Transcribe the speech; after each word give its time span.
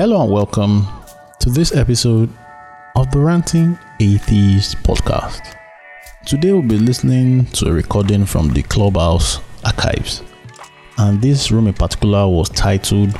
Hello 0.00 0.22
and 0.22 0.32
welcome 0.32 0.86
to 1.40 1.50
this 1.50 1.76
episode 1.76 2.30
of 2.96 3.10
the 3.10 3.18
Ranting 3.18 3.78
Atheist 4.00 4.78
podcast. 4.78 5.54
Today 6.24 6.52
we'll 6.52 6.62
be 6.62 6.78
listening 6.78 7.44
to 7.48 7.66
a 7.68 7.72
recording 7.74 8.24
from 8.24 8.48
the 8.48 8.62
Clubhouse 8.62 9.40
archives. 9.62 10.22
And 10.96 11.20
this 11.20 11.50
room 11.50 11.66
in 11.66 11.74
particular 11.74 12.26
was 12.26 12.48
titled 12.48 13.14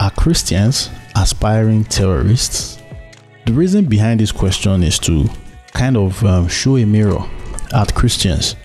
Are 0.00 0.10
Christians 0.10 0.90
Aspiring 1.14 1.84
Terrorists? 1.84 2.82
The 3.44 3.52
reason 3.52 3.84
behind 3.84 4.18
this 4.18 4.32
question 4.32 4.82
is 4.82 4.98
to 4.98 5.30
kind 5.74 5.96
of 5.96 6.24
um, 6.24 6.48
show 6.48 6.76
a 6.76 6.84
mirror 6.84 7.24
at 7.72 7.94
Christians 7.94 8.56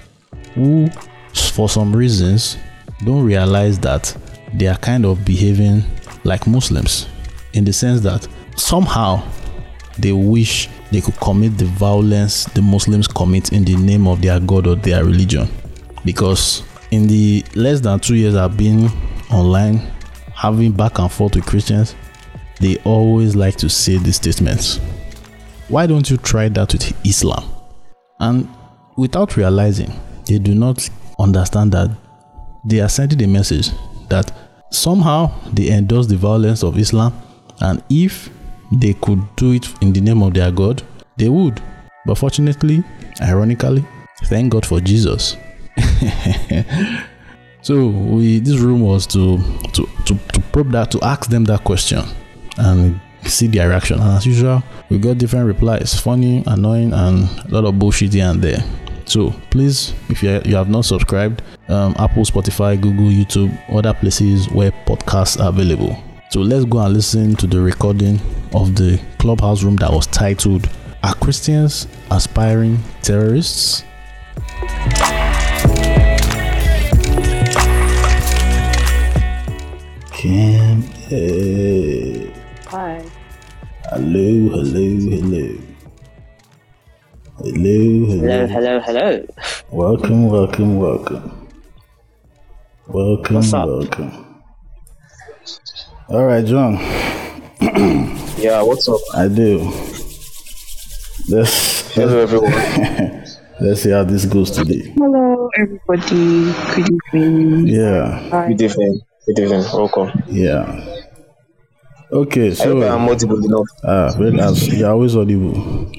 who, 0.55 0.89
for 1.35 1.69
some 1.69 1.95
reasons, 1.95 2.57
don't 3.05 3.23
realize 3.23 3.77
that 3.81 4.17
they 4.51 4.65
are 4.65 4.77
kind 4.77 5.05
of 5.05 5.23
behaving 5.23 5.83
like 6.23 6.47
Muslims 6.47 7.05
in 7.53 7.65
the 7.65 7.73
sense 7.73 8.01
that 8.01 8.27
somehow 8.55 9.21
they 9.97 10.11
wish 10.11 10.69
they 10.91 11.01
could 11.01 11.15
commit 11.17 11.57
the 11.57 11.65
violence 11.65 12.45
the 12.45 12.61
Muslims 12.61 13.07
commit 13.07 13.51
in 13.51 13.63
the 13.63 13.75
name 13.75 14.07
of 14.07 14.21
their 14.21 14.39
God 14.39 14.67
or 14.67 14.75
their 14.75 15.03
religion. 15.03 15.47
Because 16.05 16.63
in 16.91 17.07
the 17.07 17.43
less 17.55 17.79
than 17.79 17.99
two 17.99 18.15
years 18.15 18.35
I've 18.35 18.57
been 18.57 18.89
online 19.31 19.77
having 20.33 20.71
back 20.71 20.99
and 20.99 21.11
forth 21.11 21.35
with 21.35 21.45
Christians, 21.45 21.95
they 22.59 22.77
always 22.83 23.35
like 23.35 23.55
to 23.57 23.69
say 23.69 23.97
these 23.97 24.15
statements. 24.15 24.79
Why 25.67 25.87
don't 25.87 26.09
you 26.09 26.17
try 26.17 26.49
that 26.49 26.73
with 26.73 27.05
Islam? 27.05 27.43
And 28.19 28.47
without 28.97 29.37
realizing, 29.37 29.91
they 30.27 30.37
do 30.37 30.53
not 30.53 30.89
understand 31.19 31.71
that 31.73 31.89
they 32.65 32.79
are 32.79 32.89
sending 32.89 33.21
a 33.23 33.27
message 33.27 33.69
that 34.09 34.31
somehow 34.71 35.31
they 35.51 35.69
endorse 35.69 36.07
the 36.07 36.17
violence 36.17 36.63
of 36.63 36.77
Islam, 36.77 37.13
and 37.61 37.83
if 37.89 38.29
they 38.71 38.93
could 38.93 39.23
do 39.35 39.53
it 39.53 39.67
in 39.81 39.93
the 39.93 40.01
name 40.01 40.21
of 40.23 40.33
their 40.33 40.51
God, 40.51 40.83
they 41.17 41.29
would. 41.29 41.61
But 42.05 42.15
fortunately, 42.15 42.83
ironically, 43.21 43.85
thank 44.25 44.51
God 44.51 44.65
for 44.65 44.79
Jesus. 44.79 45.37
so 47.61 47.87
we 47.87 48.39
this 48.39 48.59
room 48.59 48.81
was 48.81 49.05
to, 49.07 49.37
to 49.73 49.87
to 50.05 50.15
to 50.15 50.41
probe 50.51 50.71
that 50.71 50.91
to 50.91 51.03
ask 51.03 51.29
them 51.29 51.45
that 51.45 51.63
question 51.63 52.03
and 52.57 52.99
see 53.23 53.47
their 53.47 53.69
reaction. 53.69 53.99
And 53.99 54.17
as 54.17 54.25
usual, 54.25 54.63
we 54.89 54.97
got 54.97 55.17
different 55.17 55.47
replies, 55.47 55.99
funny, 55.99 56.43
annoying, 56.47 56.93
and 56.93 57.29
a 57.45 57.47
lot 57.49 57.65
of 57.65 57.77
bullshit 57.77 58.13
here 58.13 58.25
and 58.25 58.41
there. 58.41 58.63
So 59.05 59.31
please, 59.49 59.93
if 60.09 60.23
you, 60.23 60.41
you 60.45 60.55
have 60.55 60.69
not 60.69 60.85
subscribed, 60.85 61.41
um, 61.67 61.93
Apple, 61.99 62.23
Spotify, 62.23 62.79
Google, 62.79 63.07
YouTube, 63.07 63.51
other 63.69 63.93
places 63.93 64.49
where 64.49 64.71
podcasts 64.71 65.39
are 65.41 65.49
available. 65.49 66.01
So 66.31 66.39
let's 66.39 66.63
go 66.63 66.79
and 66.79 66.93
listen 66.93 67.35
to 67.35 67.45
the 67.45 67.59
recording 67.59 68.17
of 68.55 68.73
the 68.75 69.01
clubhouse 69.19 69.63
room 69.63 69.75
that 69.75 69.91
was 69.91 70.07
titled 70.07 70.69
Are 71.03 71.13
Christians 71.15 71.87
Aspiring 72.09 72.79
Terrorists? 73.01 73.83
Kim, 80.13 80.83
hey. 81.09 82.31
Hi. 82.67 83.03
Hello, 83.89 84.49
hello, 84.55 84.87
hello. 85.11 85.57
Hello, 87.39 88.05
Hello, 88.07 88.47
hello, 88.47 88.79
hello. 88.79 89.27
Welcome, 89.69 90.27
welcome, 90.29 90.77
welcome. 90.77 91.47
Welcome, 92.87 93.35
What's 93.35 93.51
up? 93.51 93.67
welcome. 93.67 94.30
All 96.11 96.25
right, 96.25 96.45
John. 96.45 96.75
Yeah, 98.37 98.61
what's 98.63 98.87
up? 98.89 98.99
I 99.13 99.27
do. 99.27 99.59
Let's 101.29 101.93
Hello, 101.93 102.19
everyone. 102.19 102.51
let's 103.61 103.81
see 103.83 103.91
how 103.91 104.03
this 104.03 104.25
goes 104.25 104.51
today. 104.51 104.93
Hello, 104.97 105.49
everybody. 105.57 106.51
Good 106.75 106.89
evening. 107.13 107.67
Yeah, 107.67 108.19
Hi. 108.29 108.47
Good 108.49 108.61
evening. 108.61 108.99
Good 109.27 109.39
evening. 109.39 109.63
Welcome. 109.73 110.11
yeah. 110.27 110.83
Okay, 112.11 112.51
I 112.51 112.55
hope 112.55 112.83
I 112.83 112.87
am 112.87 113.07
so 113.07 113.11
audible 113.13 113.45
enough. 113.45 113.67
ah, 113.85 114.11
very 114.17 114.31
nice. 114.31 114.67
You're 114.67 114.91
always 114.91 115.15
audible. 115.15 115.89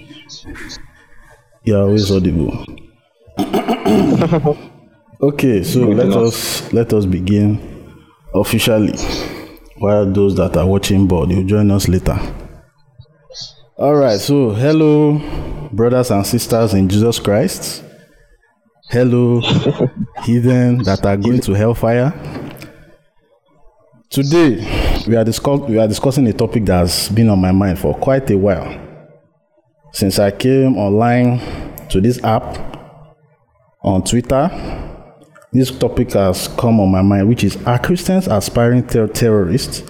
You're 1.64 1.80
always 1.88 2.10
audible. 2.10 2.52
okay, 5.22 5.62
so 5.64 5.86
Good 5.86 5.96
let 5.96 6.06
enough. 6.08 6.18
us 6.28 6.72
let 6.74 6.92
us 6.92 7.06
begin 7.06 7.56
officially. 8.34 8.92
While 9.82 10.12
those 10.12 10.36
that 10.36 10.56
are 10.56 10.64
watching 10.64 11.08
board, 11.08 11.32
you 11.32 11.42
join 11.42 11.68
us 11.72 11.88
later. 11.88 12.16
All 13.76 13.96
right, 13.96 14.20
so 14.20 14.50
hello, 14.50 15.18
brothers 15.72 16.12
and 16.12 16.24
sisters 16.24 16.72
in 16.72 16.88
Jesus 16.88 17.18
Christ. 17.18 17.82
Hello, 18.90 19.40
heathen 20.22 20.84
that 20.84 21.04
are 21.04 21.16
going 21.16 21.40
to 21.40 21.54
hellfire. 21.54 22.12
Today, 24.08 25.02
we 25.08 25.16
are, 25.16 25.24
discuss- 25.24 25.68
we 25.68 25.78
are 25.78 25.88
discussing 25.88 26.28
a 26.28 26.32
topic 26.32 26.64
that's 26.64 27.08
been 27.08 27.28
on 27.28 27.40
my 27.40 27.50
mind 27.50 27.80
for 27.80 27.92
quite 27.92 28.30
a 28.30 28.38
while. 28.38 28.80
Since 29.92 30.20
I 30.20 30.30
came 30.30 30.78
online 30.78 31.40
to 31.88 32.00
this 32.00 32.22
app 32.22 32.56
on 33.82 34.04
Twitter, 34.04 34.91
this 35.52 35.70
topic 35.70 36.12
has 36.12 36.48
come 36.48 36.80
on 36.80 36.90
my 36.90 37.02
mind, 37.02 37.28
which 37.28 37.44
is 37.44 37.56
Are 37.66 37.78
Christians 37.78 38.26
aspiring 38.26 38.86
ter- 38.86 39.08
terrorists? 39.08 39.82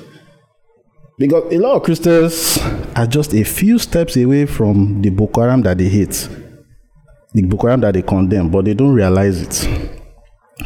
Because 1.19 1.53
a 1.53 1.59
lot 1.59 1.77
of 1.77 1.83
Christians 1.84 2.59
are 2.97 3.06
just 3.06 3.33
a 3.33 3.45
few 3.45 3.78
steps 3.78 4.17
away 4.17 4.47
from 4.47 5.03
the 5.03 5.11
Boko 5.11 5.43
Haram 5.43 5.62
that 5.62 5.78
they 5.78 5.89
hate, 5.89 6.28
the 7.33 7.43
Boko 7.43 7.69
Haram 7.69 7.81
that 7.83 7.95
they 7.95 8.03
condemn, 8.03 8.50
but 8.50 8.65
they 8.65 8.75
don't 8.75 8.93
realize 8.93 9.41
it. 9.41 9.89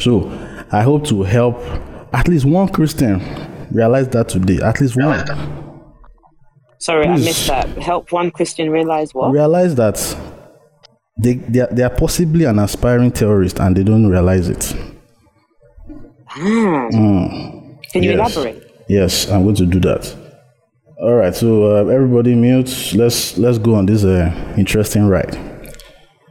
So 0.01 0.31
I 0.73 0.83
hope 0.83 1.05
to 1.09 1.23
help 1.23 1.61
at 2.15 2.28
least 2.28 2.47
one 2.47 2.69
Christian 2.69 3.21
realize 3.71 4.09
that 4.09 4.28
today. 4.31 4.63
At 4.63 4.81
least 4.81 4.97
one. 4.97 5.25
Sorry, 6.78 7.07
I 7.07 7.17
missed 7.17 7.49
that. 7.49 7.69
Help 7.78 8.13
one 8.13 8.31
Christian 8.31 8.71
realize 8.71 9.13
what? 9.13 9.33
Realize 9.33 9.75
that 9.75 9.97
they, 11.19 11.34
they, 11.34 11.60
are, 11.60 11.69
they 11.69 11.82
are 11.82 11.91
possibly 11.91 12.44
an 12.44 12.59
aspiring 12.59 13.10
terrorist 13.10 13.59
and 13.60 13.77
they 13.77 13.82
don't 13.84 14.06
realize 14.06 14.49
it. 14.49 14.75
Ah. 16.28 16.88
Can 17.93 18.03
you 18.03 18.10
Yes. 18.12 18.37
elaborate? 18.37 18.62
Yes, 18.88 19.31
I'm 19.31 19.43
going 19.44 19.54
to 19.56 19.66
do 19.66 19.81
that. 19.81 20.15
All 21.00 21.15
right, 21.15 21.34
so 21.34 21.65
uh, 21.77 21.88
everybody 21.91 22.34
mute. 22.34 22.94
Let's 22.94 23.37
let's 23.37 23.59
go 23.59 23.75
on 23.75 23.84
this 23.87 24.03
uh, 24.04 24.32
interesting 24.56 25.06
ride. 25.09 25.37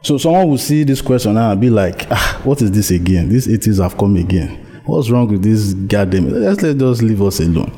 So 0.01 0.17
someone 0.17 0.47
will 0.49 0.57
see 0.57 0.83
this 0.83 1.01
question 1.01 1.37
and 1.37 1.61
be 1.61 1.69
like, 1.69 2.07
ah, 2.11 2.41
"What 2.43 2.61
is 2.61 2.71
this 2.71 2.89
again? 2.91 3.29
These 3.29 3.47
atheists 3.47 3.79
have 3.81 3.95
come 3.97 4.15
again. 4.15 4.81
What's 4.85 5.09
wrong 5.09 5.27
with 5.27 5.43
this 5.43 5.73
goddamn? 5.73 6.29
Let's 6.29 6.61
let 6.63 6.77
just 6.77 7.01
leave 7.03 7.21
us 7.21 7.39
alone." 7.39 7.71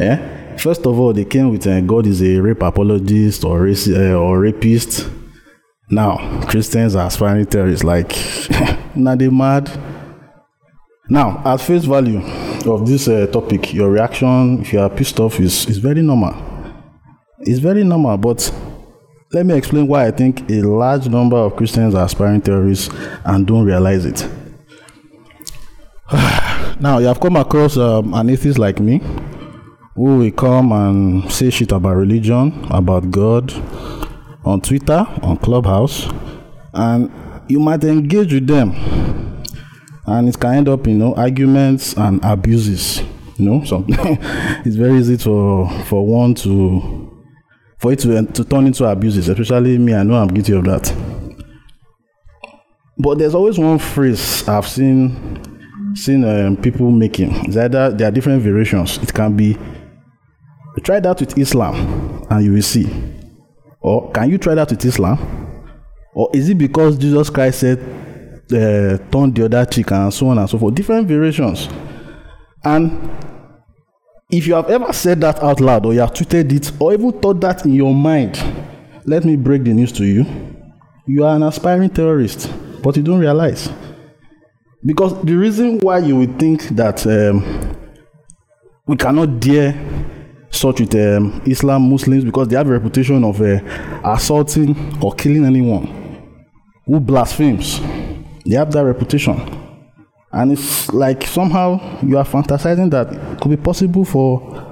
Eh? 0.00 0.56
First 0.56 0.84
of 0.86 0.98
all, 0.98 1.12
they 1.12 1.24
came 1.24 1.50
with 1.50 1.66
uh, 1.66 1.80
God 1.82 2.06
is 2.06 2.20
a 2.22 2.40
rape 2.40 2.62
apologist 2.62 3.44
or 3.44 3.62
race, 3.62 3.88
uh, 3.88 4.14
or 4.14 4.40
rapist. 4.40 5.08
Now 5.92 6.40
Christians 6.48 6.96
are 6.96 7.06
aspiring 7.06 7.44
terrorists. 7.44 7.84
Like, 7.84 8.16
now 8.96 9.14
they 9.14 9.28
mad. 9.28 9.70
Now, 11.10 11.42
at 11.44 11.60
face 11.60 11.84
value 11.84 12.22
of 12.64 12.86
this 12.86 13.08
uh, 13.08 13.26
topic, 13.26 13.74
your 13.74 13.90
reaction, 13.90 14.62
if 14.62 14.72
you 14.72 14.80
are 14.80 14.88
pissed 14.88 15.20
off, 15.20 15.38
is, 15.38 15.68
is 15.68 15.76
very 15.76 16.00
normal. 16.00 16.34
It's 17.40 17.58
very 17.58 17.84
normal, 17.84 18.16
but 18.16 18.50
let 19.32 19.44
me 19.44 19.54
explain 19.54 19.86
why 19.86 20.06
I 20.06 20.12
think 20.12 20.50
a 20.50 20.62
large 20.62 21.08
number 21.08 21.36
of 21.36 21.56
Christians 21.56 21.94
are 21.94 22.06
aspiring 22.06 22.40
terrorists 22.40 22.88
and 23.26 23.46
don't 23.46 23.66
realize 23.66 24.06
it. 24.06 24.26
now, 26.80 27.00
you 27.00 27.06
have 27.06 27.20
come 27.20 27.36
across 27.36 27.76
um, 27.76 28.14
an 28.14 28.30
atheist 28.30 28.58
like 28.58 28.80
me 28.80 29.02
who 29.94 30.16
will 30.16 30.30
come 30.30 30.72
and 30.72 31.30
say 31.30 31.50
shit 31.50 31.70
about 31.70 31.96
religion, 31.96 32.64
about 32.70 33.10
God 33.10 33.52
on 34.44 34.60
Twitter, 34.60 35.06
on 35.22 35.36
Clubhouse, 35.38 36.08
and 36.72 37.10
you 37.48 37.60
might 37.60 37.84
engage 37.84 38.32
with 38.32 38.46
them. 38.46 38.72
And 40.06 40.28
it 40.28 40.38
can 40.38 40.54
end 40.54 40.68
up 40.68 40.86
you 40.86 40.94
know 40.94 41.14
arguments 41.14 41.94
and 41.96 42.20
abuses 42.24 43.02
you 43.38 43.44
know 43.48 43.64
so 43.64 43.84
it's 43.88 44.76
very 44.76 44.98
easy 44.98 45.16
for 45.16 45.70
for 45.84 46.04
one 46.04 46.34
to 46.34 47.24
for 47.78 47.92
it 47.92 48.00
to 48.00 48.24
to 48.26 48.44
turn 48.44 48.66
into 48.66 48.84
abuses 48.84 49.28
especially 49.28 49.78
me 49.78 49.94
i 49.94 50.02
know 50.02 50.16
i'm 50.16 50.28
guilty 50.28 50.52
of 50.54 50.64
that. 50.64 50.92
But 52.98 53.18
there's 53.18 53.34
always 53.34 53.58
one 53.58 53.78
phrase 53.78 54.46
i've 54.48 54.66
seen 54.68 55.40
seen 55.94 56.24
um, 56.24 56.56
people 56.56 56.90
making. 56.90 57.34
It's 57.46 57.56
either 57.56 57.90
there 57.90 58.08
are 58.08 58.10
different 58.10 58.42
variations. 58.42 58.98
It 58.98 59.12
can 59.12 59.36
be 59.36 59.58
try 60.82 60.98
that 61.00 61.20
with 61.20 61.36
islam 61.36 62.26
and 62.30 62.44
you 62.44 62.52
will 62.52 62.62
see 62.62 63.11
or 63.82 64.10
can 64.12 64.30
you 64.30 64.38
try 64.38 64.54
that 64.54 64.70
with 64.70 64.84
islam 64.84 65.18
or 66.14 66.30
is 66.34 66.48
it 66.48 66.56
because 66.56 66.96
jesus 66.98 67.30
christ 67.30 67.60
said 67.60 67.78
uh, 68.52 68.98
turn 69.10 69.32
the 69.32 69.44
other 69.44 69.64
cheek 69.64 69.90
and 69.92 70.12
so 70.12 70.28
on 70.28 70.38
and 70.38 70.48
so 70.48 70.58
forth 70.58 70.74
different 70.74 71.06
variations 71.08 71.68
and 72.64 73.10
if 74.32 74.46
you 74.46 74.54
have 74.54 74.70
ever 74.70 74.92
said 74.92 75.20
that 75.20 75.42
out 75.42 75.60
loud 75.60 75.84
or 75.84 75.92
you 75.92 76.00
have 76.00 76.12
tweeted 76.12 76.50
it 76.52 76.72
or 76.80 76.94
even 76.94 77.12
thought 77.20 77.38
that 77.40 77.66
in 77.66 77.74
your 77.74 77.94
mind, 77.94 78.42
let 79.04 79.24
me 79.24 79.36
break 79.36 79.62
the 79.62 79.74
news 79.74 79.92
to 79.92 80.04
you. 80.04 80.24
You 81.06 81.24
are 81.26 81.36
an 81.36 81.42
aspiring 81.42 81.90
terrorist, 81.90 82.50
but 82.82 82.96
you 82.96 83.02
don't 83.02 83.18
realize. 83.18 83.70
Because 84.84 85.22
the 85.22 85.34
reason 85.34 85.78
why 85.80 85.98
you 85.98 86.16
would 86.16 86.38
think 86.38 86.62
that 86.70 87.06
um, 87.06 87.76
we 88.86 88.96
cannot 88.96 89.38
dare 89.38 89.72
such 90.52 90.80
with 90.80 90.94
um, 90.94 91.42
Islam 91.46 91.90
Muslims 91.90 92.24
because 92.24 92.46
they 92.48 92.56
have 92.56 92.68
a 92.68 92.72
reputation 92.72 93.24
of 93.24 93.40
uh, 93.40 93.58
assaulting 94.04 94.76
or 95.02 95.12
killing 95.14 95.44
anyone 95.44 95.86
who 96.86 97.00
blasphemes. 97.00 97.80
They 98.44 98.56
have 98.56 98.70
that 98.72 98.84
reputation. 98.84 99.40
And 100.30 100.52
it's 100.52 100.92
like 100.92 101.24
somehow 101.24 102.00
you 102.02 102.18
are 102.18 102.24
fantasizing 102.24 102.90
that 102.90 103.12
it 103.12 103.40
could 103.40 103.50
be 103.50 103.56
possible 103.56 104.04
for 104.04 104.68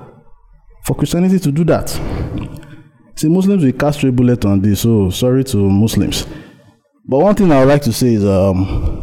for 0.85 0.95
Christianity 0.95 1.39
to 1.39 1.53
do 1.53 1.65
that. 1.65 1.89
See, 3.17 3.29
Muslims 3.29 3.65
will 3.65 3.73
cast 3.73 4.03
a 4.05 4.11
bullet 4.11 4.45
on 4.47 4.61
this, 4.61 4.81
so 4.81 5.11
sorry 5.11 5.45
to 5.45 5.59
Muslims. 5.59 6.27
But 7.07 7.19
one 7.19 7.35
thing 7.35 7.53
I 7.53 7.61
would 7.61 7.69
like 7.69 7.83
to 7.83 7.93
say 7.93 8.15
is 8.15 8.25
um, 8.25 9.03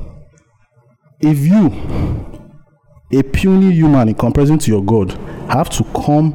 if 1.19 1.37
you, 1.39 1.67
a 3.11 3.23
puny 3.23 3.71
human 3.73 4.09
in 4.09 4.15
comparison 4.15 4.57
to 4.59 4.71
your 4.71 4.83
God, 4.83 5.11
have 5.49 5.69
to 5.69 5.83
come 5.83 6.33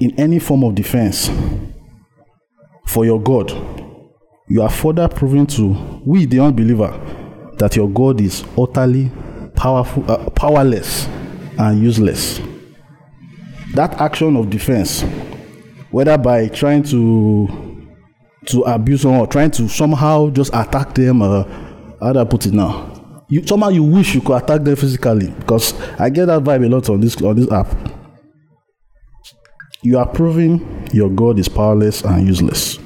in 0.00 0.18
any 0.18 0.38
form 0.38 0.64
of 0.64 0.74
defense 0.74 1.30
for 2.86 3.04
your 3.04 3.20
God, 3.20 3.50
you 4.48 4.62
are 4.62 4.70
further 4.70 5.08
proving 5.08 5.46
to 5.48 6.00
we, 6.04 6.24
the 6.24 6.40
unbeliever, 6.40 6.92
that 7.58 7.76
your 7.76 7.88
God 7.88 8.20
is 8.20 8.44
utterly 8.56 9.10
powerful, 9.54 10.08
uh, 10.10 10.30
powerless, 10.30 11.06
and 11.58 11.82
useless. 11.82 12.40
That 13.74 14.00
action 14.00 14.36
of 14.36 14.50
defense, 14.50 15.02
whether 15.90 16.16
by 16.16 16.48
trying 16.48 16.82
to 16.84 17.76
to 18.46 18.62
abuse 18.62 19.04
or 19.04 19.26
trying 19.26 19.50
to 19.50 19.68
somehow 19.68 20.30
just 20.30 20.50
attack 20.54 20.94
them, 20.94 21.20
uh, 21.20 21.42
how 22.00 22.12
do 22.12 22.20
I 22.20 22.24
put 22.24 22.46
it 22.46 22.52
now? 22.52 23.24
You 23.28 23.44
somehow 23.44 23.70
you 23.70 23.82
wish 23.82 24.14
you 24.14 24.20
could 24.20 24.36
attack 24.36 24.62
them 24.62 24.76
physically 24.76 25.30
because 25.30 25.74
I 25.98 26.10
get 26.10 26.26
that 26.26 26.44
vibe 26.44 26.64
a 26.64 26.68
lot 26.68 26.88
on 26.88 27.00
this 27.00 27.20
on 27.22 27.34
this 27.36 27.50
app. 27.50 27.66
You 29.86 29.98
are 29.98 30.08
proving 30.08 30.88
your 30.92 31.08
God 31.08 31.38
is 31.38 31.48
powerless 31.48 32.02
and 32.02 32.26
useless. 32.26 32.80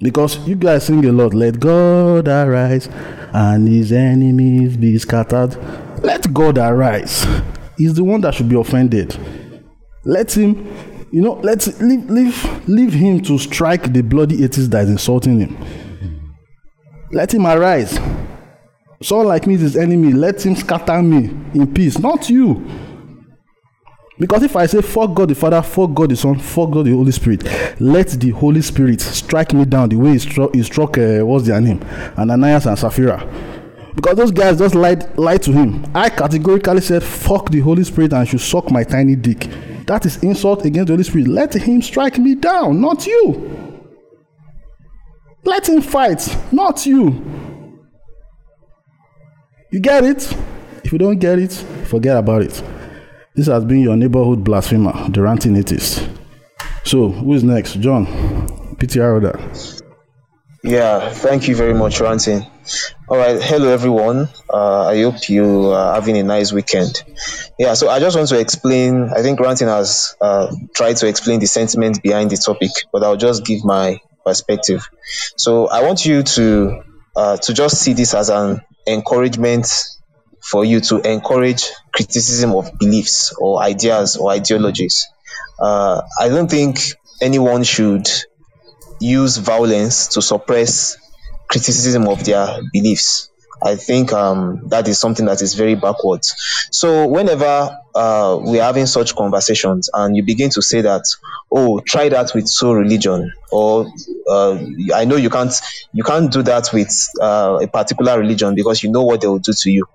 Because 0.00 0.36
you 0.48 0.56
guys 0.56 0.86
sing 0.86 1.04
a 1.04 1.12
lot, 1.12 1.32
let 1.32 1.60
God 1.60 2.26
arise 2.26 2.88
and 3.32 3.68
his 3.68 3.92
enemies 3.92 4.76
be 4.76 4.98
scattered. 4.98 5.56
Let 6.02 6.34
God 6.34 6.58
arise. 6.58 7.24
He's 7.78 7.94
the 7.94 8.02
one 8.02 8.20
that 8.22 8.34
should 8.34 8.48
be 8.48 8.58
offended. 8.58 9.16
Let 10.02 10.36
him, 10.36 10.66
you 11.12 11.22
know, 11.22 11.34
let's 11.34 11.80
leave, 11.80 12.10
leave, 12.10 12.68
leave 12.68 12.92
him 12.94 13.22
to 13.22 13.38
strike 13.38 13.92
the 13.92 14.02
bloody 14.02 14.42
atheist 14.42 14.72
that 14.72 14.82
is 14.86 14.90
insulting 14.90 15.38
him. 15.38 15.56
Let 17.12 17.32
him 17.32 17.46
arise. 17.46 17.96
Someone 19.02 19.28
like 19.28 19.46
me 19.46 19.54
is 19.54 19.60
his 19.60 19.76
enemy. 19.76 20.12
Let 20.12 20.44
him 20.44 20.56
scatter 20.56 21.00
me 21.00 21.30
in 21.54 21.72
peace, 21.72 22.00
not 22.00 22.28
you. 22.28 22.90
Because 24.22 24.44
if 24.44 24.54
I 24.54 24.66
say, 24.66 24.80
fuck 24.80 25.14
God 25.14 25.30
the 25.30 25.34
Father, 25.34 25.60
fuck 25.62 25.92
God 25.94 26.10
the 26.10 26.14
Son, 26.14 26.38
fuck 26.38 26.70
God 26.70 26.86
the 26.86 26.92
Holy 26.92 27.10
Spirit, 27.10 27.42
let 27.80 28.06
the 28.06 28.30
Holy 28.30 28.62
Spirit 28.62 29.00
strike 29.00 29.52
me 29.52 29.64
down 29.64 29.88
the 29.88 29.96
way 29.96 30.12
he 30.12 30.18
struck, 30.20 30.54
he 30.54 30.62
struck 30.62 30.96
uh, 30.96 31.22
what's 31.22 31.44
their 31.44 31.60
name? 31.60 31.82
Ananias 32.16 32.66
and 32.66 32.78
Sapphira. 32.78 33.18
Because 33.96 34.16
those 34.16 34.30
guys 34.30 34.58
just 34.58 34.76
lied, 34.76 35.18
lied 35.18 35.42
to 35.42 35.50
him. 35.50 35.84
I 35.92 36.08
categorically 36.08 36.82
said, 36.82 37.02
fuck 37.02 37.50
the 37.50 37.58
Holy 37.58 37.82
Spirit 37.82 38.12
and 38.12 38.28
should 38.28 38.40
suck 38.40 38.70
my 38.70 38.84
tiny 38.84 39.16
dick. 39.16 39.48
That 39.88 40.06
is 40.06 40.22
insult 40.22 40.64
against 40.66 40.86
the 40.86 40.92
Holy 40.92 41.02
Spirit. 41.02 41.26
Let 41.26 41.54
him 41.54 41.82
strike 41.82 42.16
me 42.16 42.36
down, 42.36 42.80
not 42.80 43.04
you. 43.04 43.82
Let 45.42 45.68
him 45.68 45.82
fight, 45.82 46.38
not 46.52 46.86
you. 46.86 47.80
You 49.72 49.80
get 49.80 50.04
it? 50.04 50.32
If 50.84 50.92
you 50.92 50.98
don't 50.98 51.18
get 51.18 51.40
it, 51.40 51.52
forget 51.88 52.16
about 52.16 52.42
it. 52.42 52.62
This 53.34 53.46
has 53.46 53.64
been 53.64 53.80
your 53.80 53.96
neighborhood 53.96 54.44
blasphemer, 54.44 55.08
the 55.08 55.22
ranting 55.22 55.56
atheist. 55.56 56.06
So, 56.84 57.08
who 57.08 57.32
is 57.32 57.42
next? 57.42 57.80
John, 57.80 58.04
PTR 58.76 59.14
order. 59.14 59.40
Yeah, 60.62 61.08
thank 61.08 61.48
you 61.48 61.56
very 61.56 61.72
much, 61.72 61.98
Ranting. 61.98 62.46
All 63.08 63.16
right, 63.16 63.42
hello 63.42 63.72
everyone. 63.72 64.28
Uh, 64.52 64.86
I 64.88 65.00
hope 65.00 65.30
you 65.30 65.70
are 65.72 65.94
having 65.94 66.18
a 66.18 66.22
nice 66.22 66.52
weekend. 66.52 67.02
Yeah, 67.58 67.72
so 67.72 67.88
I 67.88 68.00
just 68.00 68.18
want 68.18 68.28
to 68.28 68.38
explain. 68.38 69.08
I 69.16 69.22
think 69.22 69.40
Ranting 69.40 69.68
has 69.68 70.14
uh, 70.20 70.54
tried 70.76 70.98
to 70.98 71.08
explain 71.08 71.40
the 71.40 71.46
sentiment 71.46 72.02
behind 72.02 72.30
the 72.30 72.36
topic, 72.36 72.70
but 72.92 73.02
I'll 73.02 73.16
just 73.16 73.46
give 73.46 73.64
my 73.64 73.98
perspective. 74.26 74.86
So 75.38 75.68
I 75.68 75.82
want 75.82 76.04
you 76.04 76.22
to 76.22 76.82
uh, 77.16 77.36
to 77.38 77.54
just 77.54 77.80
see 77.80 77.94
this 77.94 78.12
as 78.12 78.28
an 78.28 78.60
encouragement 78.86 79.68
for 80.42 80.64
you 80.64 80.80
to 80.80 81.00
encourage 81.00 81.70
criticism 81.94 82.52
of 82.52 82.70
beliefs 82.78 83.34
or 83.38 83.62
ideas 83.62 84.16
or 84.16 84.30
ideologies. 84.32 85.08
Uh, 85.58 86.02
I 86.18 86.28
don't 86.28 86.50
think 86.50 86.78
anyone 87.20 87.62
should 87.62 88.08
use 89.00 89.36
violence 89.36 90.08
to 90.08 90.22
suppress 90.22 90.96
criticism 91.48 92.08
of 92.08 92.24
their 92.24 92.60
beliefs. 92.72 93.30
I 93.64 93.76
think 93.76 94.12
um, 94.12 94.68
that 94.68 94.88
is 94.88 94.98
something 94.98 95.26
that 95.26 95.40
is 95.40 95.54
very 95.54 95.76
backwards. 95.76 96.34
So 96.72 97.06
whenever 97.06 97.78
uh, 97.94 98.38
we're 98.40 98.62
having 98.62 98.86
such 98.86 99.14
conversations 99.14 99.88
and 99.94 100.16
you 100.16 100.24
begin 100.24 100.50
to 100.50 100.62
say 100.62 100.80
that, 100.80 101.04
oh, 101.54 101.80
try 101.80 102.08
that 102.08 102.32
with 102.34 102.48
so 102.48 102.72
religion, 102.72 103.32
or 103.50 103.86
uh, 104.28 104.58
I 104.94 105.04
know 105.04 105.16
you 105.16 105.30
can't 105.30 105.52
you 105.92 106.02
can't 106.04 106.32
do 106.32 106.42
that 106.44 106.70
with 106.72 106.90
uh, 107.20 107.60
a 107.62 107.68
particular 107.68 108.18
religion 108.18 108.54
because 108.54 108.82
you 108.82 108.90
know 108.90 109.02
what 109.04 109.20
they 109.20 109.26
will 109.28 109.38
do 109.38 109.52
to 109.52 109.70
you. 109.70 109.86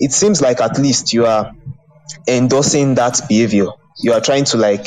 It 0.00 0.12
seems 0.12 0.40
like 0.42 0.60
at 0.60 0.78
least 0.78 1.12
you 1.12 1.26
are 1.26 1.52
endorsing 2.28 2.94
that 2.94 3.20
behavior. 3.28 3.66
You 3.98 4.12
are 4.12 4.20
trying 4.20 4.44
to 4.46 4.56
like 4.56 4.86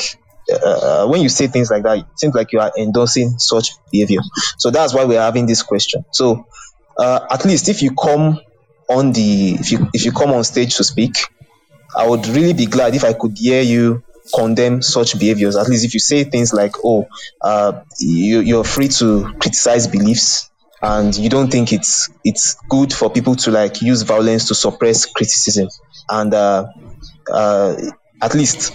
uh, 0.52 1.06
when 1.08 1.20
you 1.20 1.28
say 1.28 1.46
things 1.46 1.70
like 1.70 1.82
that, 1.84 1.98
it 1.98 2.06
seems 2.18 2.34
like 2.34 2.52
you 2.52 2.60
are 2.60 2.72
endorsing 2.78 3.38
such 3.38 3.70
behavior. 3.92 4.20
So 4.58 4.70
that's 4.70 4.94
why 4.94 5.04
we're 5.04 5.20
having 5.20 5.46
this 5.46 5.62
question. 5.62 6.04
So 6.12 6.46
uh, 6.98 7.26
at 7.30 7.44
least 7.44 7.68
if 7.68 7.82
you 7.82 7.94
come 7.94 8.40
on 8.88 9.12
the 9.12 9.52
if 9.60 9.70
you 9.72 9.86
if 9.92 10.04
you 10.04 10.12
come 10.12 10.30
on 10.30 10.44
stage 10.44 10.76
to 10.76 10.84
speak, 10.84 11.12
I 11.96 12.08
would 12.08 12.26
really 12.28 12.52
be 12.54 12.66
glad 12.66 12.94
if 12.94 13.04
I 13.04 13.12
could 13.12 13.36
hear 13.38 13.62
you 13.62 14.02
condemn 14.34 14.82
such 14.82 15.18
behaviors. 15.18 15.56
At 15.56 15.68
least 15.68 15.84
if 15.84 15.94
you 15.94 16.00
say 16.00 16.24
things 16.24 16.52
like, 16.52 16.72
"Oh, 16.84 17.06
uh, 17.40 17.82
you, 17.98 18.40
you're 18.40 18.64
free 18.64 18.88
to 18.88 19.32
criticize 19.40 19.86
beliefs." 19.86 20.50
And 20.82 21.14
you 21.14 21.28
don't 21.28 21.50
think 21.50 21.74
it's 21.74 22.08
it's 22.24 22.56
good 22.70 22.92
for 22.92 23.10
people 23.10 23.34
to 23.36 23.50
like 23.50 23.82
use 23.82 24.00
violence 24.00 24.48
to 24.48 24.54
suppress 24.54 25.04
criticism, 25.04 25.68
and 26.08 26.32
uh, 26.32 26.68
uh, 27.30 27.76
at 28.22 28.34
least 28.34 28.74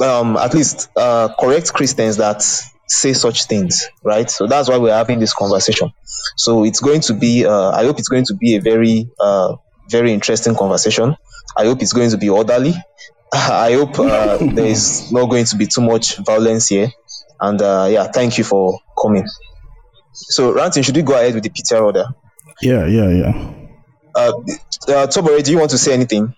um, 0.00 0.36
at 0.36 0.54
least 0.54 0.90
uh, 0.96 1.34
correct 1.38 1.72
Christians 1.72 2.18
that 2.18 2.42
say 2.88 3.12
such 3.12 3.44
things, 3.44 3.88
right? 4.02 4.30
So 4.30 4.46
that's 4.46 4.68
why 4.68 4.78
we're 4.78 4.94
having 4.94 5.18
this 5.18 5.34
conversation. 5.34 5.92
So 6.36 6.64
it's 6.64 6.80
going 6.80 7.00
to 7.02 7.14
be, 7.14 7.44
uh, 7.44 7.70
I 7.70 7.84
hope 7.84 7.98
it's 7.98 8.08
going 8.08 8.24
to 8.26 8.34
be 8.34 8.56
a 8.56 8.60
very, 8.60 9.10
uh, 9.18 9.56
very 9.90 10.12
interesting 10.12 10.54
conversation. 10.54 11.16
I 11.56 11.64
hope 11.64 11.82
it's 11.82 11.92
going 11.92 12.10
to 12.10 12.18
be 12.18 12.28
orderly. 12.28 12.74
I 13.32 13.72
hope 13.74 13.98
uh, 13.98 14.38
there 14.38 14.66
is 14.66 15.08
not 15.12 15.26
going 15.26 15.44
to 15.46 15.56
be 15.56 15.66
too 15.66 15.80
much 15.80 16.16
violence 16.18 16.68
here. 16.68 16.88
And 17.40 17.60
uh, 17.60 17.88
yeah, 17.90 18.06
thank 18.12 18.38
you 18.38 18.44
for 18.44 18.78
coming. 19.00 19.26
So, 20.12 20.52
Ranting, 20.52 20.82
should 20.82 20.96
we 20.96 21.02
go 21.02 21.14
ahead 21.14 21.34
with 21.34 21.44
the 21.44 21.50
PTR 21.50 21.82
order? 21.82 22.06
Yeah, 22.62 22.86
yeah, 22.86 23.08
yeah. 23.10 23.52
Uh, 24.14 24.32
uh, 24.88 25.06
Tobore, 25.06 25.42
do 25.44 25.50
you 25.50 25.58
want 25.58 25.70
to 25.72 25.78
say 25.78 25.92
anything? 25.92 26.34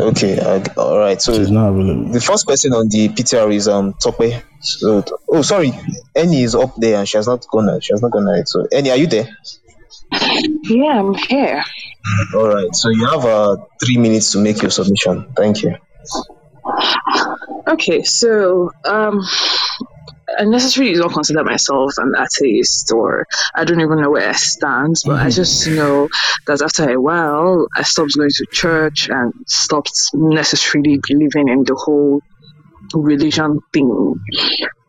Okay, 0.00 0.38
uh, 0.38 0.64
all 0.76 0.98
right. 0.98 1.20
So 1.20 1.32
the 1.32 2.22
first 2.24 2.46
person 2.46 2.72
on 2.72 2.88
the 2.88 3.08
PTR 3.08 3.52
is 3.52 3.66
um 3.66 3.94
Tope. 3.94 4.42
So 4.60 5.04
oh 5.28 5.42
sorry, 5.42 5.72
Annie 6.14 6.42
is 6.42 6.54
up 6.54 6.74
there 6.76 6.98
and 6.98 7.08
she 7.08 7.16
has 7.16 7.26
not 7.26 7.44
gone. 7.50 7.80
She 7.80 7.92
has 7.92 8.02
not 8.02 8.12
gone 8.12 8.28
ahead. 8.28 8.48
So 8.48 8.66
Annie, 8.72 8.90
are 8.90 8.96
you 8.96 9.08
there? 9.08 9.28
Yeah, 10.12 11.00
I'm 11.00 11.14
here. 11.14 11.64
All 12.34 12.48
right. 12.48 12.74
So 12.74 12.90
you 12.90 13.06
have 13.06 13.24
uh 13.24 13.56
three 13.84 13.96
minutes 13.96 14.32
to 14.32 14.38
make 14.38 14.62
your 14.62 14.70
submission. 14.70 15.32
Thank 15.36 15.62
you. 15.62 15.76
Okay, 17.66 18.02
so 18.02 18.70
um, 18.84 19.20
I 20.38 20.44
necessarily 20.44 20.94
don't 20.94 21.12
consider 21.12 21.44
myself 21.44 21.92
an 21.98 22.12
atheist, 22.18 22.90
or 22.92 23.26
I 23.54 23.64
don't 23.64 23.80
even 23.80 24.00
know 24.00 24.10
where 24.10 24.28
I 24.28 24.32
stand. 24.32 24.96
But 25.04 25.20
I 25.20 25.30
just 25.30 25.66
know 25.68 26.08
that 26.46 26.62
after 26.62 26.90
a 26.90 27.00
while, 27.00 27.66
I 27.76 27.82
stopped 27.82 28.16
going 28.16 28.30
to 28.30 28.46
church 28.50 29.08
and 29.10 29.32
stopped 29.46 30.10
necessarily 30.14 30.98
believing 31.06 31.48
in 31.48 31.64
the 31.64 31.74
whole 31.74 32.20
religion 32.94 33.60
thing. 33.72 34.14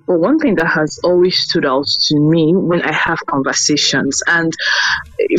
But 0.10 0.22
one 0.22 0.40
thing 0.40 0.56
that 0.56 0.66
has 0.66 1.00
always 1.04 1.38
stood 1.38 1.68
out 1.68 1.86
to 1.86 2.20
me 2.20 2.56
when 2.56 2.82
I 2.82 2.92
have 2.92 3.20
conversations, 3.28 4.24
and 4.26 4.52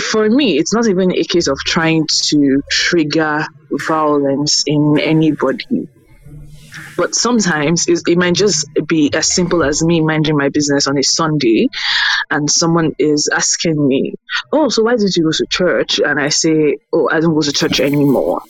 for 0.00 0.30
me, 0.30 0.58
it's 0.58 0.72
not 0.72 0.86
even 0.86 1.10
a 1.10 1.24
case 1.24 1.48
of 1.48 1.58
trying 1.66 2.06
to 2.28 2.62
trigger 2.70 3.44
violence 3.72 4.62
in 4.68 5.00
anybody. 5.00 5.88
But 6.96 7.16
sometimes 7.16 7.88
it, 7.88 8.16
might 8.16 8.34
just 8.34 8.68
be 8.86 9.10
as 9.12 9.34
simple 9.34 9.64
as 9.64 9.82
me 9.82 10.02
minding 10.02 10.36
my 10.36 10.50
business 10.50 10.86
on 10.86 10.96
a 10.96 11.02
Sunday 11.02 11.66
and 12.30 12.48
someone 12.48 12.94
is 12.96 13.28
asking 13.32 13.88
me, 13.88 14.14
Oh, 14.52 14.68
so 14.68 14.84
why 14.84 14.94
did 14.94 15.16
you 15.16 15.24
go 15.24 15.32
to 15.32 15.46
church? 15.50 15.98
And 15.98 16.20
I 16.20 16.28
say, 16.28 16.76
Oh, 16.92 17.08
I 17.10 17.18
don't 17.18 17.34
go 17.34 17.42
to 17.42 17.52
church 17.52 17.80
anymore 17.80 18.42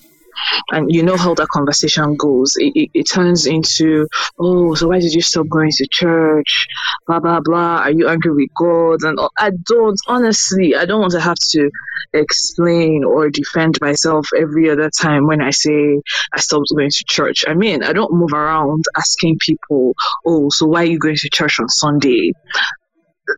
and 0.70 0.92
you 0.92 1.02
know 1.02 1.16
how 1.16 1.34
that 1.34 1.48
conversation 1.48 2.16
goes. 2.16 2.54
It, 2.56 2.72
it, 2.74 2.90
it, 2.94 3.04
turns 3.10 3.46
into, 3.46 4.06
oh, 4.38 4.74
so 4.74 4.88
why 4.88 5.00
did 5.00 5.12
you 5.12 5.22
stop 5.22 5.48
going 5.48 5.70
to 5.72 5.86
church? 5.90 6.66
Blah 7.06 7.20
blah 7.20 7.40
blah. 7.40 7.78
Are 7.78 7.90
you 7.90 8.08
angry 8.08 8.32
with 8.32 8.50
God? 8.56 9.02
And 9.02 9.18
I 9.38 9.50
don't 9.50 9.98
honestly. 10.06 10.74
I 10.74 10.84
don't 10.84 11.00
want 11.00 11.12
to 11.12 11.20
have 11.20 11.38
to 11.50 11.70
explain 12.12 13.04
or 13.04 13.30
defend 13.30 13.78
myself 13.80 14.28
every 14.36 14.70
other 14.70 14.90
time 14.90 15.26
when 15.26 15.40
I 15.40 15.50
say 15.50 16.00
I 16.32 16.40
stopped 16.40 16.68
going 16.74 16.90
to 16.90 17.04
church. 17.06 17.44
I 17.46 17.54
mean, 17.54 17.82
I 17.82 17.92
don't 17.92 18.12
move 18.12 18.32
around 18.32 18.84
asking 18.96 19.38
people, 19.40 19.94
oh, 20.26 20.48
so 20.50 20.66
why 20.66 20.82
are 20.82 20.86
you 20.86 20.98
going 20.98 21.16
to 21.16 21.28
church 21.30 21.58
on 21.60 21.68
Sunday? 21.68 22.32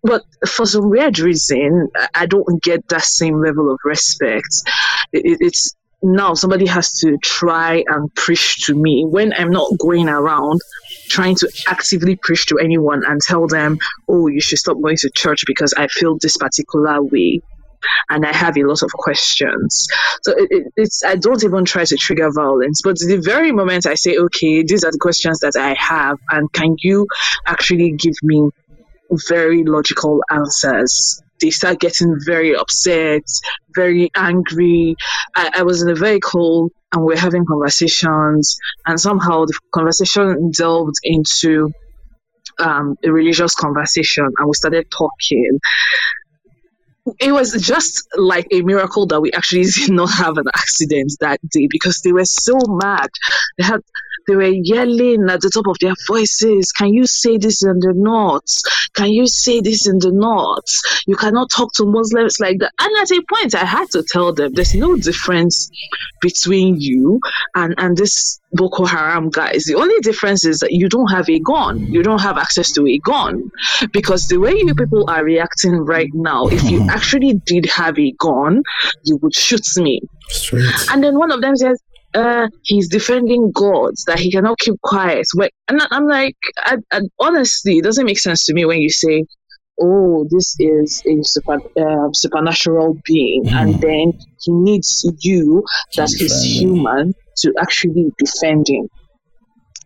but 0.02 0.23
for 0.47 0.66
some 0.66 0.88
weird 0.88 1.18
reason, 1.18 1.88
I 2.14 2.26
don't 2.26 2.62
get 2.62 2.88
that 2.88 3.02
same 3.02 3.42
level 3.42 3.71
of 3.71 3.78
respect. 3.85 4.49
It, 5.12 5.38
it's 5.40 5.75
now 6.02 6.35
somebody 6.35 6.66
has 6.66 6.92
to 7.00 7.16
try 7.18 7.85
and 7.87 8.12
preach 8.14 8.66
to 8.66 8.75
me 8.75 9.04
when 9.09 9.32
I'm 9.32 9.50
not 9.50 9.78
going 9.78 10.09
around 10.09 10.61
trying 11.09 11.37
to 11.37 11.50
actively 11.66 12.16
preach 12.16 12.47
to 12.47 12.59
anyone 12.59 13.04
and 13.06 13.21
tell 13.21 13.47
them, 13.47 13.78
oh, 14.09 14.26
you 14.26 14.40
should 14.40 14.59
stop 14.59 14.80
going 14.80 14.97
to 14.97 15.11
church 15.11 15.44
because 15.47 15.73
I 15.76 15.87
feel 15.87 16.18
this 16.21 16.37
particular 16.37 17.02
way. 17.02 17.40
And 18.09 18.25
I 18.25 18.32
have 18.32 18.56
a 18.56 18.62
lot 18.62 18.82
of 18.82 18.92
questions. 18.92 19.88
So 20.23 20.32
it, 20.37 20.49
it, 20.50 20.73
it's 20.76 21.04
I 21.04 21.16
don't 21.16 21.42
even 21.42 21.64
try 21.64 21.85
to 21.85 21.97
trigger 21.97 22.30
violence, 22.32 22.80
but 22.82 22.97
the 22.99 23.21
very 23.21 23.50
moment 23.50 23.87
I 23.87 23.94
say, 23.94 24.16
okay, 24.16 24.62
these 24.62 24.85
are 24.85 24.92
the 24.92 24.99
questions 25.00 25.40
that 25.40 25.56
I 25.56 25.75
have, 25.75 26.18
and 26.30 26.52
can 26.52 26.76
you 26.78 27.09
actually 27.44 27.90
give 27.92 28.14
me 28.23 28.50
very 29.28 29.64
logical 29.64 30.23
answers? 30.30 31.21
They 31.42 31.50
start 31.50 31.80
getting 31.80 32.16
very 32.25 32.56
upset, 32.56 33.25
very 33.75 34.11
angry. 34.16 34.96
I, 35.37 35.50
I 35.58 35.62
was 35.64 35.82
in 35.82 35.90
a 35.90 35.94
vehicle 35.94 36.70
and 36.92 37.04
we 37.04 37.14
are 37.14 37.18
having 37.18 37.44
conversations, 37.44 38.56
and 38.87 39.00
somehow 39.00 39.44
the 39.46 39.58
conversation 39.72 40.50
delved 40.50 40.96
into 41.02 41.70
um, 42.58 42.96
a 43.04 43.11
religious 43.11 43.54
conversation, 43.54 44.25
and 44.25 44.46
we 44.46 44.54
started 44.54 44.90
talking. 44.90 45.58
It 47.18 47.32
was 47.32 47.52
just 47.61 48.06
like 48.16 48.46
a 48.52 48.62
miracle 48.62 49.06
that 49.06 49.20
we 49.20 49.32
actually 49.32 49.64
did 49.75 49.90
not 49.90 50.11
have 50.12 50.38
an 50.38 50.46
accident 50.54 51.12
that 51.20 51.40
day 51.50 51.66
because 51.68 52.00
they 52.02 52.12
were 52.12 52.25
so 52.25 52.58
mad. 52.68 53.08
They 53.58 53.64
had 53.64 53.80
they 54.26 54.36
were 54.36 54.42
yelling 54.42 55.28
at 55.28 55.40
the 55.40 55.50
top 55.50 55.66
of 55.66 55.76
their 55.80 55.94
voices, 56.06 56.72
Can 56.72 56.92
you 56.92 57.06
say 57.06 57.38
this 57.38 57.62
in 57.62 57.78
the 57.80 57.92
north? 57.94 58.62
Can 58.94 59.10
you 59.10 59.26
say 59.26 59.60
this 59.60 59.86
in 59.86 59.98
the 59.98 60.12
north? 60.12 60.64
You 61.06 61.16
cannot 61.16 61.50
talk 61.50 61.72
to 61.74 61.86
Muslims 61.86 62.38
like 62.40 62.58
that. 62.58 62.72
And 62.80 62.96
at 62.98 63.10
a 63.10 63.22
point, 63.28 63.54
I 63.54 63.64
had 63.64 63.90
to 63.90 64.02
tell 64.02 64.32
them 64.32 64.52
there's 64.52 64.74
no 64.74 64.96
difference 64.96 65.70
between 66.20 66.80
you 66.80 67.20
and, 67.54 67.74
and 67.78 67.96
this 67.96 68.40
Boko 68.52 68.84
Haram 68.84 69.30
guys. 69.30 69.64
The 69.64 69.76
only 69.76 69.98
difference 70.00 70.44
is 70.44 70.58
that 70.58 70.72
you 70.72 70.88
don't 70.88 71.10
have 71.10 71.28
a 71.28 71.38
gun. 71.40 71.86
You 71.86 72.02
don't 72.02 72.20
have 72.20 72.36
access 72.36 72.72
to 72.72 72.86
a 72.86 72.98
gun. 72.98 73.50
Because 73.92 74.26
the 74.26 74.38
way 74.38 74.52
you 74.54 74.74
people 74.74 75.08
are 75.08 75.24
reacting 75.24 75.76
right 75.78 76.10
now, 76.12 76.46
if 76.46 76.62
you 76.64 76.80
mm-hmm. 76.80 76.90
actually 76.90 77.34
did 77.46 77.66
have 77.66 77.98
a 77.98 78.12
gun, 78.18 78.62
you 79.04 79.16
would 79.22 79.34
shoot 79.34 79.66
me. 79.76 80.00
Straight. 80.28 80.70
And 80.90 81.02
then 81.02 81.18
one 81.18 81.30
of 81.30 81.40
them 81.40 81.56
says, 81.56 81.80
uh, 82.14 82.49
he's 82.62 82.88
defending 82.88 83.50
God, 83.54 83.95
that 84.07 84.19
he 84.19 84.31
cannot 84.31 84.59
keep 84.59 84.81
quiet. 84.83 85.26
and 85.69 85.81
I'm 85.90 86.07
like, 86.07 86.37
I, 86.59 86.76
I, 86.92 87.00
honestly, 87.19 87.78
it 87.78 87.85
doesn't 87.85 88.07
make 88.07 88.19
sense 88.19 88.45
to 88.47 88.54
me 88.54 88.64
when 88.64 88.81
you 88.81 88.90
say, 88.90 89.25
oh, 89.81 90.26
this 90.31 90.57
is 90.59 91.02
a 91.07 91.23
super, 91.23 91.59
uh, 91.76 92.12
supernatural 92.12 92.99
being, 93.04 93.45
mm. 93.45 93.52
and 93.52 93.81
then 93.81 94.12
he 94.40 94.52
needs 94.52 95.04
you, 95.21 95.64
that 95.97 96.11
he's 96.16 96.42
human, 96.42 97.14
to 97.38 97.52
actually 97.61 98.12
defend 98.19 98.69
him. 98.69 98.88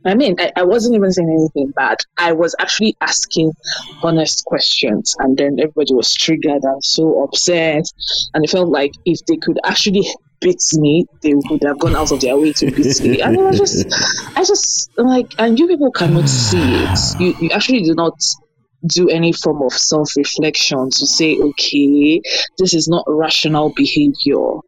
I 0.05 0.15
mean, 0.15 0.37
I, 0.39 0.53
I, 0.57 0.63
wasn't 0.63 0.95
even 0.95 1.11
saying 1.11 1.29
anything 1.29 1.73
bad. 1.73 1.99
I 2.17 2.33
was 2.33 2.55
actually 2.61 2.97
asking 3.01 3.53
honest 4.05 4.45
questions, 4.45 5.15
and 5.19 5.37
then 5.37 5.59
everybody 5.59 5.95
was 5.95 6.15
triggered 6.15 6.63
and 6.63 6.85
so 6.85 7.25
upset. 7.25 7.85
And 8.33 8.45
it 8.45 8.51
felt 8.51 8.69
like 8.69 8.93
if 9.05 9.19
they 9.27 9.37
could 9.37 9.59
actually 9.65 10.07
beats 10.41 10.77
me, 10.79 11.07
they 11.23 11.33
would 11.35 11.63
have 11.65 11.79
gone 11.79 11.97
out 11.97 12.13
of 12.13 12.21
their 12.21 12.37
way 12.37 12.53
to 12.53 12.71
beat 12.71 13.01
me. 13.03 13.21
And 13.21 13.39
I 13.41 13.53
just, 13.53 13.87
I 14.37 14.45
just 14.45 14.91
like, 14.97 15.35
and 15.39 15.59
you 15.59 15.67
people 15.67 15.91
cannot 15.93 16.29
see 16.29 16.59
it. 16.61 16.99
You, 17.21 17.35
you 17.41 17.51
actually 17.51 17.83
do 17.83 17.95
not 17.95 18.15
do 18.87 19.09
any 19.09 19.33
form 19.33 19.63
of 19.63 19.73
self 19.73 20.11
reflection 20.17 20.91
to 20.91 21.07
say, 21.07 21.37
okay, 21.37 22.21
this 22.59 22.75
is 22.75 22.89
not 22.89 23.05
rational 23.09 23.73
behavior 23.75 24.61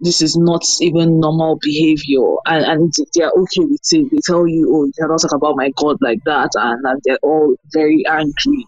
this 0.00 0.22
is 0.22 0.36
not 0.36 0.64
even 0.80 1.20
normal 1.20 1.58
behavior 1.60 2.34
and, 2.46 2.64
and 2.64 2.92
they're 3.14 3.30
okay 3.30 3.64
with 3.64 3.80
it. 3.90 4.10
They 4.10 4.18
tell 4.24 4.46
you, 4.46 4.68
oh, 4.72 4.84
you 4.84 4.92
cannot 4.98 5.20
talk 5.20 5.34
about 5.34 5.56
my 5.56 5.70
God 5.76 5.96
like 6.00 6.22
that 6.24 6.50
and, 6.54 6.84
and 6.84 7.00
they're 7.04 7.18
all 7.22 7.56
very 7.72 8.04
angry. 8.08 8.66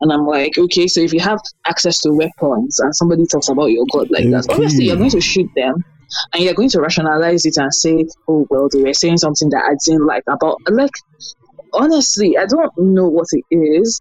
And 0.00 0.12
I'm 0.12 0.26
like, 0.26 0.58
okay, 0.58 0.86
so 0.86 1.00
if 1.00 1.12
you 1.12 1.20
have 1.20 1.40
access 1.66 2.00
to 2.00 2.12
weapons 2.12 2.80
and 2.80 2.94
somebody 2.94 3.26
talks 3.26 3.48
about 3.48 3.66
your 3.66 3.86
God 3.92 4.10
like 4.10 4.22
okay. 4.22 4.30
that, 4.30 4.46
obviously 4.50 4.86
you're 4.86 4.96
going 4.96 5.10
to 5.10 5.20
shoot 5.20 5.50
them 5.54 5.84
and 6.32 6.42
you're 6.42 6.54
going 6.54 6.70
to 6.70 6.80
rationalize 6.80 7.44
it 7.46 7.56
and 7.56 7.72
say, 7.72 8.04
oh, 8.28 8.46
well, 8.50 8.68
they 8.70 8.82
were 8.82 8.94
saying 8.94 9.18
something 9.18 9.48
that 9.50 9.62
I 9.64 9.74
didn't 9.84 10.06
like 10.06 10.24
about, 10.26 10.60
like, 10.70 10.92
honestly, 11.72 12.36
I 12.36 12.46
don't 12.46 12.72
know 12.78 13.08
what 13.08 13.26
it 13.32 13.44
is 13.50 14.00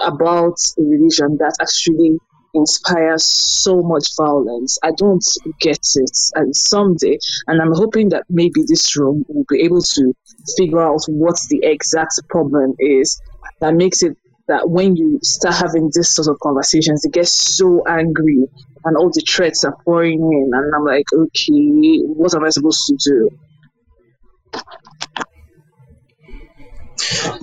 about 0.00 0.56
religion 0.76 1.36
that 1.38 1.54
actually 1.60 2.18
inspires 2.54 3.24
so 3.24 3.82
much 3.82 4.08
violence. 4.16 4.78
I 4.82 4.90
don't 4.96 5.24
get 5.60 5.80
it. 5.94 6.18
And 6.34 6.54
someday, 6.54 7.18
and 7.46 7.60
I'm 7.60 7.72
hoping 7.72 8.10
that 8.10 8.24
maybe 8.28 8.62
this 8.66 8.96
room 8.96 9.24
will 9.28 9.44
be 9.48 9.62
able 9.62 9.82
to 9.82 10.14
figure 10.56 10.82
out 10.82 11.04
what 11.08 11.36
the 11.48 11.60
exact 11.62 12.20
problem 12.28 12.74
is 12.78 13.20
that 13.60 13.74
makes 13.74 14.02
it 14.02 14.16
that 14.48 14.68
when 14.68 14.96
you 14.96 15.18
start 15.22 15.54
having 15.54 15.90
this 15.94 16.14
sort 16.14 16.28
of 16.28 16.38
conversations, 16.40 17.04
it 17.04 17.12
gets 17.12 17.32
so 17.32 17.82
angry 17.86 18.44
and 18.84 18.96
all 18.96 19.08
the 19.10 19.24
threats 19.26 19.64
are 19.64 19.76
pouring 19.84 20.20
in. 20.20 20.50
And 20.52 20.74
I'm 20.74 20.84
like, 20.84 21.06
okay, 21.12 21.98
what 22.00 22.34
am 22.34 22.44
I 22.44 22.50
supposed 22.50 22.84
to 22.86 22.96
do? 22.96 23.30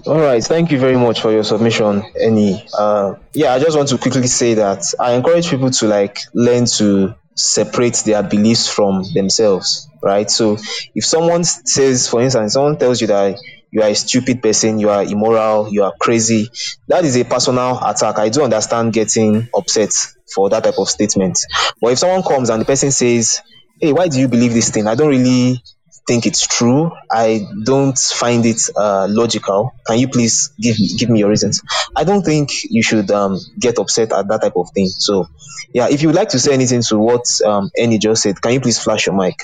All 0.05 0.19
right, 0.19 0.43
thank 0.43 0.71
you 0.71 0.79
very 0.79 0.95
much 0.97 1.21
for 1.21 1.31
your 1.31 1.43
submission, 1.43 2.03
Annie. 2.21 2.65
Uh, 2.77 3.15
yeah, 3.33 3.53
I 3.53 3.59
just 3.59 3.75
want 3.77 3.89
to 3.89 3.97
quickly 3.97 4.27
say 4.27 4.55
that 4.55 4.83
I 4.99 5.13
encourage 5.13 5.49
people 5.49 5.69
to 5.71 5.87
like 5.87 6.19
learn 6.33 6.65
to 6.77 7.15
separate 7.35 7.95
their 8.05 8.23
beliefs 8.23 8.67
from 8.67 9.03
themselves, 9.13 9.87
right? 10.03 10.29
So 10.29 10.57
if 10.95 11.05
someone 11.05 11.43
says, 11.43 12.07
for 12.09 12.21
instance, 12.21 12.53
someone 12.53 12.77
tells 12.77 13.01
you 13.01 13.07
that 13.07 13.37
you 13.71 13.81
are 13.81 13.89
a 13.89 13.95
stupid 13.95 14.41
person, 14.41 14.79
you 14.79 14.89
are 14.89 15.03
immoral, 15.03 15.71
you 15.71 15.83
are 15.83 15.93
crazy, 15.99 16.49
that 16.87 17.05
is 17.05 17.15
a 17.15 17.23
personal 17.23 17.79
attack. 17.83 18.17
I 18.17 18.29
do 18.29 18.43
understand 18.43 18.93
getting 18.93 19.47
upset 19.55 19.91
for 20.33 20.49
that 20.49 20.63
type 20.63 20.79
of 20.79 20.89
statement. 20.89 21.39
But 21.81 21.93
if 21.93 21.99
someone 21.99 22.23
comes 22.23 22.49
and 22.49 22.61
the 22.61 22.65
person 22.65 22.91
says, 22.91 23.41
Hey, 23.79 23.93
why 23.93 24.09
do 24.09 24.19
you 24.19 24.27
believe 24.27 24.53
this 24.53 24.71
thing? 24.71 24.87
I 24.87 24.95
don't 24.95 25.09
really 25.09 25.63
think 26.09 26.25
it's 26.25 26.47
true. 26.47 26.91
I 27.11 27.45
don't 27.63 27.97
find 27.97 28.43
it 28.43 28.61
uh, 28.75 29.05
logical. 29.07 29.71
Can 29.85 29.99
you 29.99 30.07
please 30.07 30.51
give 30.59 30.75
give 30.97 31.09
me 31.13 31.19
your 31.19 31.29
reasons? 31.29 31.61
I 31.95 32.03
don't 32.03 32.23
think 32.23 32.49
you 32.63 32.81
should 32.81 33.11
um, 33.11 33.37
get 33.59 33.77
upset 33.77 34.11
at 34.11 34.27
that 34.27 34.41
type 34.41 34.57
of 34.57 34.71
thing. 34.73 34.87
So, 34.87 35.27
yeah, 35.71 35.87
if 35.87 36.01
you 36.01 36.07
would 36.09 36.15
like 36.15 36.29
to 36.29 36.39
say 36.39 36.51
anything 36.51 36.81
to 36.89 36.97
what 36.97 37.25
um, 37.45 37.69
Annie 37.79 37.99
just 37.99 38.23
said, 38.23 38.41
can 38.41 38.53
you 38.53 38.59
please 38.59 38.79
flash 38.79 39.05
your 39.05 39.15
mic? 39.15 39.35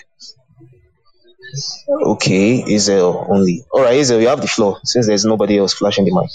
Okay, 2.14 2.64
Isel 2.64 3.30
only. 3.30 3.64
All 3.72 3.84
right, 3.84 4.00
Isel, 4.02 4.20
you 4.20 4.28
have 4.28 4.42
the 4.42 4.48
floor 4.48 4.80
since 4.84 5.06
there's 5.06 5.24
nobody 5.24 5.60
else 5.60 5.74
flashing 5.74 6.06
the 6.06 6.16
mic. 6.20 6.32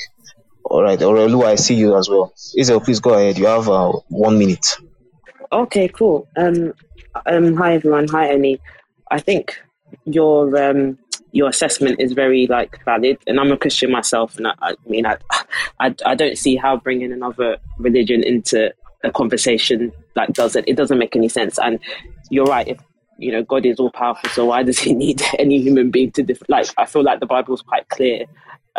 All 0.63 0.83
right, 0.83 0.99
Orelu, 0.99 1.45
I 1.45 1.57
see 1.57 1.75
you 1.75 1.97
as 1.97 2.09
well. 2.09 2.33
Isel, 2.57 2.85
please 2.85 3.01
go 3.01 3.15
ahead. 3.15 3.37
You 3.37 3.47
have 3.47 3.69
uh, 3.69 3.91
one 4.09 4.39
minute. 4.39 4.67
Okay, 5.51 5.89
cool. 5.89 6.29
Um, 6.37 6.73
um, 7.27 7.57
hi 7.57 7.75
everyone. 7.75 8.07
Hi 8.09 8.29
Annie. 8.29 8.61
I 9.11 9.19
think 9.19 9.61
your 10.05 10.57
um, 10.63 10.99
your 11.33 11.49
assessment 11.49 12.01
is 12.01 12.13
very 12.13 12.47
like 12.47 12.85
valid, 12.85 13.19
and 13.27 13.39
I'm 13.39 13.53
a 13.53 13.57
Christian 13.57 13.91
myself, 13.91 14.37
and 14.37 14.49
I, 14.49 14.55
I 14.61 14.75
mean, 14.87 15.07
I, 15.07 15.17
I, 15.79 15.95
I 16.05 16.15
don't 16.15 16.37
see 16.37 16.57
how 16.57 16.77
bringing 16.77 17.13
another 17.13 17.59
religion 17.79 18.23
into 18.23 18.73
a 19.05 19.11
conversation 19.11 19.93
like 20.17 20.33
does 20.33 20.57
it. 20.57 20.65
It 20.67 20.77
doesn't 20.77 20.99
make 20.99 21.17
any 21.17 21.29
sense. 21.29 21.59
And 21.59 21.79
you're 22.31 22.47
right. 22.47 22.69
If 22.69 22.79
you 23.19 23.33
know, 23.33 23.43
God 23.43 23.67
is 23.67 23.79
all 23.79 23.91
powerful, 23.91 24.31
so 24.31 24.47
why 24.47 24.63
does 24.63 24.79
he 24.87 24.95
need 24.95 25.23
any 25.39 25.61
human 25.61 25.91
being 25.91 26.11
to, 26.13 26.23
def- 26.23 26.43
like, 26.49 26.69
I 26.79 26.87
feel 26.87 27.03
like 27.03 27.21
the 27.21 27.27
Bible 27.27 27.55
is 27.55 27.63
quite 27.63 27.89
clear. 27.89 28.25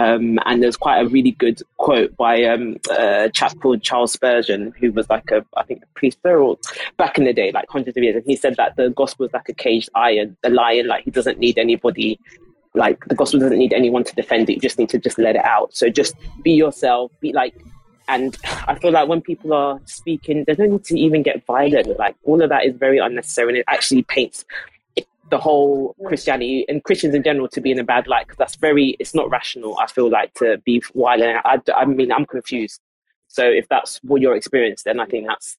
Um, 0.02 0.40
and 0.46 0.64
there's 0.64 0.78
quite 0.78 1.00
a 1.00 1.08
really 1.08 1.32
good 1.32 1.62
quote 1.78 2.16
by 2.18 2.44
um, 2.44 2.78
a 2.90 3.30
chap 3.34 3.60
called 3.60 3.84
Charles 3.84 4.14
Spurgeon, 4.14 4.74
who 4.80 4.92
was 4.92 5.10
like 5.10 5.30
a, 5.32 5.46
I 5.56 5.64
think, 5.64 5.84
a 5.84 5.88
priest 5.94 6.18
or 6.24 6.58
back 6.98 7.18
in 7.18 7.26
the 7.26 7.34
day, 7.34 7.52
like 7.52 7.66
hundreds 7.70 7.98
of 7.98 8.04
years. 8.04 8.16
And 8.16 8.26
he 8.26 8.36
said 8.36 8.56
that 8.58 8.76
the 8.76 8.90
gospel 8.90 9.26
is 9.26 9.34
like 9.34 9.50
a 9.50 9.54
caged 9.54 9.90
iron, 9.96 10.38
the 10.42 10.50
lion, 10.50 10.88
like 10.88 11.04
he 11.04 11.12
doesn't 11.12 11.40
need 11.40 11.58
anybody 11.58 12.20
like 12.74 13.04
the 13.08 13.16
gospel 13.16 13.38
doesn't 13.38 13.58
need 13.58 13.74
anyone 13.74 14.02
to 14.02 14.16
defend 14.16 14.50
it 14.50 14.54
you 14.54 14.62
just 14.62 14.80
need 14.80 14.88
to 14.88 14.98
just 14.98 15.20
let 15.20 15.36
it 15.36 15.44
out 15.44 15.76
so 15.76 15.90
just 15.90 16.16
be 16.42 16.54
yourself 16.54 17.12
be 17.20 17.34
like 17.34 17.54
and 18.12 18.38
I 18.68 18.76
feel 18.76 18.92
like 18.92 19.08
when 19.08 19.22
people 19.22 19.54
are 19.54 19.80
speaking, 19.86 20.44
there's 20.46 20.60
no 20.60 20.66
need 20.66 20.84
to 20.86 21.00
even 21.00 21.24
get 21.24 21.46
violent. 21.46 21.98
Like 21.98 22.16
all 22.24 22.42
of 22.42 22.50
that 22.50 22.66
is 22.66 22.76
very 22.76 22.98
unnecessary, 22.98 23.50
and 23.50 23.58
it 23.60 23.66
actually 23.68 24.04
paints 24.04 24.44
the 25.32 25.40
whole 25.40 25.96
Christianity 26.06 26.66
and 26.70 26.84
Christians 26.84 27.16
in 27.16 27.24
general 27.24 27.48
to 27.48 27.62
be 27.62 27.72
in 27.72 27.80
a 27.80 27.84
bad 27.84 28.08
light 28.08 28.28
because 28.28 28.38
that's 28.38 28.56
very. 28.56 28.96
It's 29.00 29.16
not 29.16 29.30
rational. 29.32 29.78
I 29.80 29.88
feel 29.88 30.10
like 30.10 30.34
to 30.36 30.60
be 30.66 30.84
violent. 30.94 31.42
I, 31.44 31.60
I 31.76 31.86
mean, 31.86 32.12
I'm 32.12 32.26
confused. 32.26 32.80
So 33.28 33.44
if 33.46 33.68
that's 33.70 34.00
what 34.04 34.22
your 34.22 34.36
experience, 34.36 34.84
then 34.84 35.00
I 35.00 35.06
think 35.06 35.28
that's 35.28 35.58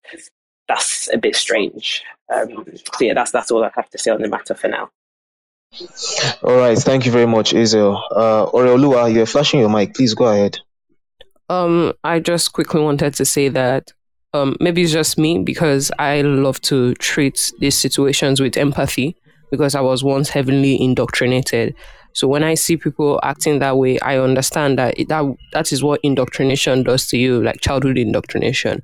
that's 0.68 1.12
a 1.12 1.18
bit 1.18 1.34
strange. 1.34 2.02
Um, 2.32 2.66
so 2.74 3.04
yeah, 3.04 3.14
that's 3.14 3.32
that's 3.32 3.50
all 3.50 3.64
I 3.64 3.70
have 3.74 3.90
to 3.90 3.98
say 3.98 4.10
on 4.10 4.22
the 4.22 4.28
matter 4.28 4.54
for 4.54 4.68
now. 4.68 4.90
All 6.42 6.56
right, 6.56 6.78
thank 6.78 7.06
you 7.06 7.12
very 7.12 7.26
much, 7.26 7.54
Israel. 7.54 8.02
Uh, 8.14 8.46
Oreoluwa, 8.46 9.12
you're 9.12 9.26
flashing 9.26 9.60
your 9.60 9.70
mic. 9.70 9.94
Please 9.94 10.12
go 10.14 10.26
ahead. 10.26 10.58
Um, 11.48 11.94
I 12.04 12.20
just 12.20 12.52
quickly 12.52 12.82
wanted 12.82 13.14
to 13.14 13.24
say 13.24 13.48
that 13.48 13.92
um, 14.34 14.56
maybe 14.60 14.82
it's 14.82 14.92
just 14.92 15.18
me 15.18 15.38
because 15.38 15.90
I 15.98 16.22
love 16.22 16.60
to 16.62 16.94
treat 16.94 17.52
these 17.58 17.74
situations 17.74 18.40
with 18.40 18.56
empathy 18.56 19.16
because 19.52 19.76
I 19.76 19.82
was 19.82 20.02
once 20.02 20.30
heavily 20.30 20.80
indoctrinated. 20.82 21.76
So 22.14 22.26
when 22.26 22.42
I 22.42 22.54
see 22.54 22.76
people 22.76 23.21
acting 23.23 23.61
that 23.61 23.76
way, 23.76 24.00
I 24.00 24.18
understand 24.18 24.78
that 24.78 24.97
that 25.09 25.25
that 25.52 25.71
is 25.73 25.85
what 25.85 26.00
indoctrination 26.02 26.82
does 26.82 27.06
to 27.09 27.18
you, 27.18 27.42
like 27.42 27.61
childhood 27.61 27.99
indoctrination. 27.99 28.82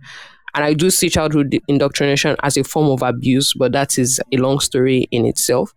And 0.55 0.65
I 0.65 0.75
do 0.75 0.91
see 0.91 1.09
childhood 1.09 1.59
indoctrination 1.69 2.37
as 2.43 2.57
a 2.57 2.65
form 2.65 2.89
of 2.91 3.03
abuse, 3.03 3.55
but 3.55 3.73
that 3.73 3.99
is 3.99 4.21
a 4.33 4.37
long 4.37 4.61
story 4.61 5.09
in 5.11 5.25
itself. 5.25 5.75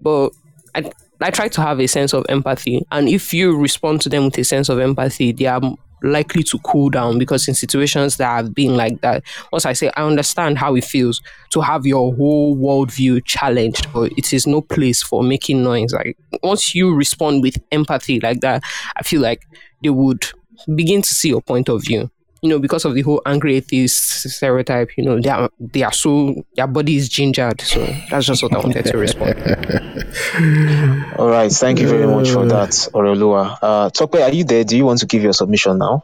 But 0.00 0.30
I 0.74 0.90
I 1.20 1.30
try 1.30 1.48
to 1.48 1.60
have 1.60 1.78
a 1.78 1.86
sense 1.86 2.14
of 2.14 2.24
empathy, 2.28 2.82
and 2.90 3.08
if 3.08 3.32
you 3.34 3.56
respond 3.56 4.00
to 4.02 4.08
them 4.08 4.24
with 4.24 4.38
a 4.38 4.44
sense 4.44 4.68
of 4.70 4.78
empathy, 4.78 5.32
they 5.32 5.46
are 5.46 5.60
likely 6.02 6.42
to 6.44 6.58
cool 6.58 6.90
down 6.90 7.18
because 7.18 7.48
in 7.48 7.54
situations 7.54 8.16
that 8.16 8.26
have 8.26 8.54
been 8.54 8.76
like 8.76 9.00
that, 9.00 9.22
once 9.52 9.66
I 9.66 9.72
say 9.72 9.90
I 9.96 10.04
understand 10.04 10.58
how 10.58 10.74
it 10.74 10.84
feels 10.84 11.20
to 11.50 11.60
have 11.60 11.86
your 11.86 12.14
whole 12.14 12.56
worldview 12.56 13.24
challenged, 13.24 13.92
but 13.92 14.12
it 14.16 14.32
is 14.32 14.46
no 14.46 14.60
place 14.60 15.02
for 15.02 15.22
making 15.22 15.62
noise. 15.62 15.92
Like 15.92 16.16
once 16.42 16.74
you 16.74 16.94
respond 16.94 17.42
with 17.42 17.56
empathy 17.70 18.20
like 18.20 18.40
that, 18.40 18.62
I 18.96 19.02
feel 19.02 19.20
like 19.20 19.42
they 19.82 19.90
would 19.90 20.26
begin 20.74 21.02
to 21.02 21.14
see 21.14 21.28
your 21.28 21.42
point 21.42 21.68
of 21.68 21.82
view. 21.82 22.10
You 22.42 22.48
know, 22.48 22.58
because 22.58 22.84
of 22.84 22.94
the 22.94 23.02
whole 23.02 23.22
angry 23.24 23.54
atheist 23.56 24.28
stereotype, 24.28 24.90
you 24.96 25.04
know, 25.04 25.20
they 25.20 25.30
are 25.30 25.48
they 25.60 25.82
are 25.84 25.92
so 25.92 26.44
their 26.56 26.66
body 26.66 26.96
is 26.96 27.08
gingered. 27.08 27.60
So 27.60 27.86
that's 28.10 28.26
just 28.26 28.42
what 28.42 28.52
I 28.52 28.58
wanted 28.58 28.84
to 28.84 28.98
respond. 28.98 29.34
All 31.18 31.28
right, 31.28 31.52
thank 31.52 31.78
you 31.78 31.88
very 31.88 32.06
much 32.06 32.30
for 32.30 32.44
that, 32.46 32.70
Orelua. 32.92 33.58
Uh, 33.62 33.90
Tope, 33.90 34.16
are 34.16 34.32
you 34.32 34.42
there? 34.42 34.64
Do 34.64 34.76
you 34.76 34.84
want 34.84 34.98
to 35.00 35.06
give 35.06 35.22
your 35.22 35.32
submission 35.32 35.78
now? 35.78 36.02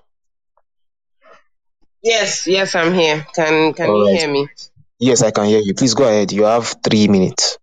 Yes, 2.02 2.46
yes, 2.46 2.74
I'm 2.74 2.94
here. 2.94 3.26
Can 3.34 3.72
Can 3.74 3.90
All 3.90 3.98
you 3.98 4.12
right. 4.12 4.20
hear 4.20 4.32
me? 4.32 4.48
Yes, 5.00 5.22
I 5.22 5.30
can 5.30 5.46
hear 5.46 5.60
you. 5.60 5.74
Please 5.74 5.94
go 5.94 6.04
ahead. 6.04 6.32
You 6.32 6.44
have 6.44 6.76
three 6.84 7.08
minutes. 7.08 7.58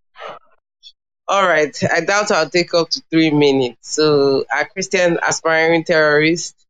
All 1.27 1.48
right. 1.48 1.75
I 1.91 2.01
doubt 2.01 2.32
I'll 2.32 2.50
take 2.50 2.74
up 2.74 2.89
to 2.91 3.01
three 3.10 3.32
minutes. 3.32 3.96
So, 3.96 4.46
a 4.53 4.65
Christian 4.65 5.17
aspiring 5.27 5.84
terrorist? 5.84 6.64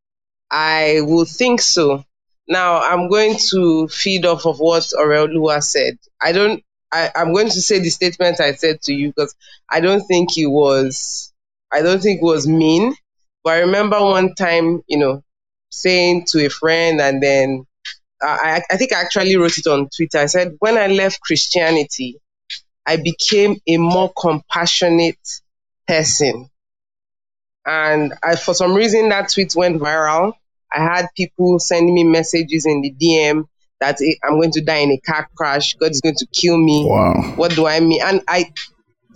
I 0.50 1.00
would 1.02 1.28
think 1.28 1.60
so. 1.60 2.04
Now, 2.48 2.80
I'm 2.80 3.08
going 3.08 3.36
to 3.50 3.88
feed 3.88 4.24
off 4.24 4.46
of 4.46 4.58
what 4.60 4.84
Orelua 4.84 5.62
said. 5.62 5.98
I 6.20 6.32
don't 6.32 6.62
I, 6.92 7.10
I'm 7.16 7.32
going 7.32 7.48
to 7.50 7.60
say 7.60 7.80
the 7.80 7.90
statement 7.90 8.40
I 8.40 8.52
said 8.52 8.80
to 8.82 8.94
you 8.94 9.08
because 9.08 9.34
I 9.70 9.80
don't 9.80 10.02
think 10.06 10.38
it 10.38 10.46
was 10.46 11.32
I 11.72 11.82
don't 11.82 12.00
think 12.00 12.20
it 12.20 12.24
was 12.24 12.46
mean. 12.46 12.94
But 13.42 13.54
I 13.54 13.60
remember 13.60 14.00
one 14.00 14.34
time, 14.34 14.82
you 14.86 14.98
know, 14.98 15.22
saying 15.70 16.26
to 16.26 16.46
a 16.46 16.48
friend 16.50 17.00
and 17.00 17.22
then 17.22 17.66
I, 18.22 18.62
I 18.70 18.76
think 18.76 18.92
I 18.92 19.00
actually 19.00 19.36
wrote 19.36 19.58
it 19.58 19.66
on 19.66 19.88
Twitter. 19.94 20.18
I 20.18 20.26
said, 20.26 20.56
when 20.60 20.78
I 20.78 20.86
left 20.86 21.20
Christianity, 21.20 22.18
I 22.86 22.96
became 22.96 23.56
a 23.66 23.76
more 23.76 24.12
compassionate 24.18 25.18
person. 25.86 26.48
And 27.66 28.14
I, 28.22 28.36
for 28.36 28.54
some 28.54 28.74
reason, 28.74 29.08
that 29.10 29.30
tweet 29.30 29.54
went 29.54 29.80
viral. 29.80 30.34
I 30.76 30.80
had 30.80 31.06
people 31.16 31.58
sending 31.58 31.94
me 31.94 32.04
messages 32.04 32.66
in 32.66 32.82
the 32.82 32.92
DM 32.92 33.44
that 33.80 33.98
I'm 34.22 34.38
going 34.38 34.52
to 34.52 34.62
die 34.62 34.78
in 34.78 34.90
a 34.90 34.98
car 34.98 35.28
crash. 35.36 35.74
God 35.74 35.90
is 35.90 36.00
going 36.00 36.16
to 36.16 36.26
kill 36.26 36.58
me. 36.58 36.86
Wow. 36.88 37.34
What 37.36 37.54
do 37.54 37.66
I 37.66 37.80
mean? 37.80 38.00
And 38.02 38.22
I, 38.28 38.52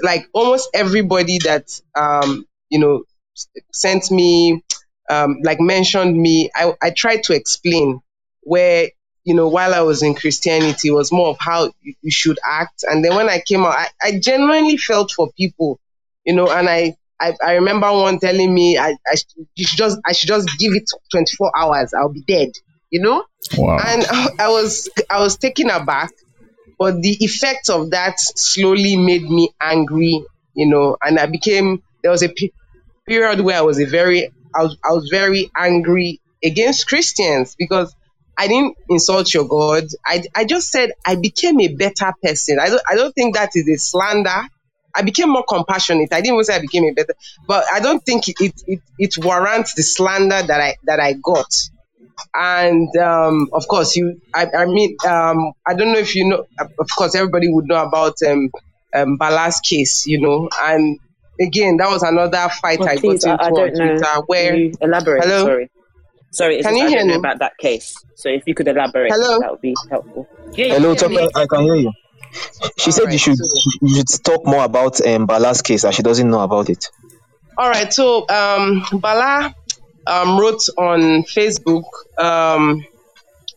like 0.02 0.26
almost 0.32 0.70
everybody 0.74 1.38
that, 1.40 1.68
um, 1.94 2.46
you 2.70 2.78
know, 2.78 3.04
sent 3.72 4.10
me, 4.10 4.62
um, 5.08 5.38
like 5.42 5.60
mentioned 5.60 6.16
me, 6.16 6.50
I, 6.54 6.74
I 6.82 6.90
tried 6.90 7.24
to 7.24 7.34
explain 7.34 8.00
where, 8.42 8.88
you 9.24 9.34
know, 9.34 9.48
while 9.48 9.74
I 9.74 9.80
was 9.80 10.02
in 10.02 10.14
Christianity, 10.14 10.88
it 10.88 10.92
was 10.92 11.12
more 11.12 11.28
of 11.28 11.36
how 11.40 11.72
you 11.82 12.10
should 12.10 12.38
act. 12.44 12.84
And 12.88 13.04
then 13.04 13.14
when 13.16 13.28
I 13.28 13.42
came 13.46 13.64
out, 13.64 13.74
I, 13.76 13.88
I 14.02 14.18
genuinely 14.18 14.76
felt 14.76 15.10
for 15.10 15.30
people, 15.32 15.78
you 16.24 16.34
know, 16.34 16.50
and 16.50 16.68
I, 16.68 16.96
I, 17.20 17.34
I 17.44 17.52
remember 17.54 17.92
one 17.92 18.18
telling 18.18 18.52
me 18.52 18.78
I, 18.78 18.96
I, 19.06 19.14
should 19.14 19.46
just, 19.56 19.98
I 20.06 20.12
should 20.12 20.28
just 20.28 20.48
give 20.58 20.72
it 20.72 20.84
24 21.12 21.52
hours. 21.56 21.92
I'll 21.94 22.08
be 22.08 22.22
dead 22.22 22.50
you 22.90 23.00
know? 23.00 23.24
Wow. 23.56 23.78
And 23.84 24.04
I 24.38 24.48
was 24.48 24.90
I 25.08 25.20
was 25.20 25.36
taken 25.36 25.70
aback, 25.70 26.10
but 26.78 27.00
the 27.00 27.16
effect 27.20 27.70
of 27.70 27.90
that 27.90 28.18
slowly 28.18 28.96
made 28.96 29.22
me 29.22 29.50
angry, 29.60 30.24
you 30.54 30.66
know, 30.66 30.96
and 31.02 31.18
I 31.18 31.26
became 31.26 31.82
there 32.02 32.10
was 32.10 32.22
a 32.22 32.32
period 33.06 33.40
where 33.40 33.56
I 33.56 33.62
was 33.62 33.80
a 33.80 33.86
very 33.86 34.30
I 34.54 34.62
was, 34.62 34.76
I 34.84 34.92
was 34.92 35.08
very 35.10 35.50
angry 35.56 36.20
against 36.44 36.88
Christians 36.88 37.54
because 37.58 37.94
I 38.36 38.48
didn't 38.48 38.76
insult 38.88 39.32
your 39.32 39.46
God. 39.46 39.84
I, 40.04 40.22
I 40.34 40.44
just 40.44 40.70
said 40.70 40.92
I 41.06 41.14
became 41.14 41.60
a 41.60 41.68
better 41.68 42.12
person. 42.22 42.58
I 42.58 42.68
don't, 42.68 42.82
I 42.88 42.94
don't 42.96 43.12
think 43.12 43.36
that 43.36 43.50
is 43.54 43.68
a 43.68 43.76
slander. 43.76 44.42
I 44.94 45.02
became 45.02 45.30
more 45.30 45.44
compassionate. 45.48 46.12
I 46.12 46.20
didn't 46.20 46.34
even 46.34 46.44
say 46.44 46.56
I 46.56 46.60
became 46.60 46.84
a 46.84 46.92
better, 46.92 47.14
but 47.46 47.64
I 47.72 47.80
don't 47.80 48.04
think 48.04 48.28
it, 48.28 48.36
it, 48.40 48.62
it, 48.66 48.80
it 48.98 49.24
warrants 49.24 49.74
the 49.74 49.82
slander 49.82 50.42
that 50.42 50.60
I 50.60 50.76
that 50.84 51.00
I 51.00 51.14
got. 51.14 51.52
And 52.34 52.94
um, 52.96 53.48
of 53.52 53.66
course 53.66 53.96
you 53.96 54.20
i, 54.34 54.46
I 54.46 54.66
mean 54.66 54.94
um, 55.08 55.52
i 55.66 55.72
don't 55.72 55.90
know 55.92 55.98
if 55.98 56.14
you 56.14 56.28
know 56.28 56.44
of 56.78 56.88
course 56.94 57.14
everybody 57.14 57.48
would 57.48 57.64
know 57.66 57.82
about 57.82 58.16
um, 58.28 58.50
um 58.94 59.16
Bala's 59.16 59.58
case 59.60 60.06
you 60.06 60.20
know 60.20 60.50
and 60.62 60.98
again 61.40 61.78
that 61.78 61.88
was 61.88 62.02
another 62.02 62.48
fight 62.60 62.78
well, 62.80 62.90
i 62.90 62.96
please, 62.96 63.24
got 63.24 63.32
into 63.32 63.42
I, 63.42 63.46
I 63.46 63.48
on 63.48 63.70
twitter 63.70 63.96
know. 63.96 64.24
where 64.26 64.54
you 64.54 64.72
elaborate 64.82 65.24
hello? 65.24 65.44
sorry. 65.44 65.70
Sorry 66.30 66.62
can 66.62 66.76
you 66.76 66.88
hear 66.88 67.04
me? 67.04 67.14
about 67.14 67.38
that 67.40 67.56
case. 67.58 67.96
So 68.16 68.28
if 68.28 68.42
you 68.46 68.54
could 68.54 68.68
elaborate 68.68 69.10
hello? 69.10 69.40
that 69.40 69.50
would 69.50 69.60
be 69.62 69.74
helpful. 69.88 70.28
Yeah, 70.52 70.74
hello 70.78 70.92
I 71.34 71.46
can 71.46 71.62
hear 71.62 71.74
you 71.76 71.92
she 72.78 72.90
said 72.90 73.04
right, 73.04 73.12
you 73.12 73.18
should 73.18 73.36
so, 73.36 73.70
you 73.82 73.96
should 73.96 74.24
talk 74.24 74.44
more 74.44 74.64
about 74.64 75.04
um, 75.06 75.26
Bala's 75.26 75.62
case 75.62 75.84
and 75.84 75.94
she 75.94 76.02
doesn't 76.02 76.28
know 76.30 76.40
about 76.40 76.70
it 76.70 76.90
all 77.58 77.68
right 77.68 77.92
so 77.92 78.28
um 78.28 78.84
Bala 78.92 79.54
um, 80.06 80.38
wrote 80.38 80.62
on 80.76 81.22
Facebook. 81.22 81.84
Um, 82.18 82.84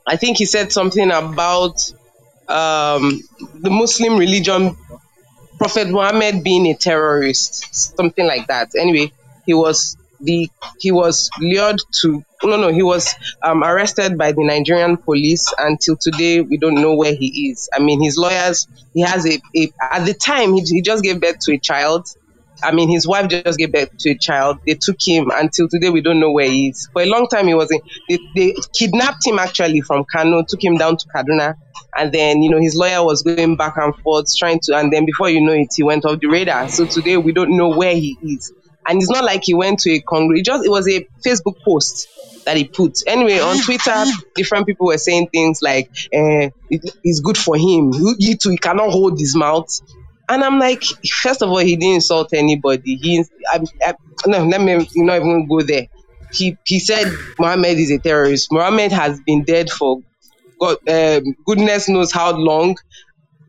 I 0.05 0.17
think 0.17 0.37
he 0.37 0.45
said 0.45 0.71
something 0.71 1.11
about 1.11 1.91
um, 2.47 3.21
the 3.55 3.69
Muslim 3.69 4.17
religion, 4.17 4.77
Prophet 5.57 5.89
Muhammad 5.89 6.43
being 6.43 6.67
a 6.67 6.75
terrorist, 6.75 7.73
something 7.73 8.25
like 8.25 8.47
that. 8.47 8.71
Anyway, 8.77 9.11
he 9.45 9.53
was 9.53 9.97
the 10.23 10.49
he 10.79 10.91
was 10.91 11.29
lured 11.39 11.79
to 12.01 12.23
no 12.43 12.57
no 12.57 12.69
he 12.69 12.83
was 12.83 13.13
um, 13.43 13.63
arrested 13.63 14.17
by 14.17 14.31
the 14.31 14.43
Nigerian 14.43 14.97
police. 14.97 15.53
Until 15.57 15.95
today, 15.95 16.41
we 16.41 16.57
don't 16.57 16.75
know 16.75 16.95
where 16.95 17.13
he 17.13 17.49
is. 17.49 17.69
I 17.73 17.79
mean, 17.79 18.01
his 18.01 18.17
lawyers 18.17 18.67
he 18.93 19.01
has 19.01 19.25
a, 19.25 19.39
a 19.55 19.71
at 19.91 20.05
the 20.05 20.13
time 20.13 20.53
he, 20.53 20.61
he 20.61 20.81
just 20.81 21.03
gave 21.03 21.21
birth 21.21 21.39
to 21.41 21.53
a 21.53 21.59
child 21.59 22.07
I 22.63 22.71
mean, 22.71 22.89
his 22.89 23.05
wife 23.07 23.27
just 23.29 23.59
gave 23.59 23.71
birth 23.71 23.97
to 23.99 24.11
a 24.11 24.17
child. 24.17 24.59
They 24.65 24.75
took 24.75 24.97
him 25.05 25.31
until 25.33 25.67
today. 25.67 25.89
We 25.89 26.01
don't 26.01 26.19
know 26.19 26.31
where 26.31 26.49
he 26.49 26.69
is. 26.69 26.87
For 26.93 27.01
a 27.01 27.05
long 27.05 27.27
time, 27.27 27.47
he 27.47 27.53
was 27.53 27.69
in. 27.71 27.81
They, 28.09 28.19
they 28.35 28.55
kidnapped 28.77 29.25
him 29.27 29.37
actually 29.37 29.81
from 29.81 30.05
Kano, 30.05 30.43
took 30.47 30.63
him 30.63 30.77
down 30.77 30.97
to 30.97 31.07
Kaduna, 31.07 31.55
and 31.97 32.11
then 32.11 32.41
you 32.41 32.49
know 32.49 32.59
his 32.59 32.75
lawyer 32.75 33.03
was 33.03 33.21
going 33.21 33.57
back 33.57 33.75
and 33.77 33.93
forth 33.97 34.27
trying 34.37 34.59
to. 34.63 34.77
And 34.77 34.93
then 34.93 35.05
before 35.05 35.29
you 35.29 35.41
know 35.41 35.53
it, 35.53 35.69
he 35.75 35.83
went 35.83 36.05
off 36.05 36.19
the 36.19 36.27
radar. 36.27 36.69
So 36.69 36.85
today 36.85 37.17
we 37.17 37.33
don't 37.33 37.57
know 37.57 37.69
where 37.69 37.95
he 37.95 38.17
is. 38.23 38.53
And 38.87 39.01
it's 39.01 39.09
not 39.09 39.23
like 39.23 39.43
he 39.43 39.53
went 39.53 39.79
to 39.79 39.91
a 39.91 39.99
congress. 40.01 40.41
It 40.41 40.45
just 40.45 40.65
it 40.65 40.69
was 40.69 40.87
a 40.87 41.07
Facebook 41.25 41.61
post 41.63 42.07
that 42.45 42.57
he 42.57 42.65
put. 42.65 42.99
Anyway, 43.07 43.39
on 43.39 43.57
Twitter, 43.63 44.03
different 44.35 44.65
people 44.65 44.87
were 44.87 44.97
saying 44.97 45.29
things 45.31 45.61
like, 45.61 45.89
eh, 46.11 46.49
it, 46.69 46.95
"It's 47.03 47.19
good 47.19 47.37
for 47.37 47.55
him. 47.55 47.93
He, 48.17 48.35
too, 48.35 48.49
he 48.49 48.57
cannot 48.57 48.91
hold 48.91 49.19
his 49.19 49.35
mouth." 49.35 49.69
And 50.29 50.43
I'm 50.43 50.57
like, 50.57 50.83
first 51.05 51.41
of 51.41 51.49
all, 51.49 51.57
he 51.57 51.75
didn't 51.75 51.95
insult 51.95 52.33
anybody. 52.33 52.95
He, 52.95 53.23
I, 53.47 53.63
I, 53.85 53.93
no, 54.25 54.45
let 54.45 54.61
me 54.61 54.87
not 54.95 55.17
even 55.17 55.47
go 55.47 55.61
there. 55.61 55.87
He 56.31 56.57
he 56.65 56.79
said 56.79 57.11
Mohammed 57.37 57.77
is 57.77 57.91
a 57.91 57.99
terrorist. 57.99 58.51
Mohammed 58.51 58.91
has 58.91 59.19
been 59.21 59.43
dead 59.43 59.69
for 59.69 60.01
God, 60.59 60.77
um, 60.87 61.35
goodness 61.45 61.89
knows 61.89 62.11
how 62.11 62.31
long, 62.35 62.77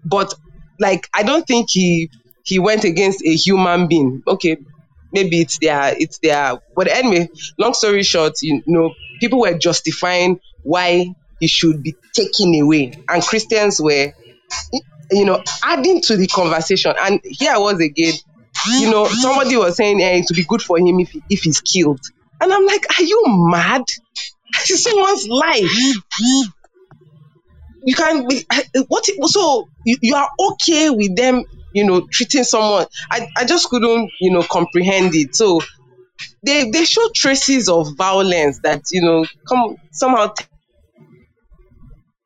but 0.05 0.35
like 0.81 1.09
I 1.15 1.23
don't 1.23 1.47
think 1.47 1.71
he 1.71 2.11
he 2.43 2.59
went 2.59 2.85
against 2.85 3.25
a 3.25 3.35
human 3.35 3.87
being. 3.89 4.23
Okay, 4.27 4.59
maybe 5.15 5.41
it's 5.41 5.59
their 5.59 5.95
it's 5.97 6.19
their 6.19 6.61
but 6.77 6.89
anyway, 6.89 7.31
long 7.57 7.73
story 7.73 8.03
short, 8.03 8.43
you 8.43 8.63
know, 8.67 8.93
people 9.21 9.41
were 9.41 9.57
justifying 9.57 10.41
why 10.63 11.15
he 11.41 11.47
should 11.47 11.83
be 11.83 11.95
taken 12.13 12.55
away. 12.61 12.93
And 13.09 13.23
Christians 13.23 13.81
were 13.81 14.13
you 15.11 15.25
know, 15.25 15.43
adding 15.63 16.01
to 16.03 16.17
the 16.17 16.27
conversation. 16.27 16.95
And 16.99 17.21
here 17.25 17.53
I 17.53 17.59
was 17.59 17.81
again, 17.81 18.15
you 18.79 18.91
know, 18.91 19.07
somebody 19.07 19.57
was 19.57 19.77
saying 19.77 19.99
hey 19.99 20.19
it 20.19 20.27
would 20.29 20.37
be 20.37 20.45
good 20.45 20.63
for 20.63 20.79
him 20.79 21.01
if 21.01 21.15
if 21.31 21.43
he's 21.43 21.61
killed. 21.61 22.01
And 22.41 22.53
I'm 22.53 22.67
like, 22.67 22.85
are 22.99 23.03
you 23.03 23.23
mad? 23.27 23.85
It's 24.61 24.83
someone's 24.83 25.29
life. 25.29 25.71
You 27.87 27.95
can't 27.95 28.29
be 28.29 28.45
what 28.89 29.05
so 29.29 29.69
you, 29.85 29.97
you 30.01 30.15
are 30.15 30.29
okay 30.39 30.91
with 30.91 31.17
them, 31.17 31.45
you 31.75 31.85
know, 31.87 32.07
treating 32.11 32.45
someone. 32.45 32.87
I, 33.11 33.29
I 33.37 33.45
just 33.45 33.69
couldn't, 33.71 34.11
you 34.21 34.33
know, 34.33 34.43
comprehend 34.45 35.15
it. 35.15 35.37
So 35.37 35.61
they 36.45 36.71
they 36.71 36.85
show 36.85 37.09
traces 37.15 37.69
of 37.69 37.97
violence 37.97 38.61
that, 38.65 38.83
you 38.93 39.03
know, 39.03 39.27
come 39.49 39.77
somehow 39.93 40.35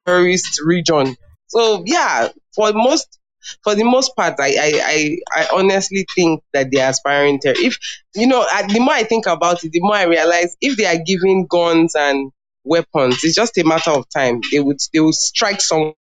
terrorist 0.07 0.61
region. 0.65 1.17
So 1.49 1.83
yeah, 1.87 2.29
for 2.55 2.73
most 2.73 3.19
for 3.63 3.75
the 3.75 3.85
most 3.85 4.15
part, 4.17 4.35
I, 4.41 4.49
I, 4.61 4.73
I, 4.85 5.19
I 5.43 5.49
honestly 5.55 6.07
think 6.15 6.43
that 6.53 6.69
they're 6.71 6.91
aspiring 6.91 7.39
to. 7.41 7.51
If 7.51 7.79
you 8.15 8.27
know, 8.27 8.45
the 8.69 8.81
more 8.81 8.95
I 8.95 9.05
think 9.05 9.27
about 9.27 9.65
it, 9.65 9.73
the 9.73 9.81
more 9.81 9.95
I 9.95 10.05
realize 10.05 10.57
if 10.61 10.77
they 10.77 10.87
are 10.87 11.03
giving 11.05 11.47
guns 11.49 11.95
and 11.95 12.33
weapons, 12.65 13.25
it's 13.25 13.37
just 13.37 13.57
a 13.59 13.65
matter 13.65 13.91
of 13.93 14.09
time. 14.11 14.41
They 14.53 14.61
would 14.61 14.79
they 14.93 15.01
will 15.01 15.13
strike 15.13 15.61
some. 15.61 15.95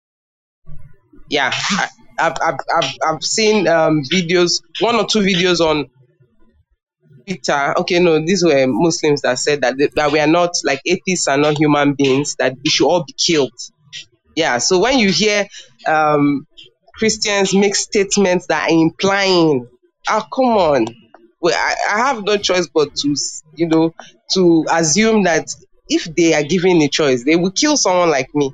Yeah, 1.28 1.50
I, 1.54 1.88
have 2.18 2.36
I've, 2.42 2.56
I've, 2.76 2.90
I've 3.06 3.22
seen 3.22 3.66
um, 3.68 4.02
videos, 4.10 4.62
one 4.80 4.96
or 4.96 5.06
two 5.06 5.20
videos 5.20 5.60
on 5.60 5.88
Twitter. 7.26 7.74
Okay, 7.78 7.98
no, 8.00 8.18
these 8.18 8.44
were 8.44 8.66
Muslims 8.66 9.22
that 9.22 9.38
said 9.38 9.62
that 9.62 9.76
they, 9.78 9.88
that 9.94 10.12
we 10.12 10.20
are 10.20 10.26
not 10.26 10.50
like 10.64 10.80
atheists 10.86 11.28
are 11.28 11.38
not 11.38 11.58
human 11.58 11.94
beings. 11.94 12.36
That 12.38 12.54
we 12.62 12.70
should 12.70 12.86
all 12.86 13.04
be 13.04 13.14
killed. 13.14 13.52
Yeah, 14.36 14.58
so 14.58 14.80
when 14.80 14.98
you 14.98 15.10
hear 15.10 15.46
um, 15.86 16.46
Christians 16.94 17.54
make 17.54 17.74
statements 17.76 18.46
that 18.48 18.68
are 18.68 18.74
implying, 18.74 19.68
ah, 20.08 20.26
come 20.32 20.56
on, 20.56 20.86
well, 21.40 21.54
I, 21.54 21.74
I 21.94 21.98
have 22.06 22.24
no 22.24 22.36
choice 22.36 22.68
but 22.72 22.94
to, 22.96 23.14
you 23.56 23.68
know, 23.68 23.94
to 24.32 24.64
assume 24.70 25.24
that 25.24 25.54
if 25.88 26.04
they 26.16 26.34
are 26.34 26.42
given 26.42 26.80
a 26.82 26.88
choice, 26.88 27.24
they 27.24 27.36
will 27.36 27.50
kill 27.52 27.76
someone 27.76 28.10
like 28.10 28.34
me. 28.34 28.50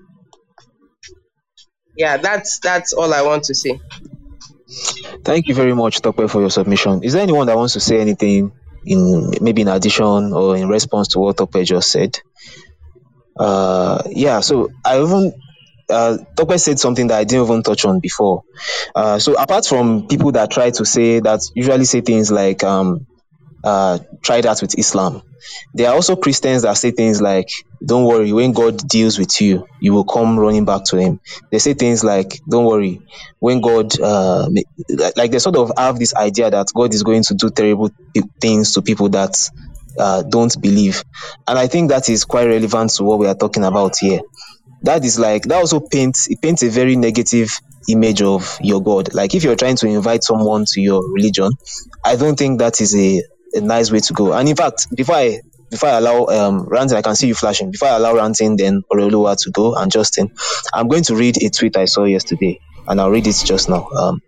Yeah, 2.00 2.16
that's 2.16 2.60
that's 2.60 2.94
all 2.94 3.12
I 3.12 3.20
want 3.20 3.44
to 3.44 3.54
say. 3.54 3.78
Thank 5.22 5.48
you 5.48 5.54
very 5.54 5.74
much, 5.74 6.00
Tope, 6.00 6.30
for 6.30 6.40
your 6.40 6.48
submission. 6.48 7.04
Is 7.04 7.12
there 7.12 7.20
anyone 7.20 7.46
that 7.48 7.58
wants 7.58 7.74
to 7.74 7.80
say 7.80 8.00
anything 8.00 8.52
in 8.86 9.34
maybe 9.42 9.60
in 9.60 9.68
addition 9.68 10.32
or 10.32 10.56
in 10.56 10.66
response 10.70 11.08
to 11.08 11.18
what 11.18 11.36
Tope 11.36 11.62
just 11.62 11.92
said? 11.92 12.18
Uh, 13.38 14.02
yeah, 14.06 14.40
so 14.40 14.70
I 14.82 15.02
even 15.02 15.34
uh, 15.90 16.16
Tope 16.38 16.58
said 16.58 16.78
something 16.78 17.08
that 17.08 17.18
I 17.18 17.24
didn't 17.24 17.44
even 17.44 17.62
touch 17.62 17.84
on 17.84 18.00
before. 18.00 18.44
Uh, 18.94 19.18
so 19.18 19.34
apart 19.34 19.66
from 19.66 20.08
people 20.08 20.32
that 20.32 20.50
try 20.50 20.70
to 20.70 20.86
say 20.86 21.20
that 21.20 21.40
usually 21.54 21.84
say 21.84 22.00
things 22.00 22.32
like 22.32 22.64
um, 22.64 23.06
uh, 23.62 23.98
try 24.22 24.40
that 24.40 24.62
with 24.62 24.78
Islam, 24.78 25.20
there 25.74 25.88
are 25.88 25.94
also 25.94 26.16
Christians 26.16 26.62
that 26.62 26.74
say 26.74 26.90
things 26.90 27.20
like, 27.20 27.48
"Don't 27.84 28.04
worry, 28.04 28.32
when 28.32 28.52
God 28.52 28.76
deals 28.88 29.18
with 29.18 29.40
you, 29.40 29.66
you 29.80 29.92
will 29.92 30.04
come 30.04 30.38
running 30.38 30.64
back 30.64 30.84
to 30.86 30.96
Him." 30.96 31.20
They 31.50 31.58
say 31.58 31.74
things 31.74 32.04
like, 32.04 32.40
"Don't 32.48 32.66
worry, 32.66 33.00
when 33.38 33.60
God," 33.60 33.98
uh, 34.00 34.48
like 35.16 35.30
they 35.30 35.38
sort 35.38 35.56
of 35.56 35.72
have 35.76 35.98
this 35.98 36.14
idea 36.14 36.50
that 36.50 36.68
God 36.74 36.94
is 36.94 37.02
going 37.02 37.22
to 37.24 37.34
do 37.34 37.50
terrible 37.50 37.90
things 38.40 38.72
to 38.74 38.82
people 38.82 39.08
that 39.10 39.36
uh, 39.98 40.22
don't 40.22 40.60
believe, 40.60 41.04
and 41.46 41.58
I 41.58 41.66
think 41.66 41.90
that 41.90 42.08
is 42.08 42.24
quite 42.24 42.46
relevant 42.46 42.90
to 42.94 43.04
what 43.04 43.18
we 43.18 43.26
are 43.26 43.34
talking 43.34 43.64
about 43.64 43.96
here. 43.98 44.20
That 44.82 45.04
is 45.04 45.18
like 45.18 45.42
that 45.44 45.56
also 45.56 45.80
paints 45.80 46.28
it 46.30 46.40
paints 46.40 46.62
a 46.62 46.70
very 46.70 46.96
negative 46.96 47.50
image 47.88 48.22
of 48.22 48.58
your 48.62 48.82
god. 48.82 49.12
Like 49.14 49.34
if 49.34 49.44
you're 49.44 49.56
trying 49.56 49.76
to 49.76 49.86
invite 49.86 50.22
someone 50.24 50.64
to 50.68 50.80
your 50.80 51.02
religion 51.12 51.50
i 52.04 52.16
don't 52.16 52.36
think 52.38 52.58
that 52.58 52.80
is 52.80 52.94
a, 52.94 53.22
a 53.54 53.60
nice 53.60 53.90
way 53.90 54.00
to 54.00 54.12
go 54.12 54.32
and 54.32 54.48
in 54.48 54.56
fact 54.56 54.86
before 54.94 55.16
i 55.16 55.40
before 55.70 55.88
I 55.88 55.98
allow 55.98 56.26
um, 56.26 56.66
Ranting, 56.66 56.98
I 56.98 57.02
can 57.02 57.14
see 57.14 57.28
you 57.28 57.34
flashing. 57.34 57.70
Before 57.70 57.88
I 57.88 57.96
allow 57.96 58.16
Ranting, 58.16 58.56
then 58.56 58.82
Oreoluwa 58.92 59.40
to 59.44 59.50
go 59.50 59.74
and 59.76 59.90
Justin, 59.90 60.30
I'm 60.74 60.88
going 60.88 61.04
to 61.04 61.14
read 61.14 61.42
a 61.42 61.48
tweet 61.48 61.76
I 61.76 61.84
saw 61.84 62.04
yesterday, 62.04 62.60
and 62.88 63.00
I'll 63.00 63.10
read 63.10 63.26
it 63.26 63.40
just 63.44 63.68
now. 63.68 63.88
Um, 63.90 64.20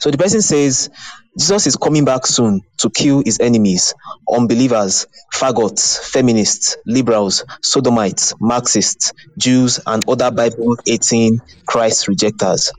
so 0.00 0.10
the 0.10 0.18
person 0.18 0.42
says, 0.42 0.90
Jesus 1.38 1.66
is 1.66 1.76
coming 1.76 2.06
back 2.06 2.24
soon 2.24 2.62
to 2.78 2.88
kill 2.88 3.22
his 3.22 3.40
enemies, 3.40 3.92
unbelievers, 4.32 5.06
faggots, 5.34 5.98
feminists, 5.98 6.78
liberals, 6.86 7.44
sodomites, 7.62 8.32
Marxists, 8.40 9.12
Jews, 9.36 9.78
and 9.86 10.08
other 10.08 10.30
Bible 10.30 10.78
18 10.86 11.42
Christ 11.66 12.08
rejectors. 12.08 12.72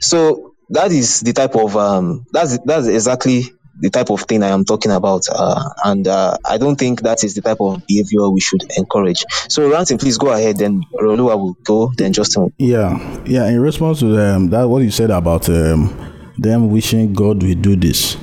So 0.00 0.54
that 0.70 0.90
is 0.90 1.20
the 1.20 1.32
type 1.32 1.54
of 1.54 1.76
um, 1.76 2.26
that's 2.32 2.58
that's 2.64 2.88
exactly 2.88 3.53
the 3.78 3.90
type 3.90 4.10
of 4.10 4.22
thing 4.22 4.42
I 4.42 4.48
am 4.48 4.64
talking 4.64 4.92
about, 4.92 5.26
uh, 5.30 5.68
and 5.84 6.06
uh, 6.06 6.36
I 6.44 6.58
don't 6.58 6.76
think 6.76 7.02
that 7.02 7.24
is 7.24 7.34
the 7.34 7.42
type 7.42 7.60
of 7.60 7.86
behavior 7.86 8.28
we 8.30 8.40
should 8.40 8.62
encourage. 8.76 9.24
So, 9.48 9.70
Ranting, 9.70 9.98
please 9.98 10.18
go 10.18 10.32
ahead. 10.32 10.58
Then 10.58 10.82
Rolua 10.94 11.36
will 11.36 11.56
go. 11.64 11.92
Then 11.96 12.12
Justin. 12.12 12.52
Yeah, 12.58 12.98
yeah. 13.24 13.46
In 13.48 13.60
response 13.60 14.00
to 14.00 14.18
um, 14.18 14.50
that, 14.50 14.64
what 14.64 14.82
you 14.82 14.90
said 14.90 15.10
about 15.10 15.48
um, 15.48 16.32
them 16.38 16.70
wishing 16.70 17.12
God 17.12 17.42
will 17.42 17.54
do 17.54 17.76
this. 17.76 18.16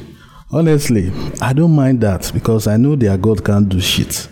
Honestly, 0.52 1.12
I 1.42 1.54
don't 1.54 1.74
mind 1.74 2.02
that 2.02 2.32
because 2.34 2.68
I 2.68 2.78
know 2.78 2.96
their 2.96 3.18
God 3.18 3.44
can't 3.44 3.70
do 3.70 3.80
shit. 3.80 4.28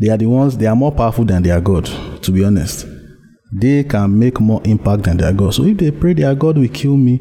They 0.00 0.08
are 0.08 0.16
the 0.16 0.26
ones, 0.26 0.56
they 0.56 0.66
are 0.66 0.76
more 0.76 0.92
powerful 0.92 1.24
than 1.24 1.42
their 1.42 1.60
God, 1.60 1.86
to 2.22 2.30
be 2.30 2.44
honest. 2.44 2.86
They 3.52 3.82
can 3.82 4.16
make 4.16 4.38
more 4.38 4.60
impact 4.64 5.04
than 5.04 5.16
their 5.16 5.32
God. 5.32 5.54
So 5.54 5.64
if 5.64 5.78
they 5.78 5.90
pray 5.90 6.12
their 6.12 6.34
God 6.36 6.58
will 6.58 6.68
kill 6.68 6.96
me, 6.96 7.18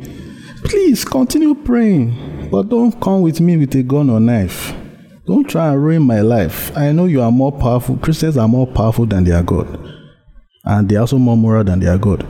please 0.63 1.03
continue 1.03 1.55
praying. 1.55 2.36
But 2.51 2.69
don't 2.69 2.99
come 3.01 3.21
with 3.21 3.39
me 3.41 3.57
with 3.57 3.75
a 3.75 3.83
gun 3.83 4.09
or 4.09 4.19
knife. 4.19 4.73
Don't 5.25 5.49
try 5.49 5.69
and 5.71 5.83
ruin 5.83 6.03
my 6.03 6.21
life. 6.21 6.75
I 6.75 6.91
know 6.91 7.05
you 7.05 7.21
are 7.21 7.31
more 7.31 7.51
powerful. 7.51 7.97
Christians 7.97 8.37
are 8.37 8.47
more 8.47 8.67
powerful 8.67 9.05
than 9.05 9.23
their 9.23 9.43
God. 9.43 9.67
And 10.63 10.87
they're 10.87 11.01
also 11.01 11.17
more 11.17 11.37
moral 11.37 11.63
than 11.63 11.79
their 11.79 11.97
God. 11.97 12.25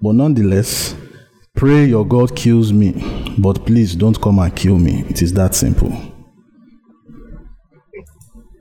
But 0.00 0.14
nonetheless, 0.14 0.94
Pray 1.54 1.84
your 1.84 2.06
God 2.06 2.34
kills 2.34 2.72
me, 2.72 2.92
but 3.38 3.64
please 3.66 3.94
don't 3.94 4.20
come 4.20 4.38
and 4.38 4.54
kill 4.56 4.78
me. 4.78 5.04
It 5.08 5.22
is 5.22 5.32
that 5.34 5.54
simple. 5.54 5.90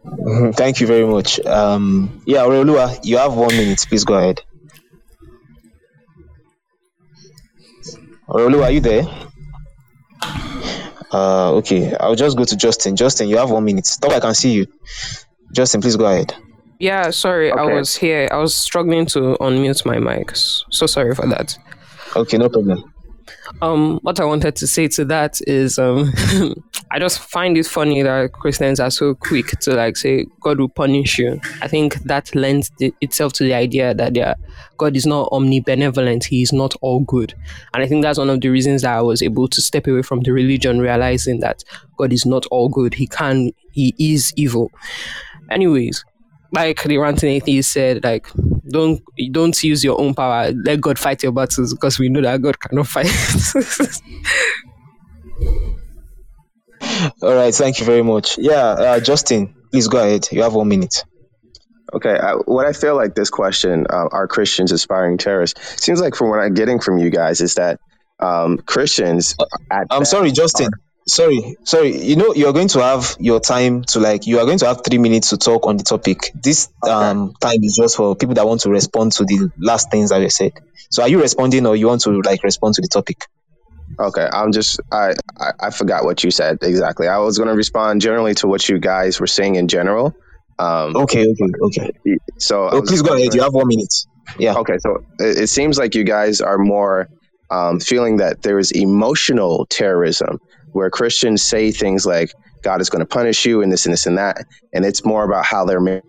Mm-hmm. 0.05 0.51
Thank 0.51 0.81
you 0.81 0.87
very 0.87 1.05
much. 1.07 1.39
Um, 1.45 2.21
yeah, 2.25 2.41
Aurelua, 2.41 2.99
you 3.03 3.17
have 3.17 3.33
one 3.33 3.55
minute. 3.55 3.85
Please 3.87 4.03
go 4.03 4.15
ahead. 4.15 4.41
Aurelua, 8.29 8.65
are 8.65 8.71
you 8.71 8.81
there? 8.81 9.03
Uh, 11.11 11.53
okay, 11.55 11.93
I'll 11.99 12.15
just 12.15 12.37
go 12.37 12.45
to 12.45 12.55
Justin. 12.55 12.95
Justin, 12.95 13.27
you 13.27 13.37
have 13.37 13.51
one 13.51 13.65
minute. 13.65 13.85
Stop, 13.85 14.11
I 14.11 14.19
can 14.19 14.33
see 14.33 14.53
you. 14.53 14.67
Justin, 15.51 15.81
please 15.81 15.97
go 15.97 16.05
ahead. 16.05 16.33
Yeah, 16.79 17.11
sorry, 17.11 17.51
okay. 17.51 17.61
I 17.61 17.65
was 17.65 17.95
here. 17.95 18.27
I 18.31 18.37
was 18.37 18.55
struggling 18.55 19.05
to 19.07 19.37
unmute 19.39 19.85
my 19.85 19.99
mic. 19.99 20.31
So 20.35 20.87
sorry 20.87 21.13
for 21.13 21.27
that. 21.27 21.57
Okay, 22.15 22.37
no 22.37 22.49
problem. 22.49 22.91
Um, 23.61 23.99
what 24.01 24.19
I 24.19 24.25
wanted 24.25 24.55
to 24.57 24.67
say 24.67 24.87
to 24.89 25.05
that 25.05 25.39
is, 25.45 25.77
um, 25.77 26.11
I 26.93 26.99
just 26.99 27.19
find 27.19 27.57
it 27.57 27.65
funny 27.65 28.01
that 28.01 28.33
Christians 28.33 28.81
are 28.81 28.91
so 28.91 29.15
quick 29.15 29.47
to 29.61 29.73
like 29.73 29.95
say 29.95 30.25
God 30.41 30.59
will 30.59 30.67
punish 30.67 31.17
you. 31.17 31.39
I 31.61 31.69
think 31.69 31.95
that 32.03 32.35
lends 32.35 32.69
the, 32.79 32.93
itself 32.99 33.31
to 33.33 33.45
the 33.45 33.53
idea 33.53 33.93
that 33.93 34.13
yeah, 34.13 34.33
God 34.77 34.97
is 34.97 35.05
not 35.05 35.29
omnibenevolent; 35.31 36.25
He 36.25 36.41
is 36.41 36.51
not 36.51 36.75
all 36.81 36.99
good. 36.99 37.33
And 37.73 37.81
I 37.81 37.87
think 37.87 38.03
that's 38.03 38.19
one 38.19 38.29
of 38.29 38.41
the 38.41 38.49
reasons 38.49 38.81
that 38.81 38.97
I 38.97 39.01
was 39.01 39.21
able 39.21 39.47
to 39.47 39.61
step 39.61 39.87
away 39.87 40.01
from 40.01 40.19
the 40.21 40.33
religion, 40.33 40.81
realizing 40.81 41.39
that 41.39 41.63
God 41.95 42.11
is 42.11 42.25
not 42.25 42.45
all 42.47 42.67
good. 42.67 42.93
He 42.93 43.07
can, 43.07 43.51
He 43.71 43.95
is 43.97 44.33
evil. 44.35 44.69
Anyways, 45.49 46.03
like 46.51 46.83
the 46.83 46.97
ranting 46.97 47.29
atheist 47.29 47.71
said, 47.71 48.03
like 48.03 48.27
don't 48.69 49.01
don't 49.31 49.63
use 49.63 49.81
your 49.81 49.99
own 49.99 50.13
power. 50.13 50.51
Let 50.51 50.81
God 50.81 50.99
fight 50.99 51.23
your 51.23 51.31
battles 51.31 51.73
because 51.73 51.99
we 51.99 52.09
know 52.09 52.21
that 52.21 52.41
God 52.41 52.59
cannot 52.59 52.87
fight. 52.87 53.07
All 57.21 57.33
right, 57.35 57.53
thank 57.53 57.79
you 57.79 57.85
very 57.85 58.03
much. 58.03 58.37
Yeah, 58.37 58.53
uh, 58.67 58.99
Justin, 58.99 59.55
please 59.71 59.87
go 59.87 59.97
ahead. 59.99 60.27
You 60.31 60.43
have 60.43 60.53
one 60.53 60.67
minute. 60.67 61.03
Okay, 61.93 62.17
I, 62.17 62.33
what 62.35 62.65
I 62.65 62.73
feel 62.73 62.95
like 62.95 63.15
this 63.15 63.29
question, 63.29 63.85
uh, 63.89 64.07
are 64.11 64.27
Christians 64.27 64.71
aspiring 64.71 65.17
terrorists? 65.17 65.83
Seems 65.83 65.99
like 65.99 66.15
from 66.15 66.29
what 66.29 66.39
I'm 66.39 66.53
getting 66.53 66.79
from 66.79 66.97
you 66.97 67.09
guys 67.09 67.41
is 67.41 67.55
that 67.55 67.79
um, 68.19 68.59
Christians. 68.59 69.35
At 69.71 69.87
I'm 69.89 70.05
sorry, 70.05 70.31
Justin. 70.31 70.67
are- 70.67 70.79
Sorry, 71.07 71.57
sorry. 71.65 71.97
You 71.97 72.15
know, 72.15 72.35
you're 72.35 72.53
going 72.53 72.67
to 72.69 72.79
have 72.81 73.15
your 73.19 73.39
time 73.39 73.81
to 73.85 73.99
like. 73.99 74.27
You 74.27 74.37
are 74.37 74.45
going 74.45 74.59
to 74.59 74.67
have 74.67 74.81
three 74.85 74.99
minutes 74.99 75.31
to 75.31 75.37
talk 75.37 75.65
on 75.65 75.77
the 75.77 75.83
topic. 75.83 76.31
This 76.35 76.69
um 76.87 77.33
time 77.41 77.57
is 77.63 77.75
just 77.75 77.97
for 77.97 78.15
people 78.15 78.35
that 78.35 78.45
want 78.45 78.61
to 78.61 78.69
respond 78.69 79.11
to 79.13 79.25
the 79.25 79.49
last 79.59 79.89
things 79.89 80.11
that 80.11 80.21
you 80.21 80.29
said. 80.29 80.51
So, 80.91 81.01
are 81.01 81.09
you 81.09 81.19
responding, 81.19 81.65
or 81.65 81.75
you 81.75 81.87
want 81.87 82.01
to 82.01 82.21
like 82.21 82.43
respond 82.43 82.75
to 82.75 82.81
the 82.83 82.87
topic? 82.87 83.25
Okay, 83.99 84.27
I'm 84.31 84.51
just 84.51 84.79
I, 84.91 85.13
I 85.39 85.51
I 85.59 85.69
forgot 85.71 86.03
what 86.05 86.23
you 86.23 86.31
said 86.31 86.57
exactly. 86.61 87.07
I 87.07 87.19
was 87.19 87.37
going 87.37 87.49
to 87.49 87.55
respond 87.55 88.01
generally 88.01 88.35
to 88.35 88.47
what 88.47 88.67
you 88.69 88.79
guys 88.79 89.19
were 89.19 89.27
saying 89.27 89.55
in 89.55 89.67
general. 89.69 90.15
Um, 90.59 90.95
Okay, 90.95 91.25
okay, 91.27 91.51
okay. 91.63 91.91
so 92.39 92.67
I 92.67 92.73
Oh, 92.75 92.81
please 92.83 93.01
go 93.01 93.15
ahead. 93.15 93.33
You 93.33 93.41
have 93.43 93.53
one 93.53 93.67
minute. 93.67 93.93
Yeah. 94.39 94.55
Okay, 94.55 94.77
so 94.79 94.97
it, 95.19 95.43
it 95.43 95.47
seems 95.47 95.79
like 95.79 95.95
you 95.95 96.03
guys 96.03 96.41
are 96.41 96.57
more 96.59 97.09
um, 97.51 97.79
feeling 97.79 98.17
that 98.17 98.41
there 98.43 98.59
is 98.59 98.71
emotional 98.71 99.65
terrorism, 99.69 100.39
where 100.73 100.89
Christians 100.91 101.43
say 101.43 101.71
things 101.71 102.05
like 102.05 102.31
God 102.63 102.81
is 102.81 102.89
going 102.89 103.01
to 103.01 103.07
punish 103.07 103.45
you 103.45 103.61
and 103.63 103.71
this 103.71 103.85
and 103.87 103.93
this 103.93 104.05
and 104.07 104.17
that, 104.19 104.45
and 104.73 104.85
it's 104.85 105.05
more 105.05 105.23
about 105.23 105.45
how 105.45 105.65
they're. 105.65 105.81
ma- 105.81 106.01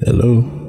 Hello. 0.00 0.65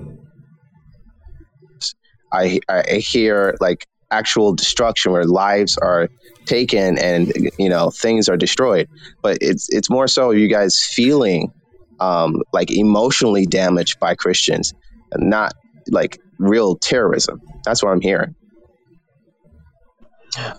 I 2.32 2.60
I 2.70 2.96
hear 2.96 3.56
like 3.60 3.88
actual 4.10 4.54
destruction 4.54 5.12
where 5.12 5.26
lives 5.26 5.78
are 5.78 6.10
taken 6.46 6.98
and 6.98 7.32
you 7.58 7.70
know 7.70 7.90
things 7.90 8.30
are 8.30 8.38
destroyed, 8.38 8.90
but 9.22 9.40
it's 9.42 9.70
it's 9.70 9.90
more 9.90 10.08
so 10.08 10.32
you 10.32 10.48
guys 10.48 10.80
feeling 10.82 11.52
um, 12.00 12.44
like 12.54 12.72
emotionally 12.72 13.46
damaged 13.46 14.00
by 14.00 14.16
Christians, 14.16 14.74
and 15.12 15.30
not 15.30 15.54
like 15.90 16.20
real 16.38 16.76
terrorism. 16.76 17.42
That's 17.66 17.84
what 17.84 17.92
I'm 17.92 18.02
hearing. 18.02 18.36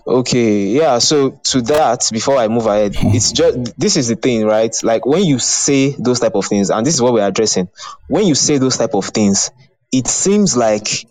Okay, 0.05 0.67
yeah. 0.67 0.97
So 0.99 1.39
to 1.51 1.61
that, 1.63 2.09
before 2.11 2.37
I 2.37 2.47
move 2.47 2.65
ahead, 2.65 2.93
it's 2.97 3.31
just 3.31 3.79
this 3.79 3.95
is 3.95 4.07
the 4.07 4.15
thing, 4.15 4.45
right? 4.45 4.75
Like 4.83 5.05
when 5.05 5.23
you 5.23 5.39
say 5.39 5.95
those 5.97 6.19
type 6.19 6.35
of 6.35 6.45
things, 6.45 6.69
and 6.69 6.85
this 6.85 6.95
is 6.95 7.01
what 7.01 7.13
we're 7.13 7.27
addressing. 7.27 7.69
When 8.07 8.25
you 8.25 8.35
say 8.35 8.57
those 8.57 8.77
type 8.77 8.93
of 8.93 9.05
things, 9.05 9.51
it 9.91 10.07
seems 10.07 10.57
like 10.57 11.05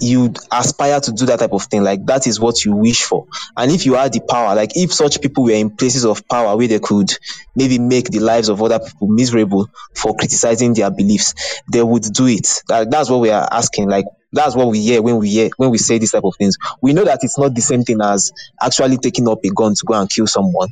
you 0.00 0.32
aspire 0.52 1.00
to 1.00 1.12
do 1.12 1.26
that 1.26 1.38
type 1.38 1.52
of 1.52 1.62
thing. 1.64 1.82
Like 1.82 2.04
that 2.06 2.26
is 2.26 2.40
what 2.40 2.64
you 2.64 2.74
wish 2.76 3.02
for. 3.02 3.26
And 3.56 3.70
if 3.70 3.86
you 3.86 3.94
had 3.94 4.12
the 4.12 4.20
power, 4.28 4.54
like 4.54 4.70
if 4.74 4.92
such 4.92 5.20
people 5.20 5.44
were 5.44 5.52
in 5.52 5.76
places 5.76 6.04
of 6.04 6.26
power 6.28 6.56
where 6.56 6.68
they 6.68 6.80
could 6.80 7.10
maybe 7.54 7.78
make 7.78 8.06
the 8.06 8.20
lives 8.20 8.48
of 8.48 8.62
other 8.62 8.78
people 8.78 9.08
miserable 9.08 9.68
for 9.94 10.14
criticizing 10.16 10.74
their 10.74 10.90
beliefs, 10.90 11.34
they 11.72 11.82
would 11.82 12.04
do 12.12 12.26
it. 12.26 12.48
That, 12.68 12.90
that's 12.90 13.10
what 13.10 13.20
we 13.20 13.30
are 13.30 13.48
asking. 13.50 13.88
Like 13.88 14.06
that's 14.32 14.56
what 14.56 14.68
we 14.68 14.80
hear 14.82 15.00
when 15.00 15.18
we 15.18 15.30
hear 15.30 15.50
when 15.56 15.70
we 15.70 15.78
say 15.78 15.98
this 15.98 16.10
type 16.10 16.24
of 16.24 16.34
things. 16.36 16.56
We 16.82 16.92
know 16.92 17.04
that 17.04 17.20
it's 17.22 17.38
not 17.38 17.54
the 17.54 17.60
same 17.60 17.84
thing 17.84 18.00
as 18.02 18.32
actually 18.60 18.98
taking 18.98 19.28
up 19.28 19.38
a 19.44 19.50
gun 19.50 19.74
to 19.74 19.84
go 19.86 19.94
and 19.94 20.10
kill 20.10 20.26
someone, 20.26 20.68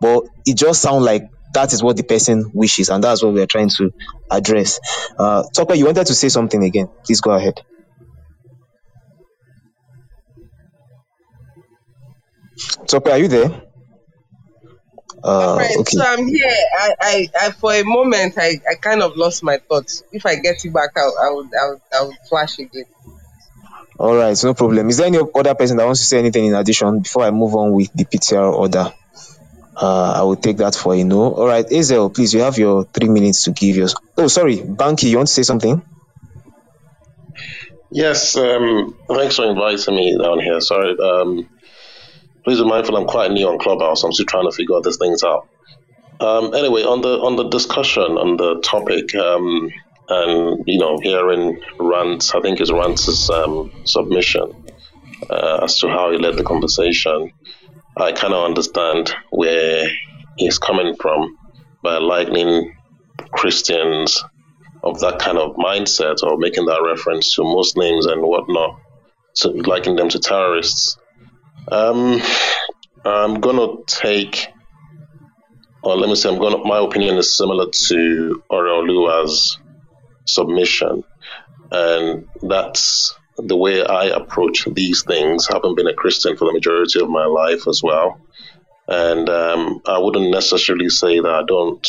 but 0.00 0.24
it 0.44 0.56
just 0.56 0.82
sounds 0.82 1.04
like 1.04 1.22
that 1.54 1.72
is 1.72 1.82
what 1.82 1.96
the 1.96 2.02
person 2.02 2.50
wishes, 2.52 2.90
and 2.90 3.02
that's 3.02 3.22
what 3.22 3.32
we 3.32 3.40
are 3.40 3.46
trying 3.46 3.70
to 3.78 3.90
address. 4.30 4.78
Uh, 5.18 5.44
Tokwe, 5.56 5.76
you 5.78 5.86
wanted 5.86 6.06
to 6.08 6.14
say 6.14 6.28
something 6.28 6.62
again. 6.62 6.88
Please 7.06 7.22
go 7.22 7.30
ahead. 7.30 7.54
Tokwe, 12.56 13.12
are 13.12 13.18
you 13.18 13.28
there? 13.28 13.62
Uh, 15.22 15.56
Right, 15.58 15.76
okay. 15.78 15.96
so 15.96 16.04
I'm 16.04 16.26
here. 16.26 16.54
I, 16.78 16.94
I, 17.00 17.28
I, 17.40 17.50
for 17.50 17.72
a 17.72 17.82
moment, 17.82 18.34
I, 18.38 18.60
I 18.70 18.74
kind 18.80 19.02
of 19.02 19.16
lost 19.16 19.42
my 19.42 19.58
thoughts. 19.58 20.02
If 20.12 20.24
I 20.26 20.36
get 20.36 20.62
you 20.64 20.70
back, 20.70 20.90
I'll, 20.96 21.14
I 21.20 21.30
would, 21.34 21.46
I 21.54 21.68
would, 21.68 21.80
I 22.00 22.02
would 22.04 22.16
flash 22.28 22.58
again. 22.58 22.84
All 23.98 24.14
right, 24.14 24.38
no 24.44 24.54
problem. 24.54 24.88
Is 24.88 24.98
there 24.98 25.06
any 25.06 25.18
other 25.18 25.54
person 25.54 25.78
that 25.78 25.86
wants 25.86 26.00
to 26.00 26.06
say 26.06 26.18
anything 26.18 26.46
in 26.46 26.54
addition 26.54 27.00
before 27.00 27.24
I 27.24 27.30
move 27.30 27.54
on 27.54 27.72
with 27.72 27.92
the 27.94 28.04
PTR 28.04 28.52
order? 28.52 28.92
Uh, 29.74 30.12
I 30.16 30.22
will 30.22 30.36
take 30.36 30.58
that 30.58 30.74
for 30.74 30.94
a 30.94 31.02
no. 31.04 31.32
All 31.34 31.46
right, 31.46 31.66
Azel, 31.70 32.10
please, 32.10 32.32
you 32.32 32.40
have 32.40 32.56
your 32.58 32.84
three 32.84 33.08
minutes 33.08 33.44
to 33.44 33.50
give 33.52 33.76
yours. 33.76 33.94
Oh, 34.16 34.26
sorry, 34.28 34.58
Banky, 34.58 35.10
you 35.10 35.16
want 35.16 35.28
to 35.28 35.34
say 35.34 35.42
something? 35.42 35.82
Yes, 37.90 38.36
um, 38.36 38.96
thanks 39.08 39.36
for 39.36 39.46
inviting 39.46 39.94
me 39.96 40.18
down 40.18 40.40
here. 40.40 40.60
Sorry. 40.60 40.98
Um, 40.98 41.48
please 42.46 42.60
be 42.60 42.64
mindful, 42.64 42.96
I'm 42.96 43.06
quite 43.06 43.32
new 43.32 43.48
on 43.48 43.58
Clubhouse. 43.58 44.04
I'm 44.04 44.12
still 44.12 44.24
trying 44.24 44.48
to 44.48 44.56
figure 44.56 44.80
these 44.80 44.98
things 44.98 45.24
out. 45.24 45.48
Um, 46.20 46.54
anyway, 46.54 46.82
on 46.82 47.02
the 47.02 47.18
on 47.18 47.34
the 47.34 47.48
discussion 47.48 48.04
on 48.04 48.36
the 48.36 48.60
topic, 48.60 49.14
um, 49.16 49.68
and 50.08 50.62
you 50.64 50.78
know, 50.78 50.98
hearing 51.02 51.60
Rant, 51.80 52.30
I 52.34 52.40
think 52.40 52.60
it's 52.60 52.70
Rant's 52.70 53.28
um, 53.30 53.72
submission 53.84 54.52
uh, 55.28 55.60
as 55.64 55.78
to 55.80 55.88
how 55.88 56.12
he 56.12 56.18
led 56.18 56.36
the 56.36 56.44
conversation. 56.44 57.32
I 57.96 58.12
kind 58.12 58.32
of 58.32 58.44
understand 58.44 59.12
where 59.30 59.88
he's 60.36 60.58
coming 60.58 60.94
from 60.94 61.36
by 61.82 61.98
likening 61.98 62.72
Christians 63.32 64.22
of 64.84 65.00
that 65.00 65.18
kind 65.18 65.38
of 65.38 65.56
mindset 65.56 66.22
or 66.22 66.38
making 66.38 66.66
that 66.66 66.82
reference 66.82 67.34
to 67.34 67.42
Muslims 67.42 68.06
and 68.06 68.22
whatnot, 68.22 68.78
to 69.36 69.48
liking 69.48 69.96
them 69.96 70.08
to 70.10 70.20
terrorists. 70.20 70.96
Um, 71.70 72.20
I'm 73.04 73.40
gonna 73.40 73.82
take, 73.86 74.48
or 75.82 75.96
let 75.96 76.08
me 76.08 76.14
say, 76.14 76.28
I'm 76.28 76.38
gonna. 76.38 76.58
My 76.58 76.78
opinion 76.78 77.16
is 77.16 77.34
similar 77.34 77.66
to 77.70 78.42
Oreoluwa's 78.50 79.58
submission, 80.26 81.02
and 81.70 82.26
that's 82.42 83.16
the 83.38 83.56
way 83.56 83.84
I 83.84 84.06
approach 84.06 84.66
these 84.66 85.02
things. 85.02 85.48
Having 85.48 85.74
been 85.74 85.88
a 85.88 85.94
Christian 85.94 86.36
for 86.36 86.46
the 86.46 86.52
majority 86.52 87.00
of 87.00 87.08
my 87.08 87.26
life 87.26 87.66
as 87.66 87.82
well, 87.82 88.20
and 88.86 89.28
um, 89.28 89.80
I 89.86 89.98
wouldn't 89.98 90.30
necessarily 90.30 90.88
say 90.88 91.20
that 91.20 91.32
I 91.32 91.42
don't 91.44 91.86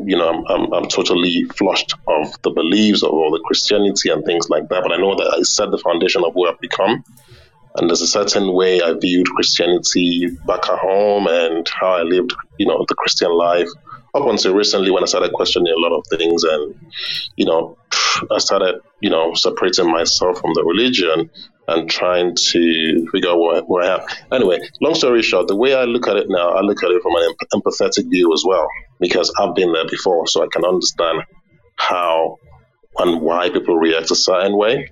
you 0.00 0.16
know, 0.16 0.28
I'm, 0.28 0.44
I'm, 0.46 0.72
I'm 0.72 0.88
totally 0.88 1.44
flushed 1.56 1.94
of 2.08 2.34
the 2.42 2.50
beliefs 2.50 3.02
of 3.02 3.10
all 3.10 3.30
the 3.30 3.42
Christianity 3.46 4.10
and 4.10 4.24
things 4.24 4.50
like 4.50 4.68
that. 4.68 4.82
But 4.82 4.92
I 4.92 4.96
know 4.96 5.14
that 5.14 5.34
I 5.38 5.42
set 5.42 5.70
the 5.70 5.78
foundation 5.78 6.24
of 6.24 6.34
who 6.34 6.48
I've 6.48 6.60
become. 6.60 7.04
And 7.76 7.88
there's 7.88 8.02
a 8.02 8.06
certain 8.06 8.52
way 8.52 8.80
I 8.80 8.92
viewed 8.92 9.26
Christianity 9.28 10.28
back 10.46 10.68
at 10.68 10.78
home 10.78 11.26
and 11.28 11.68
how 11.68 11.94
I 11.94 12.02
lived, 12.02 12.34
you 12.56 12.66
know, 12.66 12.84
the 12.88 12.94
Christian 12.94 13.32
life 13.32 13.68
up 14.14 14.28
until 14.28 14.54
recently 14.54 14.92
when 14.92 15.02
I 15.02 15.06
started 15.06 15.32
questioning 15.32 15.72
a 15.72 15.80
lot 15.80 15.96
of 15.96 16.06
things. 16.06 16.44
And, 16.44 16.74
you 17.36 17.46
know, 17.46 17.76
I 18.30 18.38
started, 18.38 18.76
you 19.00 19.10
know, 19.10 19.34
separating 19.34 19.90
myself 19.90 20.38
from 20.40 20.54
the 20.54 20.62
religion 20.62 21.30
and 21.66 21.90
trying 21.90 22.36
to 22.36 23.08
figure 23.10 23.30
out 23.30 23.40
where, 23.40 23.62
where 23.62 23.82
I 23.82 23.94
am. 23.94 24.06
Anyway, 24.30 24.60
long 24.80 24.94
story 24.94 25.22
short, 25.22 25.48
the 25.48 25.56
way 25.56 25.74
I 25.74 25.84
look 25.84 26.06
at 26.06 26.16
it 26.16 26.26
now, 26.28 26.50
I 26.50 26.60
look 26.60 26.84
at 26.84 26.90
it 26.90 27.02
from 27.02 27.16
an 27.16 27.24
em- 27.24 27.60
empathetic 27.60 28.08
view 28.08 28.32
as 28.32 28.44
well, 28.46 28.68
because 29.00 29.32
I've 29.40 29.54
been 29.54 29.72
there 29.72 29.88
before, 29.88 30.26
so 30.28 30.44
I 30.44 30.48
can 30.52 30.64
understand 30.64 31.22
how 31.76 32.36
and 32.98 33.20
why 33.20 33.50
people 33.50 33.76
react 33.76 34.10
a 34.12 34.14
certain 34.14 34.56
way. 34.56 34.90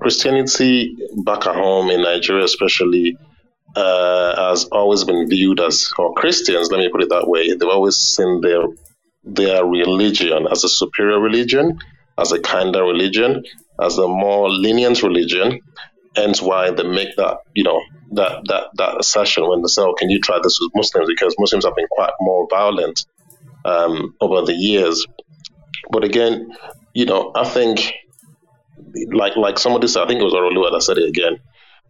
Christianity 0.00 0.96
back 1.24 1.46
at 1.46 1.54
home 1.54 1.90
in 1.90 2.02
Nigeria, 2.02 2.44
especially, 2.44 3.16
uh, 3.76 4.50
has 4.50 4.64
always 4.66 5.04
been 5.04 5.28
viewed 5.28 5.60
as, 5.60 5.92
or 5.98 6.14
Christians, 6.14 6.70
let 6.70 6.78
me 6.78 6.88
put 6.90 7.02
it 7.02 7.10
that 7.10 7.28
way, 7.28 7.52
they've 7.52 7.68
always 7.68 7.96
seen 7.96 8.40
their 8.40 8.62
their 9.24 9.64
religion 9.64 10.46
as 10.50 10.64
a 10.64 10.68
superior 10.68 11.20
religion, 11.20 11.78
as 12.18 12.32
a 12.32 12.40
kinder 12.40 12.82
religion, 12.82 13.44
as 13.80 13.98
a 13.98 14.08
more 14.08 14.48
lenient 14.48 15.02
religion, 15.02 15.60
hence 16.16 16.40
why 16.40 16.70
they 16.70 16.82
make 16.82 17.14
that 17.16 17.38
you 17.54 17.62
know 17.62 17.80
that 18.12 18.42
that 18.46 18.64
that 18.74 18.98
assertion 18.98 19.48
when 19.48 19.62
they 19.62 19.68
say, 19.68 19.82
"Oh, 19.82 19.94
can 19.94 20.10
you 20.10 20.20
try 20.20 20.38
this 20.42 20.58
with 20.60 20.72
Muslims?" 20.74 21.08
Because 21.08 21.34
Muslims 21.38 21.64
have 21.64 21.76
been 21.76 21.88
quite 21.90 22.12
more 22.20 22.46
violent 22.50 23.04
um, 23.64 24.14
over 24.20 24.42
the 24.42 24.54
years. 24.54 25.06
But 25.90 26.04
again, 26.04 26.52
you 26.94 27.06
know, 27.06 27.32
I 27.34 27.44
think 27.44 27.92
like 29.12 29.36
like 29.36 29.58
somebody 29.58 29.88
said, 29.88 30.02
I 30.02 30.06
think 30.06 30.20
it 30.20 30.24
was 30.24 30.34
Orolua 30.34 30.72
that 30.72 30.82
said 30.82 30.98
it 30.98 31.08
again. 31.08 31.38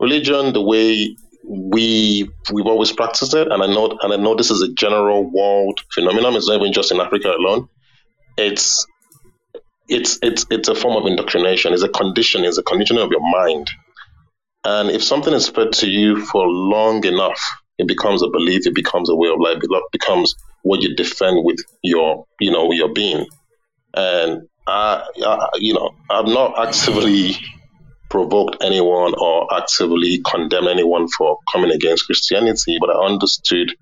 Religion, 0.00 0.52
the 0.52 0.62
way 0.62 1.16
we 1.44 2.28
we've 2.52 2.66
always 2.66 2.92
practiced 2.92 3.34
it, 3.34 3.50
and 3.50 3.62
I 3.62 3.66
know 3.66 3.96
and 4.02 4.12
I 4.12 4.16
know 4.16 4.34
this 4.34 4.50
is 4.50 4.62
a 4.62 4.72
general 4.72 5.30
world 5.30 5.80
phenomenon. 5.92 6.34
It's 6.34 6.48
not 6.48 6.60
even 6.60 6.72
just 6.72 6.92
in 6.92 7.00
Africa 7.00 7.32
alone. 7.32 7.68
It's 8.36 8.86
it's 9.88 10.18
it's 10.22 10.46
it's 10.50 10.68
a 10.68 10.74
form 10.74 10.96
of 10.96 11.06
indoctrination. 11.06 11.72
It's 11.72 11.82
a 11.82 11.88
condition. 11.88 12.44
It's 12.44 12.58
a 12.58 12.62
conditioning 12.62 13.02
of 13.02 13.10
your 13.10 13.28
mind. 13.30 13.70
And 14.64 14.90
if 14.90 15.02
something 15.02 15.32
is 15.32 15.48
fed 15.48 15.72
to 15.74 15.88
you 15.88 16.20
for 16.26 16.46
long 16.46 17.04
enough, 17.04 17.40
it 17.78 17.86
becomes 17.86 18.22
a 18.22 18.28
belief. 18.28 18.66
It 18.66 18.74
becomes 18.74 19.08
a 19.08 19.14
way 19.14 19.28
of 19.28 19.40
life. 19.40 19.58
It 19.62 19.92
becomes 19.92 20.34
what 20.62 20.82
you 20.82 20.94
defend 20.94 21.44
with 21.44 21.58
your, 21.82 22.26
you 22.40 22.50
know, 22.50 22.70
your 22.72 22.92
being. 22.92 23.26
And 23.94 24.47
I, 24.68 25.48
you 25.56 25.74
know, 25.74 25.94
I've 26.10 26.26
not 26.26 26.58
actively 26.58 27.36
provoked 28.10 28.62
anyone 28.62 29.14
or 29.18 29.52
actively 29.54 30.20
condemned 30.30 30.68
anyone 30.68 31.08
for 31.08 31.38
coming 31.52 31.70
against 31.70 32.06
Christianity, 32.06 32.78
but 32.80 32.90
I 32.90 33.04
understood 33.04 33.74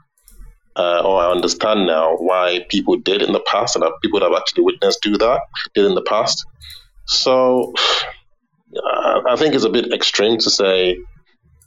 uh, 0.77 1.01
or 1.05 1.23
I 1.23 1.31
understand 1.31 1.87
now 1.87 2.17
why 2.17 2.67
people 2.69 2.97
did 2.97 3.23
in 3.23 3.33
the 3.33 3.41
past 3.41 3.77
and 3.77 3.83
that 3.83 3.93
people 4.03 4.21
that 4.21 4.31
have 4.31 4.39
actually 4.39 4.65
witnessed 4.65 5.03
do 5.03 5.17
that 5.17 5.41
did 5.75 5.87
in 5.87 5.95
the 5.95 6.03
past. 6.03 6.45
So 7.07 7.73
I 9.27 9.37
think 9.37 9.55
it's 9.55 9.65
a 9.65 9.71
bit 9.71 9.93
extreme 9.93 10.39
to 10.39 10.51
say, 10.51 10.99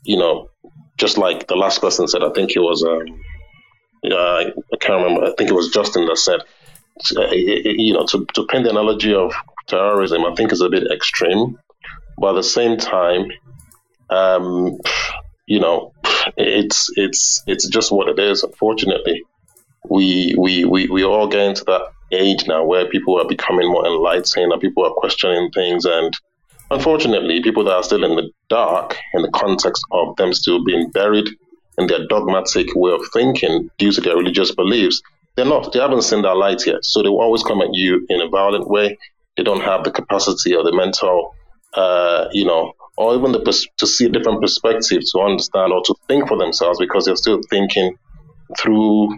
you 0.03 0.17
know, 0.17 0.49
just 0.97 1.17
like 1.17 1.47
the 1.47 1.55
last 1.55 1.81
person 1.81 2.07
said, 2.07 2.23
I 2.23 2.29
think 2.31 2.55
it 2.55 2.59
was, 2.59 2.83
um, 2.83 3.05
uh, 4.11 4.15
I 4.15 4.77
can't 4.79 5.01
remember, 5.03 5.25
I 5.25 5.33
think 5.37 5.49
it 5.49 5.55
was 5.55 5.69
Justin 5.69 6.05
that 6.05 6.17
said, 6.17 6.41
you 7.31 7.93
know, 7.93 8.05
to, 8.07 8.25
to 8.33 8.45
paint 8.45 8.63
the 8.63 8.71
analogy 8.71 9.13
of 9.13 9.33
terrorism, 9.67 10.25
I 10.25 10.33
think 10.35 10.51
is 10.51 10.61
a 10.61 10.69
bit 10.69 10.91
extreme. 10.91 11.57
But 12.17 12.31
at 12.31 12.35
the 12.35 12.43
same 12.43 12.77
time, 12.77 13.27
um, 14.09 14.77
you 15.45 15.59
know, 15.59 15.93
it's 16.37 16.89
it's 16.95 17.43
it's 17.47 17.67
just 17.67 17.91
what 17.91 18.09
it 18.09 18.19
is. 18.19 18.43
Unfortunately, 18.43 19.23
we 19.89 20.35
we 20.37 20.65
we 20.65 20.87
we 20.87 21.03
all 21.03 21.27
get 21.27 21.41
into 21.41 21.63
that 21.65 21.81
age 22.11 22.47
now 22.47 22.63
where 22.63 22.87
people 22.87 23.19
are 23.19 23.27
becoming 23.27 23.69
more 23.69 23.85
enlightened 23.85 24.51
and 24.51 24.61
people 24.61 24.85
are 24.85 24.93
questioning 24.93 25.51
things 25.51 25.85
and 25.85 26.11
unfortunately 26.71 27.41
people 27.41 27.63
that 27.63 27.75
are 27.75 27.83
still 27.83 28.03
in 28.03 28.15
the 28.15 28.29
dark 28.49 28.97
in 29.13 29.21
the 29.21 29.31
context 29.31 29.83
of 29.91 30.15
them 30.15 30.33
still 30.33 30.63
being 30.63 30.89
buried 30.89 31.29
in 31.77 31.87
their 31.87 32.07
dogmatic 32.07 32.67
way 32.75 32.91
of 32.91 33.01
thinking 33.13 33.69
due 33.77 33.91
to 33.91 34.01
their 34.01 34.17
religious 34.17 34.53
beliefs 34.53 35.01
they're 35.35 35.45
not 35.45 35.71
they 35.73 35.79
haven't 35.79 36.01
seen 36.03 36.21
that 36.21 36.35
light 36.35 36.65
yet 36.65 36.83
so 36.83 37.01
they 37.01 37.09
will 37.09 37.21
always 37.21 37.43
come 37.43 37.61
at 37.61 37.73
you 37.73 38.05
in 38.09 38.21
a 38.21 38.29
violent 38.29 38.69
way 38.69 38.97
they 39.37 39.43
don't 39.43 39.61
have 39.61 39.83
the 39.83 39.91
capacity 39.91 40.55
or 40.55 40.63
the 40.63 40.75
mental 40.75 41.33
uh, 41.75 42.27
you 42.31 42.45
know 42.45 42.73
or 42.97 43.15
even 43.15 43.31
the 43.31 43.39
pers- 43.39 43.67
to 43.77 43.87
see 43.87 44.05
a 44.05 44.09
different 44.09 44.41
perspective 44.41 45.01
to 45.09 45.19
understand 45.21 45.71
or 45.71 45.81
to 45.85 45.95
think 46.09 46.27
for 46.27 46.37
themselves 46.37 46.77
because 46.79 47.05
they're 47.05 47.15
still 47.15 47.39
thinking 47.49 47.95
through 48.57 49.17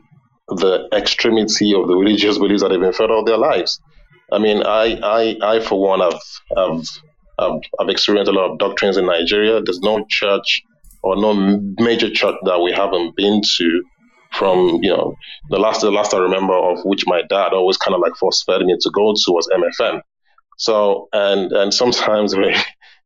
the 0.50 0.88
extremity 0.94 1.74
of 1.74 1.88
the 1.88 1.96
religious 1.96 2.38
beliefs 2.44 2.62
that 2.62 2.70
they've 2.70 2.80
been 2.80 2.94
fed 2.94 3.10
all 3.10 3.26
their 3.26 3.40
lives. 3.40 3.82
I 4.32 4.38
mean, 4.38 4.64
I, 4.64 5.00
I, 5.04 5.56
I 5.56 5.60
for 5.62 5.80
one, 5.80 6.00
have, 6.00 6.22
have, 6.56 6.86
have, 7.40 7.60
have 7.80 7.90
experienced 7.90 8.32
a 8.32 8.36
lot 8.36 8.52
of 8.52 8.60
doctrines 8.60 8.98
in 8.98 9.06
Nigeria. 9.08 9.62
There's 9.62 9.80
no 9.80 10.06
church 10.08 10.62
or 11.04 11.16
no 11.16 11.34
major 11.80 12.10
church 12.10 12.36
that 12.44 12.60
we 12.62 12.72
haven't 12.72 13.16
been 13.16 13.42
to 13.58 13.84
from 14.32 14.80
you 14.82 14.90
know 14.90 15.16
the 15.50 15.60
last 15.60 15.82
the 15.82 15.92
last 15.92 16.14
I 16.14 16.20
remember 16.20 16.54
of 16.54 16.80
which 16.84 17.04
my 17.06 17.22
dad 17.30 17.54
always 17.54 17.78
kind 17.78 17.96
of 17.96 18.02
like 18.02 18.16
force 18.16 18.44
fed 18.44 18.62
me 18.62 18.76
to 18.80 18.90
go 18.92 19.14
to 19.14 19.32
was 19.32 19.48
MFM. 19.50 20.02
So 20.58 21.10
and 21.14 21.52
and 21.52 21.74
sometimes 21.74 22.36
we 22.38 22.56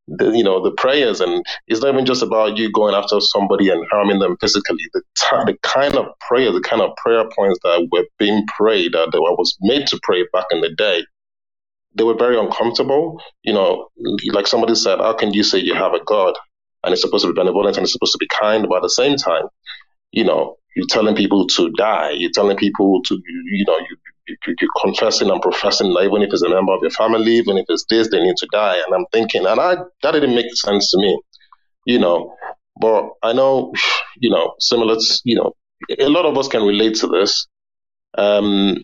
the, 0.07 0.31
you 0.31 0.43
know 0.43 0.63
the 0.63 0.71
prayers 0.71 1.19
and 1.19 1.43
it's 1.67 1.81
not 1.81 1.93
even 1.93 2.05
just 2.05 2.21
about 2.21 2.57
you 2.57 2.71
going 2.71 2.93
after 2.93 3.19
somebody 3.19 3.69
and 3.69 3.85
harming 3.89 4.19
them 4.19 4.37
physically 4.39 4.85
the, 4.93 5.01
t- 5.17 5.51
the 5.51 5.57
kind 5.63 5.95
of 5.95 6.07
prayer 6.19 6.51
the 6.51 6.61
kind 6.61 6.81
of 6.81 6.95
prayer 6.97 7.27
points 7.35 7.59
that 7.63 7.87
were 7.91 8.05
being 8.19 8.45
prayed 8.55 8.93
that 8.93 9.09
I 9.13 9.17
was 9.17 9.57
made 9.61 9.87
to 9.87 9.99
pray 10.03 10.23
back 10.31 10.45
in 10.51 10.61
the 10.61 10.69
day 10.69 11.03
they 11.95 12.03
were 12.03 12.13
very 12.13 12.37
uncomfortable 12.37 13.19
you 13.43 13.53
know 13.53 13.87
like 14.31 14.45
somebody 14.47 14.75
said 14.75 14.99
how 14.99 15.13
can 15.13 15.33
you 15.33 15.43
say 15.43 15.57
you 15.57 15.73
have 15.73 15.93
a 15.93 16.03
god 16.03 16.35
and 16.83 16.93
it's 16.93 17.01
supposed 17.01 17.25
to 17.25 17.33
be 17.33 17.39
benevolent 17.39 17.77
and 17.77 17.83
it's 17.83 17.93
supposed 17.93 18.11
to 18.11 18.19
be 18.19 18.27
kind 18.39 18.67
but 18.69 18.77
at 18.77 18.81
the 18.83 18.89
same 18.89 19.15
time 19.15 19.45
you 20.15 20.23
know 20.23 20.57
you're 20.75 20.87
telling 20.89 21.15
people 21.15 21.47
to 21.47 21.69
die 21.77 22.11
you're 22.11 22.37
telling 22.39 22.57
people 22.57 23.01
to 23.03 23.15
you 23.57 23.65
know 23.67 23.77
you 23.89 23.97
you're 24.27 24.69
confessing 24.81 25.29
and 25.29 25.41
professing 25.41 25.93
that 25.93 26.03
even 26.03 26.21
if 26.21 26.33
it's 26.33 26.41
a 26.41 26.49
member 26.49 26.73
of 26.73 26.81
your 26.81 26.91
family, 26.91 27.33
even 27.33 27.57
if 27.57 27.65
it's 27.69 27.85
this, 27.89 28.09
they 28.09 28.19
need 28.21 28.35
to 28.37 28.47
die. 28.51 28.77
And 28.85 28.93
I'm 28.95 29.05
thinking, 29.11 29.45
and 29.45 29.59
I 29.59 29.75
that 30.01 30.11
didn't 30.11 30.35
make 30.35 30.53
sense 30.55 30.91
to 30.91 30.97
me, 30.97 31.19
you 31.85 31.99
know. 31.99 32.33
But 32.79 33.09
I 33.23 33.33
know, 33.33 33.71
you 34.17 34.29
know, 34.29 34.55
similar 34.59 34.95
to, 34.95 35.21
you 35.23 35.35
know, 35.35 35.53
a 35.99 36.09
lot 36.09 36.25
of 36.25 36.37
us 36.37 36.47
can 36.47 36.63
relate 36.63 36.95
to 36.95 37.07
this. 37.07 37.47
Um, 38.17 38.83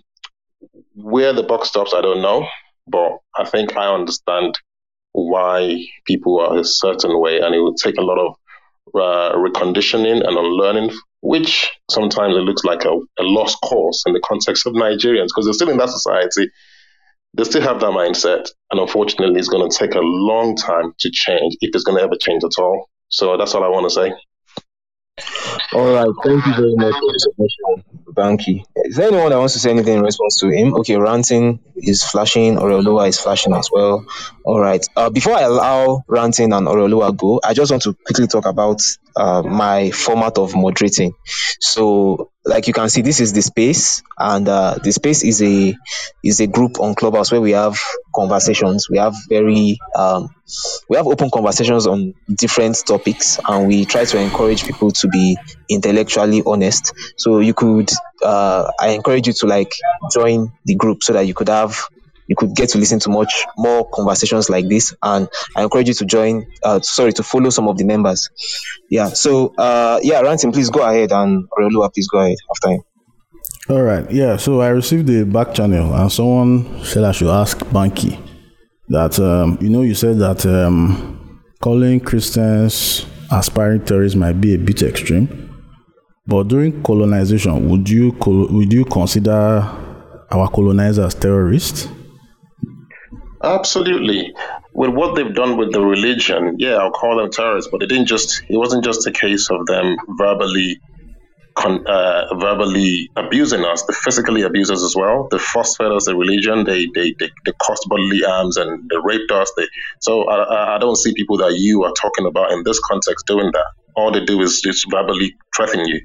where 0.93 1.33
the 1.33 1.43
buck 1.43 1.65
stops, 1.65 1.93
I 1.93 2.01
don't 2.01 2.21
know, 2.21 2.47
but 2.87 3.17
I 3.37 3.45
think 3.45 3.75
I 3.75 3.93
understand 3.93 4.55
why 5.13 5.83
people 6.05 6.39
are 6.39 6.59
a 6.59 6.63
certain 6.63 7.19
way, 7.19 7.39
and 7.39 7.55
it 7.55 7.61
would 7.61 7.77
take 7.77 7.97
a 7.97 8.01
lot 8.01 8.19
of 8.19 8.35
uh, 8.93 9.35
reconditioning 9.35 10.25
and 10.25 10.37
unlearning 10.37 10.91
which 11.21 11.69
sometimes 11.89 12.35
it 12.35 12.41
looks 12.41 12.63
like 12.63 12.85
a, 12.85 12.89
a 12.89 13.23
lost 13.23 13.57
cause 13.63 14.03
in 14.05 14.13
the 14.13 14.21
context 14.25 14.65
of 14.65 14.73
Nigerians 14.73 15.27
because 15.27 15.45
they're 15.45 15.53
still 15.53 15.69
in 15.69 15.77
that 15.77 15.89
society. 15.89 16.49
They 17.33 17.43
still 17.45 17.61
have 17.61 17.79
that 17.79 17.91
mindset. 17.91 18.49
And 18.71 18.79
unfortunately, 18.81 19.39
it's 19.39 19.47
going 19.47 19.69
to 19.69 19.77
take 19.77 19.95
a 19.95 20.01
long 20.01 20.55
time 20.55 20.93
to 20.99 21.09
change 21.11 21.57
if 21.61 21.73
it's 21.73 21.83
going 21.83 21.97
to 21.97 22.03
ever 22.03 22.15
change 22.19 22.43
at 22.43 22.61
all. 22.61 22.89
So 23.09 23.37
that's 23.37 23.53
all 23.55 23.63
I 23.63 23.69
want 23.69 23.85
to 23.85 23.89
say. 23.89 24.13
All 25.73 25.93
right, 25.93 26.07
thank 26.23 26.45
you 26.45 26.53
very 26.53 26.75
much 26.75 26.95
for 28.05 28.13
Banky. 28.13 28.63
Is 28.75 28.95
there 28.95 29.07
anyone 29.07 29.29
that 29.29 29.37
wants 29.37 29.53
to 29.53 29.59
say 29.59 29.69
anything 29.69 29.97
in 29.97 30.03
response 30.03 30.37
to 30.39 30.49
him? 30.49 30.73
Okay, 30.75 30.97
ranting 30.97 31.59
is 31.75 32.03
flashing, 32.03 32.55
Oreoluwa 32.55 33.07
is 33.07 33.19
flashing 33.19 33.53
as 33.53 33.69
well. 33.71 34.05
All 34.43 34.59
right. 34.59 34.85
Uh, 34.95 35.09
before 35.09 35.33
I 35.33 35.41
allow 35.41 36.03
ranting 36.07 36.51
and 36.53 36.67
Oreoluwa 36.67 37.15
go, 37.15 37.39
I 37.43 37.53
just 37.53 37.71
want 37.71 37.83
to 37.83 37.93
quickly 38.05 38.27
talk 38.27 38.45
about 38.45 38.81
uh, 39.15 39.41
my 39.41 39.91
format 39.91 40.37
of 40.37 40.55
moderating. 40.55 41.13
So, 41.59 42.31
like 42.45 42.67
you 42.67 42.73
can 42.73 42.89
see, 42.89 43.01
this 43.01 43.19
is 43.19 43.33
the 43.33 43.41
space, 43.41 44.01
and 44.17 44.47
uh, 44.47 44.77
the 44.83 44.91
space 44.91 45.23
is 45.23 45.41
a 45.41 45.75
is 46.23 46.39
a 46.39 46.47
group 46.47 46.79
on 46.79 46.95
Clubhouse 46.95 47.31
where 47.31 47.41
we 47.41 47.51
have 47.51 47.79
conversations. 48.15 48.89
We 48.89 48.97
have 48.97 49.15
very 49.29 49.77
um, 49.95 50.29
we 50.89 50.97
have 50.97 51.07
open 51.07 51.29
conversations 51.29 51.87
on 51.87 52.13
different 52.35 52.81
topics, 52.85 53.39
and 53.47 53.67
we 53.67 53.85
try 53.85 54.05
to 54.05 54.19
encourage 54.19 54.65
people 54.65 54.91
to 54.91 55.07
be 55.07 55.37
intellectually 55.69 56.41
honest. 56.45 56.93
So 57.17 57.39
you 57.39 57.53
could, 57.53 57.89
uh, 58.23 58.71
I 58.79 58.89
encourage 58.89 59.27
you 59.27 59.33
to 59.33 59.47
like 59.47 59.73
join 60.11 60.51
the 60.65 60.75
group 60.75 61.03
so 61.03 61.13
that 61.13 61.27
you 61.27 61.33
could 61.33 61.49
have 61.49 61.87
you 62.31 62.35
could 62.37 62.55
get 62.55 62.69
to 62.69 62.77
listen 62.77 62.97
to 62.97 63.09
much 63.09 63.43
more 63.57 63.89
conversations 63.89 64.49
like 64.49 64.69
this. 64.69 64.95
And 65.03 65.27
I 65.53 65.63
encourage 65.63 65.89
you 65.89 65.93
to 65.95 66.05
join, 66.05 66.47
uh, 66.63 66.79
sorry, 66.79 67.11
to 67.11 67.23
follow 67.23 67.49
some 67.49 67.67
of 67.67 67.77
the 67.77 67.83
members. 67.83 68.29
Yeah. 68.89 69.09
So, 69.09 69.53
uh, 69.57 69.99
yeah, 70.01 70.21
Ranting, 70.21 70.53
please 70.53 70.69
go 70.69 70.81
ahead, 70.81 71.11
and 71.11 71.49
Oreoluwa, 71.49 71.93
please 71.93 72.07
go 72.07 72.19
ahead 72.19 72.37
after 72.49 72.69
him. 72.69 72.83
All 73.69 73.81
right. 73.81 74.09
Yeah. 74.09 74.37
So 74.37 74.61
I 74.61 74.69
received 74.69 75.07
the 75.07 75.25
back 75.25 75.53
channel, 75.53 75.93
and 75.93 76.09
someone 76.09 76.85
said 76.85 77.03
I 77.03 77.11
should 77.11 77.27
ask 77.27 77.57
Banky 77.65 78.17
that 78.87 79.19
um, 79.19 79.57
you 79.59 79.69
know 79.69 79.81
you 79.81 79.93
said 79.93 80.17
that 80.19 80.45
um, 80.45 81.41
calling 81.59 81.99
Christians 81.99 83.05
aspiring 83.29 83.83
terrorists 83.83 84.15
might 84.15 84.39
be 84.39 84.55
a 84.55 84.57
bit 84.57 84.81
extreme. 84.83 85.27
But 86.25 86.47
during 86.47 86.81
colonization, 86.81 87.67
would 87.67 87.89
you 87.89 88.15
would 88.25 88.71
you 88.71 88.85
consider 88.85 89.67
our 90.31 90.49
colonizers 90.49 91.13
terrorists? 91.13 91.89
Absolutely. 93.43 94.33
With 94.73 94.91
what 94.91 95.15
they've 95.15 95.33
done 95.33 95.57
with 95.57 95.71
the 95.71 95.81
religion, 95.81 96.57
yeah, 96.59 96.75
I'll 96.75 96.91
call 96.91 97.17
them 97.17 97.31
terrorists, 97.31 97.69
but 97.71 97.81
it 97.83 97.87
didn't 97.87 98.07
just 98.07 98.43
it 98.47 98.57
wasn't 98.57 98.83
just 98.83 99.07
a 99.07 99.11
case 99.11 99.49
of 99.49 99.65
them 99.65 99.97
verbally 100.09 100.79
con, 101.55 101.85
uh, 101.87 102.35
verbally 102.35 103.09
abusing 103.15 103.63
us, 103.63 103.83
they 103.83 103.93
physically 103.93 104.41
abuse 104.43 104.71
us 104.71 104.83
as 104.83 104.95
well. 104.95 105.27
They 105.29 105.37
force 105.37 105.75
fed 105.75 105.91
us 105.91 106.05
the 106.05 106.15
religion, 106.15 106.63
they, 106.63 106.87
they, 106.93 107.13
they, 107.19 107.29
they 107.45 107.51
caused 107.61 107.87
bodily 107.87 108.21
harms 108.21 108.57
and 108.57 108.89
they 108.89 108.95
raped 109.03 109.31
us. 109.31 109.51
They, 109.57 109.67
so 109.99 110.23
I, 110.23 110.75
I 110.75 110.79
don't 110.79 110.95
see 110.95 111.13
people 111.13 111.37
that 111.37 111.53
you 111.57 111.83
are 111.83 111.93
talking 111.93 112.25
about 112.25 112.51
in 112.51 112.63
this 112.63 112.79
context 112.79 113.25
doing 113.27 113.51
that. 113.53 113.67
All 113.95 114.11
they 114.11 114.23
do 114.23 114.41
is 114.41 114.61
just 114.61 114.89
verbally 114.89 115.35
threaten 115.55 115.85
you. 115.85 116.01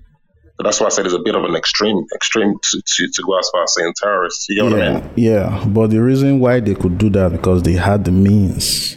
That's 0.58 0.80
why 0.80 0.86
I 0.86 0.88
said 0.88 1.04
it's 1.04 1.14
a 1.14 1.18
bit 1.18 1.34
of 1.34 1.44
an 1.44 1.54
extreme, 1.54 2.06
extreme 2.14 2.54
to, 2.62 2.82
to, 2.82 3.08
to 3.08 3.22
go 3.26 3.38
as 3.38 3.48
far 3.50 3.62
as 3.64 3.74
saying 3.74 3.92
terrorists. 4.02 4.46
You 4.48 4.62
know 4.62 4.76
yeah, 4.76 4.92
what 4.92 5.02
I 5.02 5.06
mean? 5.06 5.10
Yeah, 5.16 5.64
but 5.68 5.90
the 5.90 6.02
reason 6.02 6.40
why 6.40 6.60
they 6.60 6.74
could 6.74 6.96
do 6.98 7.10
that 7.10 7.32
because 7.32 7.62
they 7.62 7.74
had 7.74 8.04
the 8.04 8.12
means. 8.12 8.96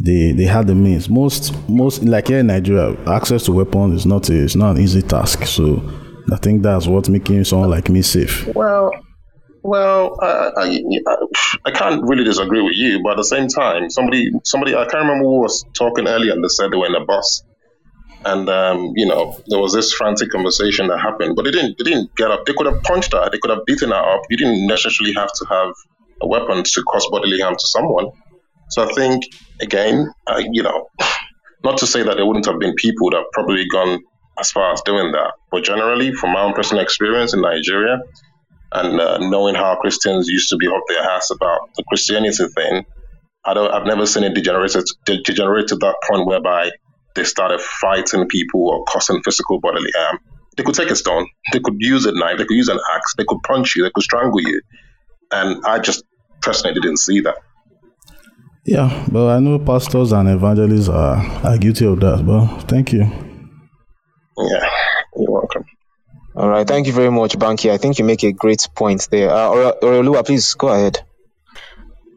They 0.00 0.32
they 0.32 0.44
had 0.44 0.66
the 0.66 0.74
means. 0.74 1.08
Most 1.08 1.54
most 1.68 2.02
like 2.02 2.28
here 2.28 2.38
in 2.38 2.48
Nigeria, 2.48 2.96
access 3.06 3.44
to 3.44 3.52
weapons 3.52 4.00
is 4.00 4.06
not 4.06 4.28
a, 4.30 4.42
it's 4.42 4.56
not 4.56 4.76
an 4.76 4.82
easy 4.82 5.02
task. 5.02 5.44
So 5.44 5.82
I 6.32 6.36
think 6.36 6.62
that's 6.62 6.86
what's 6.86 7.08
making 7.08 7.44
someone 7.44 7.70
like 7.70 7.88
me 7.88 8.02
safe. 8.02 8.48
Well, 8.54 8.90
well, 9.62 10.18
uh, 10.20 10.50
I, 10.56 10.82
I 11.64 11.70
can't 11.70 12.02
really 12.02 12.24
disagree 12.24 12.62
with 12.62 12.74
you, 12.74 13.00
but 13.04 13.12
at 13.12 13.16
the 13.18 13.24
same 13.24 13.46
time, 13.46 13.90
somebody 13.90 14.32
somebody 14.44 14.74
I 14.74 14.84
can't 14.86 15.04
remember 15.04 15.24
who 15.24 15.40
was 15.40 15.64
talking 15.78 16.08
earlier 16.08 16.32
and 16.32 16.42
they 16.42 16.48
said 16.48 16.72
they 16.72 16.76
were 16.76 16.86
in 16.86 16.96
a 16.96 17.04
bus 17.04 17.44
and 18.24 18.48
um, 18.48 18.92
you 18.96 19.06
know 19.06 19.40
there 19.48 19.58
was 19.58 19.72
this 19.72 19.92
frantic 19.92 20.30
conversation 20.30 20.88
that 20.88 20.98
happened 20.98 21.36
but 21.36 21.44
they 21.44 21.50
didn't 21.50 21.78
they 21.78 21.84
didn't 21.84 22.14
get 22.16 22.30
up. 22.30 22.44
They 22.46 22.52
could 22.52 22.66
have 22.66 22.82
punched 22.82 23.12
her. 23.12 23.28
They 23.30 23.38
could 23.38 23.50
have 23.50 23.64
beaten 23.66 23.90
her 23.90 24.14
up. 24.14 24.22
You 24.30 24.36
didn't 24.36 24.66
necessarily 24.66 25.14
have 25.14 25.32
to 25.32 25.46
have 25.48 25.72
a 26.20 26.26
weapon 26.26 26.62
to 26.62 26.82
cause 26.84 27.06
bodily 27.10 27.40
harm 27.40 27.54
to 27.54 27.66
someone. 27.66 28.10
So 28.68 28.88
i 28.88 28.92
think 28.94 29.24
again 29.60 30.12
uh, 30.26 30.42
you 30.50 30.62
know 30.62 30.88
not 31.64 31.78
to 31.78 31.86
say 31.86 32.02
that 32.02 32.16
there 32.16 32.26
wouldn't 32.26 32.46
have 32.46 32.58
been 32.58 32.74
people 32.76 33.10
that 33.10 33.24
probably 33.32 33.66
gone 33.68 34.00
as 34.38 34.50
far 34.50 34.72
as 34.72 34.80
doing 34.82 35.12
that 35.12 35.32
but 35.50 35.62
generally 35.62 36.12
from 36.14 36.32
my 36.32 36.40
own 36.40 36.54
personal 36.54 36.82
experience 36.82 37.34
in 37.34 37.42
nigeria 37.42 38.00
and 38.72 38.98
uh, 38.98 39.18
knowing 39.18 39.54
how 39.54 39.76
christians 39.76 40.26
used 40.26 40.48
to 40.48 40.56
be 40.56 40.66
up 40.66 40.82
their 40.88 41.02
ass 41.02 41.30
about 41.30 41.68
the 41.76 41.84
christianity 41.88 42.46
thing 42.56 42.86
I 43.44 43.54
don't, 43.54 43.72
I've 43.72 43.86
never 43.86 44.06
seen 44.06 44.22
it 44.22 44.34
degenerated, 44.34 44.84
degenerate 45.04 45.68
to 45.68 45.76
that 45.76 45.96
point 46.08 46.26
whereby 46.26 46.70
they 47.14 47.24
started 47.24 47.60
fighting 47.60 48.26
people 48.28 48.68
or 48.68 48.84
causing 48.84 49.22
physical 49.22 49.60
bodily 49.60 49.90
harm. 49.96 50.18
They 50.56 50.62
could 50.62 50.74
take 50.74 50.90
a 50.90 50.96
stone, 50.96 51.26
they 51.52 51.60
could 51.60 51.76
use 51.78 52.04
a 52.04 52.12
knife, 52.12 52.38
they 52.38 52.44
could 52.44 52.56
use 52.56 52.68
an 52.68 52.78
axe, 52.94 53.14
they 53.16 53.24
could 53.26 53.42
punch 53.42 53.74
you, 53.74 53.84
they 53.84 53.90
could 53.94 54.04
strangle 54.04 54.40
you. 54.40 54.60
And 55.30 55.64
I 55.64 55.78
just 55.78 56.04
personally 56.42 56.74
didn't 56.74 56.98
see 56.98 57.20
that. 57.20 57.36
Yeah, 58.64 59.06
but 59.10 59.28
I 59.28 59.40
know 59.40 59.58
pastors 59.58 60.12
and 60.12 60.28
evangelists 60.28 60.88
are, 60.88 61.16
are 61.44 61.58
guilty 61.58 61.86
of 61.86 61.98
that. 62.00 62.24
But 62.24 62.68
thank 62.68 62.92
you. 62.92 63.00
Yeah, 63.00 64.70
you're 65.16 65.30
welcome. 65.30 65.64
All 66.36 66.48
right, 66.48 66.66
thank 66.66 66.86
you 66.86 66.92
very 66.92 67.10
much, 67.10 67.36
Banky. 67.38 67.70
I 67.70 67.78
think 67.78 67.98
you 67.98 68.04
make 68.04 68.22
a 68.22 68.32
great 68.32 68.66
point 68.74 69.08
there. 69.10 69.30
Uh, 69.30 69.72
Oreoluwa, 69.82 70.24
please 70.24 70.54
go 70.54 70.68
ahead. 70.68 71.02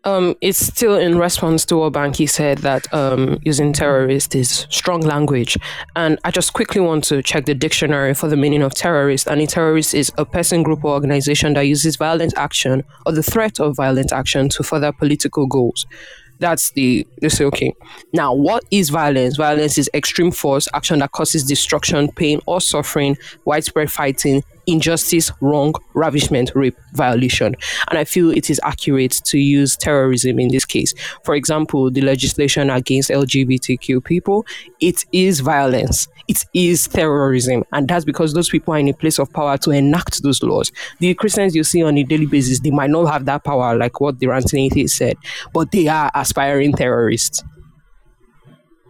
Um, 0.05 0.35
it's 0.39 0.59
still 0.59 0.95
in 0.95 1.17
response 1.17 1.65
to 1.65 1.77
what 1.77 1.93
Banky 1.93 2.29
said 2.29 2.59
that 2.59 2.91
um, 2.93 3.39
using 3.41 3.73
terrorist 3.73 4.35
is 4.35 4.67
strong 4.69 5.01
language. 5.01 5.57
And 5.95 6.19
I 6.23 6.29
just 6.29 6.53
quickly 6.53 6.79
want 6.79 7.03
to 7.05 7.23
check 7.23 7.45
the 7.45 7.55
dictionary 7.55 8.13
for 8.13 8.27
the 8.27 8.37
meaning 8.37 8.61
of 8.61 8.75
terrorist. 8.75 9.27
And 9.27 9.41
a 9.41 9.47
terrorist 9.47 9.95
is 9.95 10.11
a 10.19 10.25
person, 10.25 10.61
group, 10.61 10.85
or 10.85 10.93
organization 10.93 11.55
that 11.55 11.61
uses 11.61 11.95
violent 11.95 12.35
action 12.37 12.83
or 13.07 13.13
the 13.13 13.23
threat 13.23 13.59
of 13.59 13.77
violent 13.77 14.13
action 14.13 14.47
to 14.49 14.61
further 14.63 14.91
political 14.91 15.47
goals. 15.47 15.87
That's 16.39 16.71
the 16.71 17.07
they 17.21 17.29
say 17.29 17.45
okay. 17.45 17.73
Now, 18.13 18.33
what 18.33 18.63
is 18.69 18.89
violence? 18.89 19.37
Violence 19.37 19.77
is 19.77 19.89
extreme 19.93 20.31
force, 20.31 20.67
action 20.73 20.99
that 20.99 21.13
causes 21.13 21.45
destruction, 21.45 22.11
pain, 22.11 22.41
or 22.45 22.59
suffering, 22.59 23.17
widespread 23.45 23.91
fighting, 23.91 24.43
injustice, 24.67 25.31
wrong, 25.41 25.73
ravishment, 25.93 26.51
rape, 26.55 26.77
violation. 26.93 27.55
And 27.89 27.99
I 27.99 28.03
feel 28.03 28.31
it 28.31 28.49
is 28.49 28.59
accurate 28.63 29.21
to 29.25 29.37
use 29.37 29.75
terrorism 29.75 30.39
in 30.39 30.49
this 30.49 30.65
case. 30.65 30.93
For 31.23 31.35
example, 31.35 31.91
the 31.91 32.01
legislation 32.01 32.69
against 32.69 33.09
LGBTQ 33.09 34.03
people, 34.03 34.45
it 34.79 35.05
is 35.11 35.39
violence. 35.39 36.07
It 36.27 36.43
is 36.53 36.87
terrorism. 36.87 37.63
And 37.71 37.87
that's 37.87 38.05
because 38.05 38.33
those 38.33 38.49
people 38.49 38.73
are 38.73 38.79
in 38.79 38.87
a 38.87 38.93
place 38.93 39.19
of 39.19 39.31
power 39.31 39.57
to 39.59 39.71
enact 39.71 40.23
those 40.23 40.41
laws. 40.41 40.71
The 40.99 41.13
Christians 41.13 41.55
you 41.55 41.63
see 41.63 41.83
on 41.83 41.97
a 41.97 42.03
daily 42.03 42.25
basis, 42.25 42.59
they 42.59 42.71
might 42.71 42.89
not 42.89 43.05
have 43.05 43.25
that 43.25 43.43
power, 43.43 43.75
like 43.75 43.99
what 43.99 44.19
the 44.19 44.27
ranting 44.27 44.87
said, 44.87 45.17
but 45.53 45.71
they 45.71 45.87
are 45.87 46.11
aspiring 46.15 46.73
terrorists. 46.73 47.43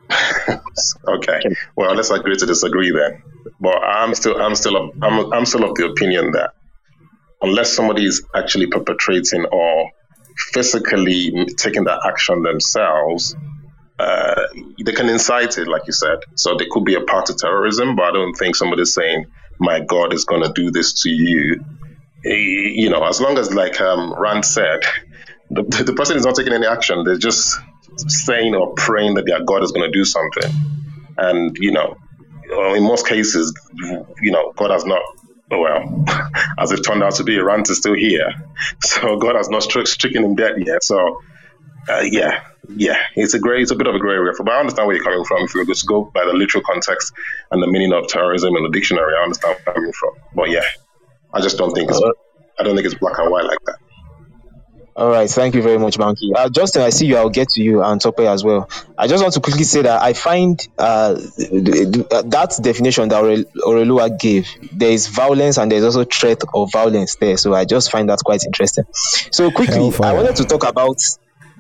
okay. 1.08 1.42
Well, 1.76 1.96
let's 1.96 2.12
agree 2.12 2.36
to 2.38 2.46
disagree 2.46 2.92
then. 2.92 3.22
But 3.60 3.78
I'm 3.78 4.14
still, 4.16 4.42
I'm 4.42 4.56
still, 4.56 4.78
of, 4.78 4.92
I'm, 5.02 5.34
I'm 5.34 5.46
still 5.46 5.64
of 5.64 5.76
the 5.76 5.86
opinion 5.86 6.32
that 6.32 6.52
unless 7.42 7.74
somebody 7.74 8.06
is 8.06 8.26
actually 8.36 8.68
perpetrating 8.68 9.46
or 9.46 9.92
physically 10.38 11.46
taking 11.58 11.86
that 11.86 12.00
action 12.06 12.44
themselves, 12.44 13.36
uh, 14.00 14.44
they 14.84 14.92
can 14.92 15.10
incite 15.10 15.58
it, 15.58 15.68
like 15.68 15.84
you 15.88 15.94
said. 15.94 16.20
So 16.36 16.58
they 16.58 16.66
could 16.70 16.84
be 16.84 16.96
a 16.96 17.02
part 17.02 17.30
of 17.30 17.38
terrorism, 17.38 17.96
but 17.96 18.04
I 18.04 18.12
don't 18.12 18.34
think 18.34 18.56
somebody's 18.56 18.94
saying, 18.94 19.26
"My 19.60 19.80
God 19.80 20.14
is 20.14 20.26
going 20.26 20.44
to 20.44 20.52
do 20.52 20.72
this 20.72 21.04
to 21.04 21.10
you." 21.10 21.64
You 22.24 22.90
know, 22.90 23.04
as 23.06 23.22
long 23.22 23.38
as, 23.38 23.54
like 23.54 23.80
um, 23.80 24.14
Rand 24.18 24.44
said, 24.44 24.82
the, 25.52 25.62
the 25.62 25.94
person 25.94 26.18
is 26.18 26.26
not 26.26 26.36
taking 26.36 26.54
any 26.54 26.68
action; 26.68 27.04
they're 27.06 27.18
just 27.18 27.58
saying 27.98 28.54
or 28.56 28.74
praying 28.74 29.14
that 29.14 29.26
their 29.26 29.44
God 29.44 29.64
is 29.64 29.72
going 29.72 29.90
to 29.90 29.98
do 29.98 30.04
something. 30.04 30.52
And 31.18 31.56
you 31.58 31.72
know, 31.72 31.96
in 32.52 32.84
most 32.84 33.08
cases, 33.08 33.54
you 34.22 34.32
know, 34.32 34.54
God 34.56 34.72
has 34.72 34.86
not. 34.86 35.02
Well, 35.50 36.06
as 36.58 36.72
it 36.72 36.82
turned 36.82 37.04
out 37.04 37.16
to 37.16 37.24
be, 37.24 37.38
Rand 37.38 37.70
is 37.70 37.78
still 37.78 37.94
here, 37.94 38.34
so 38.82 39.18
God 39.18 39.36
has 39.36 39.48
not 39.50 39.64
struck, 39.64 39.86
stricken 39.88 40.24
him 40.24 40.36
dead 40.36 40.56
yet. 40.66 40.84
So, 40.84 41.22
uh, 41.88 42.02
yeah, 42.04 42.44
yeah, 42.70 42.98
it's 43.16 43.36
a 43.36 43.40
gray, 43.40 43.62
it's 43.62 43.72
a 43.72 43.76
bit 43.76 43.88
of 43.88 43.94
a 43.94 44.00
gray 44.00 44.16
area. 44.16 44.34
But 44.38 44.50
I 44.52 44.60
understand 44.60 44.88
where 44.88 44.96
you're 44.96 45.06
coming 45.06 45.24
from. 45.24 45.44
If 45.44 45.54
you 45.54 45.66
just 45.66 45.88
go 45.88 46.06
by 46.14 46.26
the 46.26 46.34
literal 46.34 46.64
context 46.64 47.14
and 47.52 47.62
the 47.62 47.68
meaning 47.68 47.94
of 47.94 48.08
terrorism 48.08 48.56
in 48.56 48.64
the 48.64 48.70
dictionary, 48.70 49.14
I 49.16 49.24
understand 49.24 49.56
where 49.56 49.64
you're 49.66 49.74
coming 49.76 49.94
from. 49.94 50.14
But 50.34 50.50
yeah, 50.50 50.64
I 51.34 51.42
just 51.42 51.58
don't 51.58 51.74
think 51.74 51.90
it's, 51.92 52.02
I 52.60 52.64
don't 52.64 52.76
think 52.76 52.86
it's 52.86 52.96
black 52.96 53.20
and 53.20 53.32
white 53.32 53.46
like 53.46 53.60
that. 53.66 53.78
All 54.98 55.10
right, 55.10 55.30
thank 55.30 55.56
you 55.56 55.62
very 55.62 55.78
much, 55.78 55.98
Banky. 55.98 56.32
Uh, 56.34 56.48
Justin, 56.48 56.82
I 56.82 56.90
see 56.90 57.08
you. 57.08 57.18
I'll 57.18 57.30
get 57.30 57.50
to 57.50 57.62
you 57.62 57.84
and 57.84 58.00
Tope 58.00 58.22
as 58.22 58.46
well. 58.46 58.70
I 58.98 59.08
just 59.08 59.22
want 59.22 59.34
to 59.34 59.42
quickly 59.42 59.66
say 59.66 59.82
that 59.82 60.02
I 60.02 60.14
find 60.14 60.66
uh, 60.78 61.16
that 61.16 62.58
definition 62.62 63.10
that 63.10 63.22
Oreoluwa 63.22 64.18
gave, 64.18 64.48
there 64.72 64.92
is 64.92 65.08
violence 65.08 65.58
and 65.58 65.70
there's 65.70 65.84
also 65.84 66.06
threat 66.06 66.42
of 66.54 66.72
violence 66.72 67.16
there. 67.16 67.36
So 67.36 67.54
I 67.54 67.66
just 67.66 67.92
find 67.92 68.08
that 68.08 68.20
quite 68.24 68.46
interesting. 68.46 68.86
So 68.94 69.52
quickly, 69.52 69.76
Hellfire. 69.76 70.12
I 70.12 70.14
wanted 70.14 70.38
to 70.38 70.46
talk 70.46 70.66
about. 70.66 70.98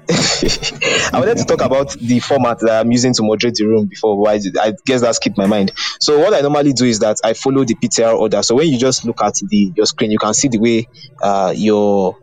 I 0.09 1.09
wanted 1.19 1.37
to 1.39 1.45
talk 1.45 1.61
about 1.61 1.91
the 1.93 2.19
format 2.19 2.59
that 2.59 2.79
I'm 2.79 2.91
using 2.91 3.13
to 3.15 3.23
moderate 3.23 3.55
the 3.55 3.65
room 3.65 3.87
before. 3.87 4.29
I, 4.29 4.39
I 4.61 4.73
guess 4.85 5.01
that 5.01 5.15
skipped 5.15 5.37
my 5.37 5.47
mind. 5.47 5.73
So 5.99 6.19
what 6.19 6.33
I 6.33 6.41
normally 6.41 6.73
do 6.73 6.85
is 6.85 6.99
that 6.99 7.17
I 7.23 7.33
follow 7.33 7.65
the 7.65 7.73
PTR 7.75 8.15
order. 8.17 8.43
So 8.43 8.55
when 8.55 8.67
you 8.67 8.77
just 8.77 9.03
look 9.03 9.21
at 9.21 9.33
the 9.43 9.73
your 9.75 9.87
screen, 9.87 10.11
you 10.11 10.19
can 10.19 10.33
see 10.35 10.47
the 10.47 10.59
way 10.59 10.87
uh, 11.21 11.53
your 11.55 12.15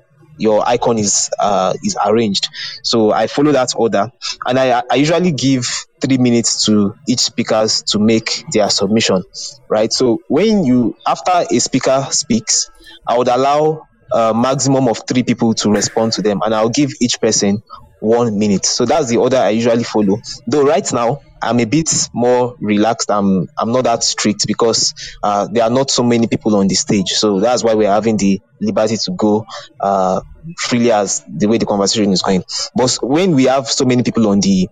your 0.42 0.66
icon 0.68 0.98
is 0.98 1.30
uh, 1.38 1.72
is 1.84 1.96
arranged. 2.04 2.48
So 2.82 3.12
I 3.12 3.28
follow 3.28 3.52
that 3.52 3.70
order, 3.76 4.10
and 4.46 4.58
I 4.58 4.82
I 4.90 4.96
usually 4.96 5.32
give 5.32 5.64
three 6.00 6.18
minutes 6.18 6.66
to 6.66 6.94
each 7.08 7.20
speakers 7.20 7.82
to 7.84 7.98
make 7.98 8.44
their 8.52 8.68
submission, 8.68 9.22
right? 9.70 9.92
So 9.92 10.18
when 10.28 10.64
you 10.64 10.96
after 11.06 11.44
a 11.50 11.58
speaker 11.60 12.06
speaks, 12.10 12.68
I 13.06 13.16
would 13.16 13.28
allow 13.28 13.86
a 14.12 14.34
maximum 14.34 14.88
of 14.88 15.00
three 15.08 15.22
people 15.22 15.54
to 15.54 15.70
respond 15.70 16.12
to 16.14 16.22
them, 16.22 16.40
and 16.44 16.54
I'll 16.54 16.68
give 16.68 16.90
each 17.00 17.20
person 17.20 17.62
one 18.00 18.36
minute. 18.38 18.66
So 18.66 18.84
that's 18.84 19.08
the 19.08 19.18
order 19.18 19.36
I 19.36 19.50
usually 19.50 19.84
follow. 19.84 20.18
Though 20.48 20.66
right 20.66 20.92
now 20.92 21.20
I'm 21.42 21.58
a 21.60 21.64
bit 21.64 21.90
more 22.14 22.56
relaxed. 22.60 23.10
I'm 23.10 23.48
I'm 23.58 23.72
not 23.72 23.84
that 23.84 24.04
strict 24.04 24.46
because 24.46 24.94
uh, 25.22 25.48
there 25.50 25.64
are 25.64 25.70
not 25.70 25.90
so 25.90 26.02
many 26.02 26.26
people 26.28 26.56
on 26.56 26.68
the 26.68 26.74
stage. 26.74 27.10
So 27.10 27.40
that's 27.40 27.64
why 27.64 27.74
we're 27.74 27.90
having 27.90 28.16
the 28.16 28.40
liberty 28.60 28.96
to 28.96 29.12
go 29.12 29.44
uh, 29.80 30.20
freely 30.58 30.92
as 30.92 31.24
the 31.28 31.46
way 31.46 31.58
the 31.58 31.66
conversation 31.66 32.12
is 32.12 32.22
going. 32.22 32.44
But 32.74 32.96
when 33.02 33.34
we 33.34 33.44
have 33.44 33.66
so 33.66 33.84
many 33.84 34.02
people 34.02 34.28
on 34.28 34.40
the 34.40 34.68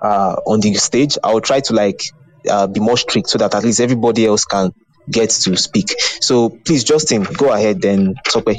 uh, 0.00 0.36
on 0.46 0.60
the 0.60 0.74
stage, 0.74 1.18
I'll 1.24 1.40
try 1.40 1.60
to 1.60 1.72
like 1.74 2.00
uh, 2.48 2.68
be 2.68 2.80
more 2.80 2.96
strict 2.96 3.28
so 3.28 3.38
that 3.38 3.54
at 3.54 3.64
least 3.64 3.80
everybody 3.80 4.26
else 4.26 4.44
can 4.44 4.72
get 5.10 5.30
to 5.30 5.56
speak. 5.56 5.94
So 6.20 6.50
please, 6.50 6.84
Justin, 6.84 7.24
go 7.24 7.52
ahead 7.52 7.80
then, 7.82 8.14
Tope. 8.28 8.56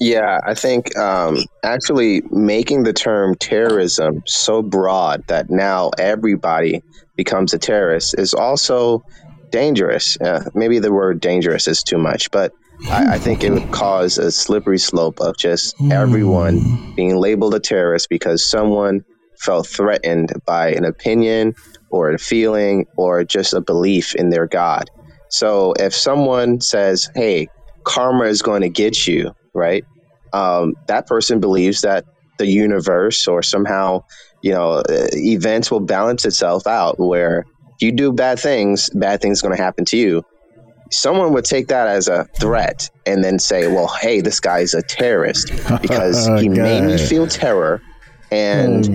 Yeah, 0.00 0.40
I 0.44 0.54
think 0.54 0.96
um, 0.96 1.38
actually 1.64 2.22
making 2.30 2.84
the 2.84 2.92
term 2.92 3.34
terrorism 3.34 4.22
so 4.26 4.62
broad 4.62 5.24
that 5.26 5.50
now 5.50 5.90
everybody 5.98 6.82
becomes 7.16 7.52
a 7.52 7.58
terrorist 7.58 8.14
is 8.16 8.32
also 8.32 9.04
dangerous. 9.50 10.16
Uh, 10.20 10.48
maybe 10.54 10.78
the 10.78 10.92
word 10.92 11.20
dangerous 11.20 11.66
is 11.66 11.82
too 11.82 11.98
much, 11.98 12.30
but 12.30 12.52
I, 12.90 13.14
I, 13.14 13.18
think 13.18 13.42
it 13.42 13.50
would 13.50 13.72
cause 13.72 14.18
a 14.18 14.30
slippery 14.30 14.78
slope 14.78 15.20
of 15.20 15.36
just 15.36 15.74
everyone 15.90 16.58
hmm. 16.58 16.94
being 16.94 17.16
labeled 17.16 17.54
a 17.54 17.60
terrorist 17.60 18.08
because 18.08 18.44
someone 18.44 19.04
felt 19.40 19.66
threatened 19.66 20.32
by 20.46 20.70
an 20.70 20.84
opinion 20.84 21.54
or 21.90 22.10
a 22.12 22.18
feeling 22.18 22.86
or 22.96 23.24
just 23.24 23.52
a 23.52 23.60
belief 23.60 24.14
in 24.14 24.30
their 24.30 24.46
God. 24.46 24.90
So 25.28 25.72
if 25.74 25.94
someone 25.94 26.60
says, 26.60 27.10
hey, 27.14 27.48
karma 27.84 28.24
is 28.24 28.42
going 28.42 28.62
to 28.62 28.68
get 28.68 29.06
you, 29.06 29.34
right? 29.54 29.84
Um, 30.32 30.74
that 30.86 31.06
person 31.06 31.40
believes 31.40 31.82
that 31.82 32.04
the 32.38 32.46
universe 32.46 33.26
or 33.26 33.42
somehow, 33.42 34.02
you 34.42 34.52
know, 34.52 34.82
uh, 34.88 35.08
events 35.12 35.70
will 35.70 35.80
balance 35.80 36.24
itself 36.24 36.66
out 36.66 36.98
where 36.98 37.44
if 37.74 37.82
you 37.82 37.92
do 37.92 38.12
bad 38.12 38.38
things, 38.38 38.90
bad 38.90 39.20
things 39.20 39.42
going 39.42 39.56
to 39.56 39.62
happen 39.62 39.84
to 39.86 39.96
you. 39.96 40.24
Someone 40.90 41.34
would 41.34 41.44
take 41.44 41.68
that 41.68 41.86
as 41.86 42.08
a 42.08 42.24
threat 42.40 42.88
and 43.04 43.22
then 43.22 43.38
say, 43.38 43.66
well, 43.66 43.88
hey, 43.88 44.20
this 44.20 44.40
guy's 44.40 44.72
a 44.72 44.82
terrorist 44.82 45.48
because 45.82 46.26
he 46.40 46.48
made 46.48 46.82
me 46.82 46.96
feel 46.96 47.26
terror. 47.26 47.82
And 48.30 48.86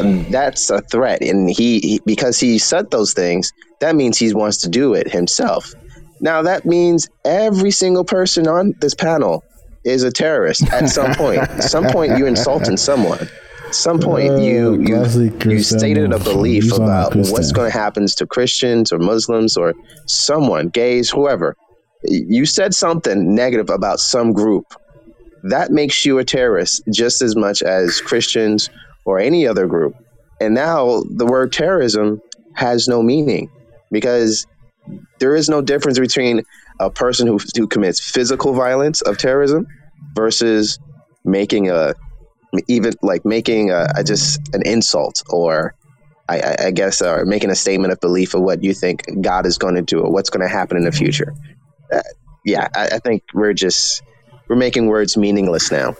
oh, 0.00 0.22
that's 0.30 0.70
a 0.70 0.80
threat. 0.82 1.22
And 1.22 1.48
he, 1.48 1.80
he, 1.80 2.00
because 2.04 2.38
he 2.40 2.58
said 2.58 2.90
those 2.90 3.12
things 3.12 3.52
that 3.80 3.96
means 3.96 4.18
he 4.18 4.32
wants 4.32 4.58
to 4.58 4.68
do 4.68 4.94
it 4.94 5.10
himself. 5.10 5.74
Now 6.20 6.42
that 6.42 6.64
means 6.64 7.08
every 7.24 7.70
single 7.70 8.04
person 8.04 8.46
on 8.48 8.72
this 8.80 8.94
panel 8.94 9.44
is 9.84 10.02
a 10.02 10.10
terrorist 10.10 10.62
at 10.72 10.88
some 10.88 11.14
point. 11.14 11.40
some 11.62 11.84
point, 11.86 12.18
you 12.18 12.26
insulting 12.26 12.76
someone. 12.76 13.28
some 13.70 13.98
point, 13.98 14.30
uh, 14.30 14.36
you 14.36 14.80
you, 14.82 15.32
you 15.44 15.62
stated 15.62 16.12
a 16.12 16.18
belief 16.18 16.72
about 16.72 17.14
what's 17.14 17.52
going 17.52 17.70
to 17.70 17.76
happen 17.76 18.06
to 18.06 18.26
Christians 18.26 18.92
or 18.92 18.98
Muslims 18.98 19.56
or 19.56 19.74
someone, 20.06 20.68
gays, 20.68 21.10
whoever. 21.10 21.56
You 22.04 22.44
said 22.44 22.74
something 22.74 23.34
negative 23.34 23.70
about 23.70 23.98
some 24.00 24.32
group. 24.32 24.66
That 25.44 25.70
makes 25.70 26.04
you 26.04 26.18
a 26.18 26.24
terrorist 26.24 26.82
just 26.92 27.22
as 27.22 27.36
much 27.36 27.62
as 27.62 28.00
Christians 28.00 28.70
or 29.04 29.18
any 29.18 29.46
other 29.46 29.66
group. 29.66 29.94
And 30.40 30.54
now 30.54 31.02
the 31.10 31.26
word 31.26 31.52
terrorism 31.52 32.20
has 32.54 32.88
no 32.88 33.02
meaning 33.02 33.50
because 33.90 34.46
there 35.18 35.34
is 35.34 35.48
no 35.48 35.62
difference 35.62 35.98
between 35.98 36.42
a 36.80 36.90
person 36.90 37.26
who, 37.26 37.38
who 37.56 37.66
commits 37.66 38.00
physical 38.00 38.52
violence 38.52 39.00
of 39.02 39.18
terrorism 39.18 39.66
versus 40.14 40.78
making 41.24 41.70
a 41.70 41.94
even 42.68 42.92
like 43.02 43.24
making 43.24 43.70
a, 43.70 43.86
a 43.96 44.04
just 44.04 44.40
an 44.54 44.62
insult 44.64 45.22
or 45.30 45.74
I, 46.28 46.56
I 46.66 46.70
guess 46.70 47.02
or 47.02 47.24
making 47.24 47.50
a 47.50 47.54
statement 47.54 47.92
of 47.92 48.00
belief 48.00 48.34
of 48.34 48.42
what 48.42 48.62
you 48.62 48.72
think 48.72 49.02
God 49.20 49.46
is 49.46 49.58
going 49.58 49.74
to 49.74 49.82
do 49.82 50.00
or 50.00 50.10
what's 50.10 50.30
going 50.30 50.46
to 50.46 50.48
happen 50.48 50.76
in 50.76 50.84
the 50.84 50.92
future. 50.92 51.34
Uh, 51.92 52.00
yeah, 52.44 52.68
I, 52.74 52.86
I 52.94 52.98
think 52.98 53.24
we're 53.34 53.52
just 53.52 54.02
we're 54.48 54.56
making 54.56 54.86
words 54.86 55.16
meaningless 55.16 55.70
now. 55.70 55.96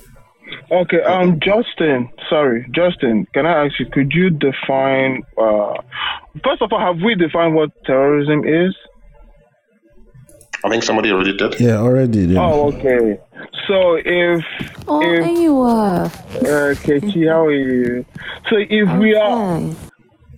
Okay, 0.70 1.02
um, 1.02 1.40
Justin, 1.40 2.10
sorry, 2.28 2.66
Justin, 2.70 3.26
can 3.34 3.46
I 3.46 3.64
ask 3.64 3.78
you, 3.78 3.86
could 3.86 4.12
you 4.12 4.30
define, 4.30 5.22
uh, 5.38 5.74
first 6.44 6.62
of 6.62 6.72
all, 6.72 6.80
have 6.80 7.02
we 7.02 7.14
defined 7.14 7.54
what 7.54 7.70
terrorism 7.84 8.46
is? 8.46 8.74
I 10.64 10.70
think 10.70 10.82
somebody 10.82 11.12
already 11.12 11.36
did. 11.36 11.60
Yeah, 11.60 11.76
already. 11.78 12.20
Yeah. 12.20 12.40
Oh, 12.40 12.68
okay. 12.72 13.20
So 13.68 13.96
if, 13.96 14.42
Oh, 14.88 15.00
if, 15.02 15.24
there 15.24 15.42
you 15.42 15.60
are. 15.60 16.04
uh, 16.06 16.74
Kechi, 16.84 17.28
how 17.30 17.46
are 17.46 17.52
you? 17.52 18.04
So 18.48 18.56
if 18.58 18.98
we 18.98 19.14
are, 19.14 19.58
Okay. 19.58 19.76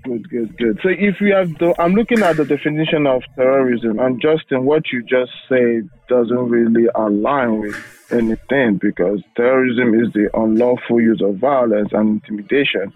Good, 0.04 0.30
good, 0.30 0.56
good. 0.58 0.78
So 0.84 0.88
if 0.88 1.16
we 1.20 1.30
have, 1.30 1.48
the, 1.58 1.74
I'm 1.80 1.94
looking 1.94 2.22
at 2.22 2.36
the 2.36 2.44
definition 2.44 3.08
of 3.08 3.22
terrorism, 3.34 3.98
and 3.98 4.20
Justin, 4.22 4.64
what 4.64 4.84
you 4.92 5.02
just 5.02 5.32
said 5.48 5.88
doesn't 6.08 6.48
really 6.48 6.86
align 6.94 7.58
with 7.58 7.74
anything 8.12 8.78
because 8.80 9.20
terrorism 9.36 9.94
is 10.00 10.12
the 10.12 10.28
unlawful 10.34 11.00
use 11.00 11.20
of 11.20 11.38
violence 11.38 11.88
and 11.92 12.22
intimidation, 12.22 12.92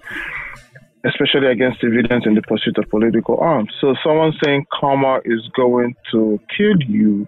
especially 1.05 1.49
against 1.49 1.81
civilians 1.81 2.27
in 2.27 2.35
the 2.35 2.43
pursuit 2.43 2.77
of 2.79 2.89
political 2.91 3.39
arms. 3.39 3.73
So 3.81 3.95
someone 4.05 4.33
saying 4.43 4.67
karma 4.73 5.21
is 5.25 5.49
going 5.57 5.95
to 6.13 6.39
kill 6.57 6.81
you 6.87 7.27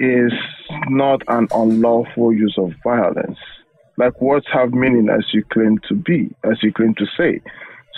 is 0.00 0.32
not 0.88 1.22
an 1.28 1.46
unlawful 1.52 2.32
use 2.32 2.56
of 2.58 2.72
violence. 2.82 3.38
Like 3.96 4.20
words 4.20 4.46
have 4.52 4.72
meaning 4.72 5.08
as 5.08 5.24
you 5.32 5.44
claim 5.52 5.78
to 5.88 5.94
be, 5.94 6.34
as 6.42 6.62
you 6.62 6.72
claim 6.72 6.94
to 6.96 7.06
say. 7.16 7.40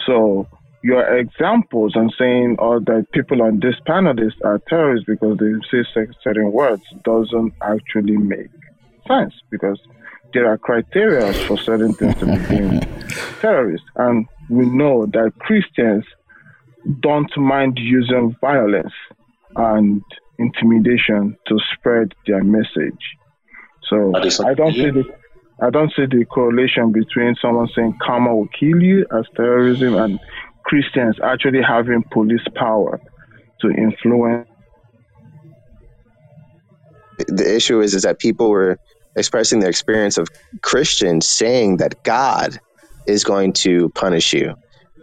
So 0.05 0.47
your 0.83 1.17
examples 1.17 1.93
and 1.95 2.13
saying 2.19 2.57
oh, 2.59 2.81
that 2.81 3.07
people 3.13 3.43
on 3.43 3.61
this 3.61 3.77
panelist 3.89 4.35
are 4.45 4.61
terrorists 4.69 5.07
because 5.07 5.39
they 5.39 5.53
say 5.71 5.89
cer- 5.95 6.15
certain 6.23 6.53
words 6.53 6.83
doesn't 7.03 7.55
actually 7.63 8.17
make 8.19 8.51
sense 9.09 9.35
because 9.51 9.81
there 10.35 10.51
are 10.51 10.59
criteria 10.59 11.33
for 11.47 11.57
certain 11.57 11.95
things 11.95 12.15
to 12.17 12.27
be 12.27 12.37
deemed 12.47 12.87
terrorists. 13.41 13.87
And 13.97 14.29
we 14.49 14.67
know 14.67 15.07
that 15.07 15.33
Christians 15.41 16.05
don't 17.01 17.31
mind 17.37 17.79
using 17.79 18.37
violence 18.41 18.93
and 19.57 20.03
intimidation 20.39 21.37
to 21.49 21.59
spread 21.75 22.15
their 22.27 22.43
message. 22.45 23.17
So 23.89 24.13
I 24.17 24.55
don't 24.55 24.75
see 24.75 24.91
the 24.91 25.05
I 25.63 25.71
don't 25.71 25.91
see 25.97 26.05
the 26.05 26.25
correlation 26.27 26.93
between 26.93 27.35
someone 27.41 27.69
saying 27.75 27.97
karma 28.03 28.35
will 28.35 28.49
kill 28.49 28.83
you 28.83 29.07
as 29.17 29.25
terrorism 29.35 29.95
and 29.95 30.21
Christians 30.65 31.17
actually 31.25 31.63
having 31.63 32.05
police 32.13 32.47
power 32.55 33.01
to 33.63 33.71
influence. 33.71 34.49
the 37.29 37.57
issue 37.57 37.81
is 37.81 37.95
is 37.95 38.03
that 38.03 38.19
people 38.19 38.51
were 38.51 38.79
expressing 39.17 39.61
their 39.61 39.71
experience 39.71 40.19
of 40.19 40.29
Christians 40.61 41.27
saying 41.27 41.79
that 41.79 42.03
God 42.05 42.59
is 43.07 43.25
going 43.25 43.53
to 43.55 43.89
punish 43.91 44.33
you, 44.33 44.55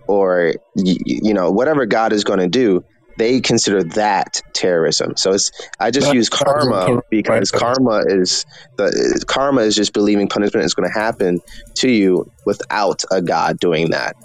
or 0.07 0.53
y- 0.75 0.95
you 1.05 1.33
know 1.33 1.51
whatever 1.51 1.85
God 1.85 2.13
is 2.13 2.23
going 2.23 2.39
to 2.39 2.47
do. 2.47 2.83
They 3.19 3.39
consider 3.41 3.83
that 3.83 4.41
terrorism. 4.53 5.15
So 5.17 5.33
it's 5.33 5.51
I 5.79 5.91
just 5.91 6.07
That- 6.07 6.15
use 6.15 6.29
karma 6.29 6.85
incorrect. 6.87 7.07
because 7.11 7.51
karma 7.51 8.01
is 8.07 8.43
the 8.77 9.23
karma 9.27 9.61
is 9.61 9.75
just 9.75 9.93
believing 9.93 10.27
punishment 10.27 10.65
is 10.65 10.73
going 10.73 10.91
to 10.91 10.99
happen 10.99 11.39
to 11.75 11.89
you 11.91 12.25
without 12.47 13.03
a 13.11 13.21
God 13.21 13.59
doing 13.59 13.91
that. 13.91 14.15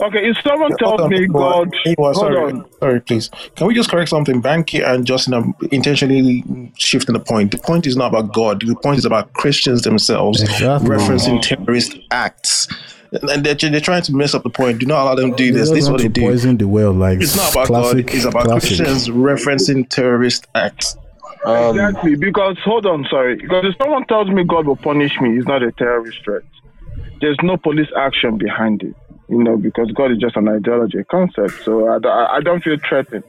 Okay, 0.00 0.28
if 0.28 0.36
someone 0.44 0.72
tells 0.78 1.00
on, 1.00 1.10
me 1.10 1.20
Meanwhile- 1.20 1.66
God, 1.66 1.74
meanwhile, 1.86 2.12
hold 2.14 2.16
sorry, 2.34 2.52
on. 2.52 2.64
sorry, 2.80 3.00
please. 3.02 3.30
Can 3.54 3.68
we 3.68 3.74
just 3.74 3.88
correct 3.88 4.08
something? 4.10 4.42
Banky 4.42 4.84
and 4.84 5.06
Justin 5.06 5.34
are 5.34 5.44
intentionally 5.70 6.42
shifting 6.76 7.12
the 7.12 7.20
point. 7.20 7.52
The 7.52 7.58
point 7.58 7.86
is 7.86 7.96
not 7.96 8.08
about 8.08 8.32
God. 8.34 8.62
The 8.66 8.74
point 8.82 8.98
is 8.98 9.04
about 9.04 9.32
Christians 9.34 9.82
themselves 9.82 10.42
Exactly. 10.42 10.88
referencing 10.90 11.40
terrorist 11.40 11.96
acts. 12.10 12.66
And 13.12 13.44
they're, 13.44 13.54
they're 13.54 13.80
trying 13.80 14.02
to 14.02 14.14
mess 14.14 14.34
up 14.34 14.42
the 14.42 14.50
point. 14.50 14.78
Do 14.78 14.86
not 14.86 15.02
allow 15.02 15.14
them 15.14 15.30
to 15.32 15.36
do 15.36 15.52
this. 15.52 15.70
This 15.70 15.84
is 15.84 15.90
what 15.90 15.98
they 15.98 16.04
to 16.04 16.08
do. 16.08 16.20
poison 16.22 16.56
the 16.56 16.66
well, 16.66 16.92
like 16.92 17.20
It's 17.20 17.36
not 17.36 17.52
about 17.52 17.66
classic, 17.66 18.06
God. 18.06 18.14
It's 18.16 18.24
about 18.24 18.44
classic. 18.44 18.78
Christians 18.78 19.08
referencing 19.08 19.88
terrorist 19.88 20.46
acts. 20.54 20.96
Um, 21.44 21.76
Exactly, 21.78 22.14
because 22.16 22.56
hold 22.64 22.86
on, 22.86 23.04
sorry. 23.10 23.36
Because 23.36 23.64
if 23.66 23.74
someone 23.82 24.06
tells 24.06 24.28
me 24.28 24.44
God 24.44 24.66
will 24.66 24.76
punish 24.76 25.20
me, 25.20 25.36
it's 25.36 25.46
not 25.46 25.62
a 25.62 25.72
terrorist 25.72 26.18
threat. 26.24 26.42
There's 27.20 27.36
no 27.42 27.56
police 27.56 27.88
action 27.96 28.38
behind 28.38 28.82
it, 28.82 28.96
you 29.28 29.42
know, 29.42 29.56
because 29.56 29.90
God 29.92 30.10
is 30.12 30.18
just 30.18 30.36
an 30.36 30.48
ideology, 30.48 30.98
a 30.98 31.04
concept. 31.04 31.54
So 31.64 31.88
I, 31.88 31.98
I- 32.08 32.36
I 32.36 32.40
don't 32.40 32.62
feel 32.62 32.76
threatened. 32.88 33.24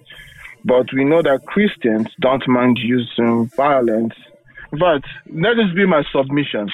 But 0.65 0.93
we 0.93 1.03
know 1.03 1.21
that 1.21 1.43
Christians 1.45 2.07
don't 2.21 2.47
mind 2.47 2.77
using 2.79 3.47
violence. 3.57 4.13
But 4.71 5.03
let 5.33 5.55
this 5.57 5.73
be 5.75 5.85
my 5.85 6.03
submission. 6.11 6.69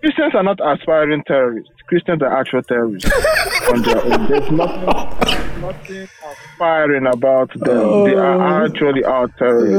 Christians 0.00 0.34
are 0.34 0.42
not 0.42 0.58
aspiring 0.64 1.22
terrorists. 1.26 1.70
Christians 1.90 2.22
are 2.22 2.38
actual 2.38 2.62
terrorists 2.62 3.10
on 3.68 3.82
their 3.82 3.98
uh, 3.98 4.16
own. 4.16 4.28
There's 4.28 4.50
nothing, 4.52 5.60
nothing 5.60 6.08
aspiring 6.30 7.06
about 7.08 7.50
them. 7.54 7.68
Oh. 7.68 8.04
They 8.04 8.14
oh, 8.14 8.20
are 8.20 8.64
actually 8.64 9.02
our 9.02 9.26
terrorists. 9.26 9.74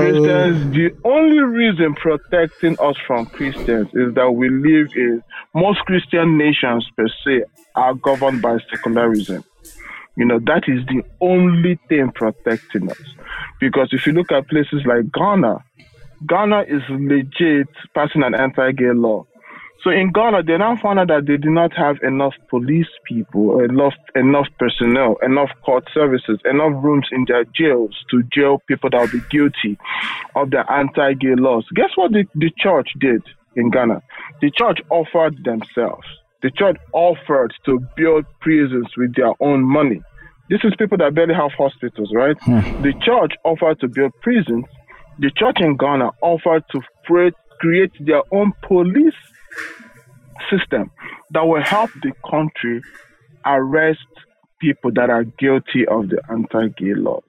Christians, 0.00 0.74
the 0.74 0.96
only 1.04 1.40
reason 1.40 1.94
protecting 1.96 2.78
us 2.80 2.96
from 3.06 3.26
Christians 3.26 3.88
is 3.92 4.14
that 4.14 4.30
we 4.30 4.48
live 4.48 4.88
in 4.96 5.22
most 5.54 5.80
Christian 5.80 6.38
nations 6.38 6.88
per 6.96 7.08
se 7.22 7.44
are 7.74 7.92
governed 7.92 8.40
by 8.40 8.56
secularism. 8.70 9.44
You 10.16 10.24
know, 10.24 10.38
that 10.46 10.62
is 10.66 10.80
the 10.86 11.02
only 11.20 11.78
thing 11.90 12.10
protecting 12.14 12.90
us. 12.90 13.02
Because 13.60 13.90
if 13.92 14.06
you 14.06 14.14
look 14.14 14.32
at 14.32 14.48
places 14.48 14.80
like 14.86 15.12
Ghana, 15.12 15.62
Ghana 16.26 16.62
is 16.68 16.82
legit 16.88 17.68
passing 17.94 18.22
an 18.22 18.34
anti 18.34 18.72
gay 18.72 18.92
law. 18.94 19.26
So 19.84 19.90
in 19.90 20.10
Ghana, 20.10 20.42
they 20.42 20.58
now 20.58 20.76
found 20.76 20.98
out 20.98 21.08
that 21.08 21.26
they 21.26 21.36
did 21.36 21.52
not 21.52 21.72
have 21.76 21.98
enough 22.02 22.34
police 22.50 22.88
people, 23.04 23.60
enough 23.60 23.94
enough 24.16 24.48
personnel, 24.58 25.16
enough 25.22 25.50
court 25.64 25.84
services, 25.94 26.40
enough 26.44 26.82
rooms 26.82 27.06
in 27.12 27.24
their 27.28 27.44
jails 27.44 27.94
to 28.10 28.24
jail 28.24 28.60
people 28.66 28.90
that 28.90 29.00
will 29.00 29.20
be 29.20 29.24
guilty 29.30 29.78
of 30.34 30.50
the 30.50 30.64
anti-gay 30.70 31.36
laws. 31.36 31.64
Guess 31.74 31.90
what 31.94 32.10
the, 32.12 32.24
the 32.34 32.50
church 32.58 32.88
did 32.98 33.22
in 33.54 33.70
Ghana? 33.70 34.02
The 34.40 34.50
church 34.50 34.80
offered 34.90 35.44
themselves. 35.44 36.06
The 36.42 36.50
church 36.50 36.76
offered 36.92 37.54
to 37.66 37.80
build 37.96 38.26
prisons 38.40 38.88
with 38.96 39.14
their 39.14 39.32
own 39.40 39.62
money. 39.62 40.02
This 40.50 40.60
is 40.64 40.72
people 40.76 40.98
that 40.98 41.14
barely 41.14 41.34
have 41.34 41.52
hospitals, 41.52 42.10
right? 42.12 42.36
Hmm. 42.42 42.60
The 42.82 42.94
church 43.04 43.34
offered 43.44 43.78
to 43.80 43.88
build 43.88 44.12
prisons. 44.22 44.64
The 45.20 45.30
church 45.36 45.60
in 45.60 45.76
Ghana 45.76 46.10
offered 46.20 46.64
to 46.72 46.80
create, 47.04 47.34
create 47.60 47.92
their 48.00 48.22
own 48.32 48.52
police 48.62 49.14
system 50.50 50.90
that 51.30 51.46
will 51.46 51.62
help 51.62 51.90
the 52.02 52.12
country 52.28 52.82
arrest 53.44 53.98
people 54.60 54.90
that 54.94 55.10
are 55.10 55.24
guilty 55.24 55.86
of 55.86 56.08
the 56.08 56.20
anti-gay 56.30 56.94
laws. 56.94 57.22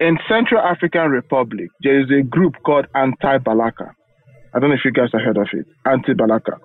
In 0.00 0.18
Central 0.28 0.60
African 0.60 1.10
Republic, 1.10 1.70
there 1.82 2.00
is 2.00 2.10
a 2.10 2.22
group 2.22 2.54
called 2.64 2.86
Anti-Balaka. 2.94 3.92
I 4.54 4.58
don't 4.58 4.70
know 4.70 4.74
if 4.74 4.84
you 4.84 4.90
guys 4.90 5.10
have 5.12 5.22
heard 5.22 5.36
of 5.36 5.48
it. 5.52 5.66
Anti-Balaka. 5.86 6.58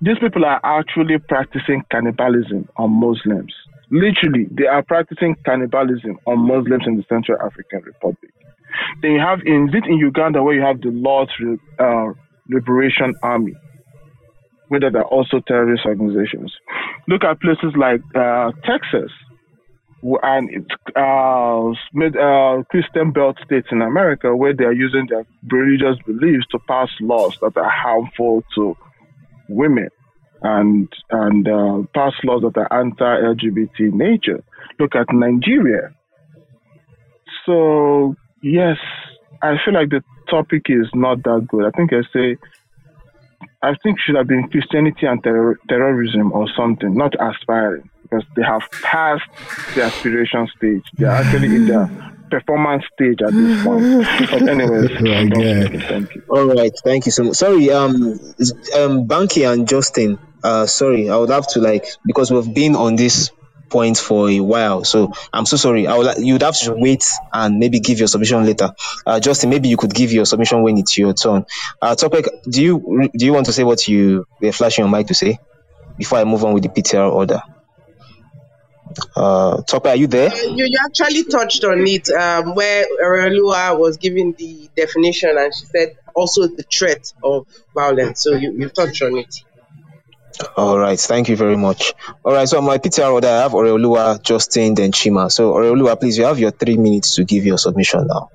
These 0.00 0.18
people 0.20 0.44
are 0.44 0.60
actually 0.64 1.18
practicing 1.18 1.82
cannibalism 1.90 2.68
on 2.76 2.90
Muslims. 2.90 3.54
Literally, 3.90 4.48
they 4.50 4.66
are 4.66 4.82
practicing 4.82 5.36
cannibalism 5.44 6.18
on 6.26 6.40
Muslims 6.40 6.84
in 6.86 6.96
the 6.96 7.04
Central 7.08 7.40
African 7.40 7.82
Republic. 7.82 8.32
Then 9.02 9.12
you 9.12 9.20
have 9.20 9.40
in 9.44 9.70
in 9.86 9.98
Uganda 9.98 10.42
where 10.42 10.54
you 10.54 10.62
have 10.62 10.80
the 10.80 10.88
Lord's 10.88 11.32
uh, 11.78 12.12
Liberation 12.48 13.14
Army 13.22 13.54
where 14.72 14.90
there 14.90 15.02
are 15.02 15.04
also 15.04 15.40
terrorist 15.46 15.84
organizations. 15.84 16.50
Look 17.06 17.24
at 17.24 17.40
places 17.40 17.74
like 17.76 18.00
uh, 18.14 18.52
Texas 18.64 19.10
and 20.22 20.48
it's 20.50 20.74
uh, 20.96 21.68
uh, 21.70 22.62
Christian 22.70 23.12
Belt 23.12 23.36
states 23.44 23.68
in 23.70 23.82
America 23.82 24.34
where 24.34 24.54
they 24.54 24.64
are 24.64 24.72
using 24.72 25.06
their 25.10 25.26
religious 25.50 26.02
beliefs 26.06 26.46
to 26.52 26.58
pass 26.60 26.88
laws 27.00 27.36
that 27.42 27.56
are 27.56 27.70
harmful 27.70 28.42
to 28.54 28.76
women 29.48 29.90
and 30.42 30.88
and 31.10 31.46
uh, 31.46 31.82
pass 31.94 32.14
laws 32.24 32.42
that 32.42 32.56
are 32.56 32.80
anti-LGBT 32.80 33.92
nature. 33.92 34.42
Look 34.80 34.96
at 34.96 35.06
Nigeria. 35.12 35.94
So 37.44 38.16
yes, 38.42 38.78
I 39.42 39.56
feel 39.64 39.74
like 39.74 39.90
the 39.90 40.02
topic 40.30 40.62
is 40.70 40.86
not 40.94 41.22
that 41.24 41.46
good. 41.48 41.66
I 41.66 41.70
think 41.76 41.92
I 41.92 42.02
say 42.12 42.38
I 43.62 43.74
think 43.82 43.98
should 44.00 44.16
have 44.16 44.26
been 44.26 44.48
Christianity 44.48 45.06
and 45.06 45.22
terror- 45.22 45.58
terrorism 45.68 46.32
or 46.32 46.48
something, 46.56 46.94
not 46.94 47.14
aspiring, 47.20 47.88
because 48.02 48.24
they 48.36 48.42
have 48.42 48.62
passed 48.82 49.22
the 49.74 49.84
aspiration 49.84 50.48
stage. 50.56 50.82
They 50.98 51.06
are 51.06 51.16
actually 51.22 51.54
in 51.56 51.66
the 51.66 52.12
performance 52.30 52.84
stage 52.94 53.20
at 53.22 53.32
this 53.32 53.62
point. 53.62 54.06
But 54.30 54.48
anyways, 54.48 54.90
I'm 54.98 55.32
Yeah. 55.40 55.60
speaking. 55.66 55.80
thank 55.80 56.14
you. 56.14 56.22
All 56.28 56.46
right, 56.48 56.72
thank 56.84 57.06
you 57.06 57.12
so 57.12 57.24
much. 57.24 57.36
Sorry, 57.36 57.70
um, 57.70 57.94
um, 58.76 59.06
Banky 59.06 59.50
and 59.50 59.68
Justin. 59.68 60.18
Uh, 60.42 60.66
sorry, 60.66 61.08
I 61.08 61.16
would 61.18 61.30
have 61.30 61.46
to 61.48 61.60
like 61.60 61.84
because 62.04 62.32
we've 62.32 62.52
been 62.52 62.74
on 62.74 62.96
this 62.96 63.30
point 63.72 63.96
for 63.96 64.28
a 64.28 64.40
while. 64.40 64.84
So 64.84 65.12
I'm 65.32 65.46
so 65.46 65.56
sorry. 65.56 65.86
I 65.86 65.96
would 65.96 66.18
you'd 66.18 66.42
have 66.42 66.56
to 66.60 66.74
wait 66.76 67.04
and 67.32 67.58
maybe 67.58 67.80
give 67.80 67.98
your 67.98 68.08
submission 68.08 68.44
later. 68.44 68.70
Uh, 69.06 69.18
Justin, 69.18 69.50
maybe 69.50 69.68
you 69.68 69.76
could 69.78 69.94
give 69.94 70.12
your 70.12 70.26
submission 70.26 70.62
when 70.62 70.76
it's 70.78 70.96
your 70.98 71.14
turn. 71.14 71.46
Uh, 71.80 71.94
Tope, 71.94 72.24
do 72.48 72.62
you 72.62 73.10
do 73.16 73.24
you 73.24 73.32
want 73.32 73.46
to 73.46 73.52
say 73.52 73.64
what 73.64 73.88
you 73.88 74.26
were 74.40 74.52
flashing 74.52 74.84
your 74.84 74.92
mic 74.92 75.06
to 75.08 75.14
say 75.14 75.38
before 75.96 76.18
I 76.18 76.24
move 76.24 76.44
on 76.44 76.52
with 76.52 76.62
the 76.62 76.68
PTR 76.68 77.10
order? 77.10 77.42
Uh, 79.16 79.62
Tope, 79.62 79.86
are 79.86 79.96
you 79.96 80.06
there? 80.06 80.30
Uh, 80.30 80.36
you, 80.36 80.66
you 80.66 80.78
actually 80.84 81.24
touched 81.24 81.64
on 81.64 81.86
it 81.86 82.10
um, 82.10 82.54
where 82.54 82.84
Arelua 83.02 83.78
was 83.78 83.96
giving 83.96 84.32
the 84.34 84.68
definition 84.76 85.36
and 85.38 85.54
she 85.54 85.64
said 85.64 85.96
also 86.14 86.46
the 86.46 86.62
threat 86.70 87.12
of 87.22 87.46
violence. 87.74 88.22
So 88.22 88.34
you, 88.34 88.52
you 88.52 88.68
touched 88.68 89.02
on 89.02 89.16
it. 89.16 89.34
All 90.56 90.78
right, 90.78 90.98
thank 90.98 91.28
you 91.28 91.36
very 91.36 91.56
much. 91.56 91.92
All 92.24 92.32
right, 92.32 92.48
so 92.48 92.60
my 92.60 92.78
PTR 92.78 93.12
order, 93.12 93.28
I 93.28 93.42
have 93.42 93.52
Oreoluwa, 93.52 94.22
Justin, 94.22 94.74
then 94.74 94.92
Chima. 94.92 95.30
So 95.30 95.52
Oreoluwa, 95.52 95.98
please, 95.98 96.18
you 96.18 96.24
have 96.24 96.38
your 96.38 96.50
three 96.50 96.76
minutes 96.76 97.14
to 97.16 97.24
give 97.24 97.44
your 97.44 97.58
submission 97.58 98.06
now. 98.06 98.30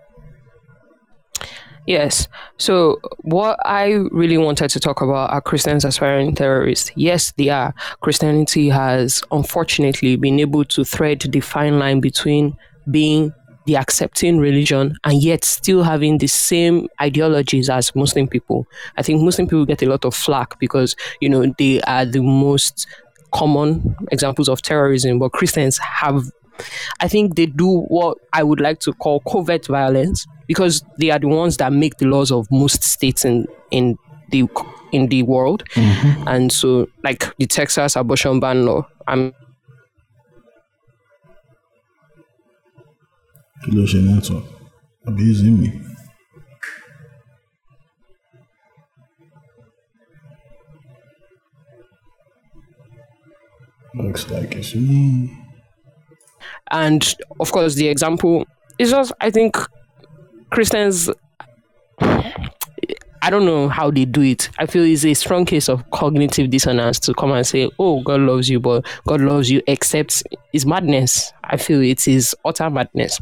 Yes. 1.87 2.27
So, 2.57 2.99
what 3.21 3.57
I 3.65 3.91
really 4.11 4.37
wanted 4.37 4.69
to 4.71 4.79
talk 4.79 5.01
about 5.01 5.31
are 5.31 5.39
Christians 5.39 5.85
aspiring 5.85 6.35
terrorists. 6.35 6.91
Yes, 6.95 7.31
they 7.37 7.47
are. 7.47 7.73
Christianity 8.01 8.67
has 8.67 9.23
unfortunately 9.31 10.17
been 10.17 10.37
able 10.41 10.65
to 10.65 10.83
thread 10.83 11.21
the 11.21 11.39
fine 11.39 11.79
line 11.79 12.01
between 12.01 12.57
being 12.91 13.33
the 13.68 13.76
accepting 13.76 14.39
religion 14.39 14.97
and 15.03 15.22
yet 15.22 15.43
still 15.43 15.84
having 15.84 16.18
the 16.18 16.28
same 16.28 16.88
ideologies 17.01 17.70
as 17.70 17.95
Muslim 17.95 18.28
people. 18.28 18.65
I 18.97 19.03
think 19.03 19.22
Muslim 19.22 19.47
people 19.47 19.65
get 19.65 19.84
a 19.84 19.89
lot 19.89 20.05
of 20.05 20.15
flack 20.15 20.57
because, 20.57 20.95
you 21.20 21.30
know, 21.30 21.53
they 21.59 21.82
are 21.82 22.05
the 22.05 22.22
most 22.22 22.88
common 23.34 23.95
examples 24.11 24.47
of 24.49 24.61
terrorism, 24.61 25.20
but 25.20 25.34
Christians 25.34 25.78
have 25.78 26.32
I 27.01 27.07
think 27.07 27.36
they 27.36 27.45
do 27.45 27.82
what 27.82 28.18
I 28.34 28.41
would 28.41 28.59
like 28.59 28.80
to 28.80 28.93
call 28.93 29.20
covert 29.32 29.68
violence 29.68 30.26
because 30.47 30.84
they 30.97 31.11
are 31.11 31.20
the 31.20 31.28
ones 31.28 31.57
that 31.57 31.72
make 31.72 31.97
the 31.97 32.07
laws 32.07 32.32
of 32.32 32.47
most 32.49 32.82
states 32.82 33.24
in 33.26 33.47
in 33.70 33.95
the 34.32 34.47
in 34.91 35.07
the 35.07 35.22
world. 35.24 35.63
Mm-hmm. 35.76 36.28
And 36.28 36.51
so 36.51 36.88
like 37.03 37.26
the 37.38 37.45
Texas 37.45 37.95
abortion 37.95 38.39
ban 38.39 38.65
law. 38.65 38.88
I'm 39.07 39.34
kí 43.68 43.76
ló 43.76 43.84
easy 45.20 45.51
me. 45.51 45.82
Looks 53.93 54.30
like 54.30 54.55
it's 54.55 54.76
me. 54.76 55.36
And 56.72 57.15
of 57.39 57.51
course, 57.51 57.76
the 57.76 57.88
example 57.88 58.45
is 58.78 58.91
just, 58.91 59.11
I 59.20 59.32
think 59.32 59.57
Christians, 60.51 61.09
I 61.99 63.30
don't 63.30 63.45
know 63.45 63.70
how 63.70 63.89
they 63.91 64.05
do 64.05 64.22
it. 64.22 64.49
I 64.59 64.65
feel 64.65 64.84
it's 64.84 65.03
a 65.03 65.13
strong 65.13 65.45
case 65.45 65.68
of 65.68 65.89
cognitive 65.91 66.49
dissonance 66.49 66.99
to 66.99 67.13
come 67.13 67.32
and 67.32 67.45
say, 67.45 67.70
oh, 67.80 68.01
God 68.03 68.22
loves 68.22 68.49
you, 68.49 68.59
but 68.59 68.86
God 69.07 69.22
loves 69.22 69.49
you, 69.49 69.61
except 69.68 70.24
it's 70.53 70.65
madness. 70.65 71.34
I 71.43 71.57
feel 71.57 71.82
it 71.82 72.07
is 72.07 72.36
utter 72.45 72.70
madness. 72.70 73.20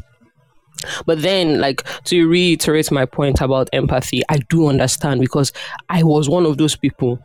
But 1.04 1.22
then, 1.22 1.60
like 1.60 1.82
to 2.04 2.28
reiterate 2.28 2.90
my 2.90 3.06
point 3.06 3.40
about 3.40 3.68
empathy, 3.72 4.22
I 4.28 4.38
do 4.48 4.68
understand 4.68 5.20
because 5.20 5.52
I 5.88 6.02
was 6.02 6.28
one 6.28 6.46
of 6.46 6.58
those 6.58 6.76
people. 6.76 7.18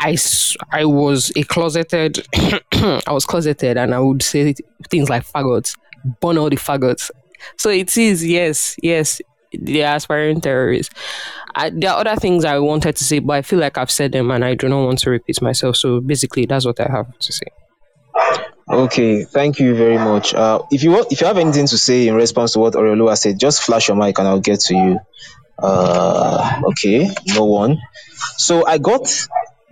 I, 0.00 0.16
I 0.72 0.84
was 0.84 1.32
a 1.36 1.44
closeted, 1.44 2.26
I 2.72 3.12
was 3.12 3.24
closeted, 3.24 3.76
and 3.76 3.94
I 3.94 4.00
would 4.00 4.22
say 4.22 4.54
things 4.90 5.08
like 5.08 5.24
faggots, 5.24 5.76
burn 6.20 6.36
all 6.36 6.50
the 6.50 6.56
faggots. 6.56 7.10
So 7.58 7.70
it 7.70 7.96
is, 7.96 8.26
yes, 8.26 8.76
yes, 8.82 9.20
the 9.52 9.82
aspiring 9.82 10.40
terrorists. 10.40 10.94
I, 11.54 11.70
there 11.70 11.90
are 11.90 12.00
other 12.00 12.16
things 12.16 12.44
I 12.44 12.58
wanted 12.58 12.96
to 12.96 13.04
say, 13.04 13.20
but 13.20 13.34
I 13.34 13.42
feel 13.42 13.60
like 13.60 13.78
I've 13.78 13.90
said 13.90 14.12
them 14.12 14.30
and 14.30 14.44
I 14.44 14.54
do 14.54 14.68
not 14.68 14.84
want 14.84 14.98
to 15.00 15.10
repeat 15.10 15.40
myself. 15.40 15.76
So 15.76 16.00
basically, 16.00 16.46
that's 16.46 16.66
what 16.66 16.80
I 16.80 16.90
have 16.90 17.16
to 17.18 17.32
say. 17.32 17.46
Okay, 18.68 19.24
thank 19.24 19.58
you 19.58 19.74
very 19.74 19.98
much. 19.98 20.32
Uh, 20.32 20.62
if 20.70 20.82
you 20.82 20.90
want, 20.92 21.12
if 21.12 21.20
you 21.20 21.26
have 21.26 21.36
anything 21.36 21.66
to 21.66 21.76
say 21.76 22.08
in 22.08 22.14
response 22.14 22.54
to 22.54 22.60
what 22.60 22.72
Oreoluwa 22.72 23.16
said, 23.16 23.38
just 23.38 23.62
flash 23.62 23.88
your 23.88 23.96
mic 23.96 24.18
and 24.18 24.26
I'll 24.26 24.40
get 24.40 24.60
to 24.60 24.74
you. 24.74 25.00
Uh, 25.58 26.62
okay, 26.70 27.10
no 27.28 27.44
one. 27.44 27.78
So 28.38 28.66
I 28.66 28.78
got 28.78 29.06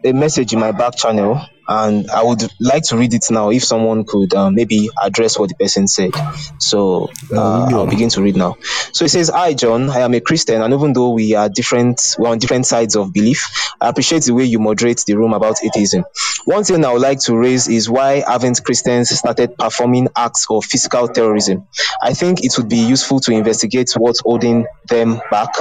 a 0.04 0.12
message 0.12 0.52
in 0.52 0.60
my 0.60 0.72
back 0.72 0.96
channel 0.96 1.40
and 1.68 2.10
I 2.10 2.22
would 2.22 2.42
like 2.60 2.82
to 2.84 2.96
read 2.96 3.14
it 3.14 3.24
now 3.30 3.50
if 3.50 3.64
someone 3.64 4.04
could 4.04 4.34
uh, 4.34 4.50
maybe 4.50 4.90
address 5.02 5.38
what 5.38 5.48
the 5.48 5.54
person 5.54 5.86
said. 5.86 6.10
So 6.58 7.08
uh, 7.32 7.68
I'll 7.70 7.86
begin 7.86 8.08
to 8.10 8.22
read 8.22 8.36
now. 8.36 8.56
So 8.92 9.04
it 9.04 9.10
says, 9.10 9.30
Hi, 9.32 9.54
John. 9.54 9.88
I 9.88 10.00
am 10.00 10.14
a 10.14 10.20
Christian, 10.20 10.60
and 10.60 10.74
even 10.74 10.92
though 10.92 11.10
we 11.10 11.34
are 11.34 11.48
different, 11.48 12.00
we're 12.18 12.28
on 12.28 12.38
different 12.38 12.66
sides 12.66 12.96
of 12.96 13.12
belief, 13.12 13.46
I 13.80 13.88
appreciate 13.88 14.24
the 14.24 14.34
way 14.34 14.44
you 14.44 14.58
moderate 14.58 15.04
the 15.06 15.14
room 15.14 15.32
about 15.32 15.64
atheism. 15.64 16.04
One 16.44 16.64
thing 16.64 16.84
I 16.84 16.92
would 16.92 17.02
like 17.02 17.20
to 17.20 17.36
raise 17.36 17.68
is 17.68 17.88
why 17.88 18.24
haven't 18.26 18.62
Christians 18.64 19.10
started 19.16 19.56
performing 19.56 20.08
acts 20.16 20.46
of 20.50 20.64
physical 20.64 21.08
terrorism? 21.08 21.66
I 22.02 22.14
think 22.14 22.44
it 22.44 22.52
would 22.58 22.68
be 22.68 22.76
useful 22.76 23.20
to 23.20 23.32
investigate 23.32 23.92
what's 23.96 24.20
holding 24.20 24.66
them 24.88 25.20
back 25.30 25.54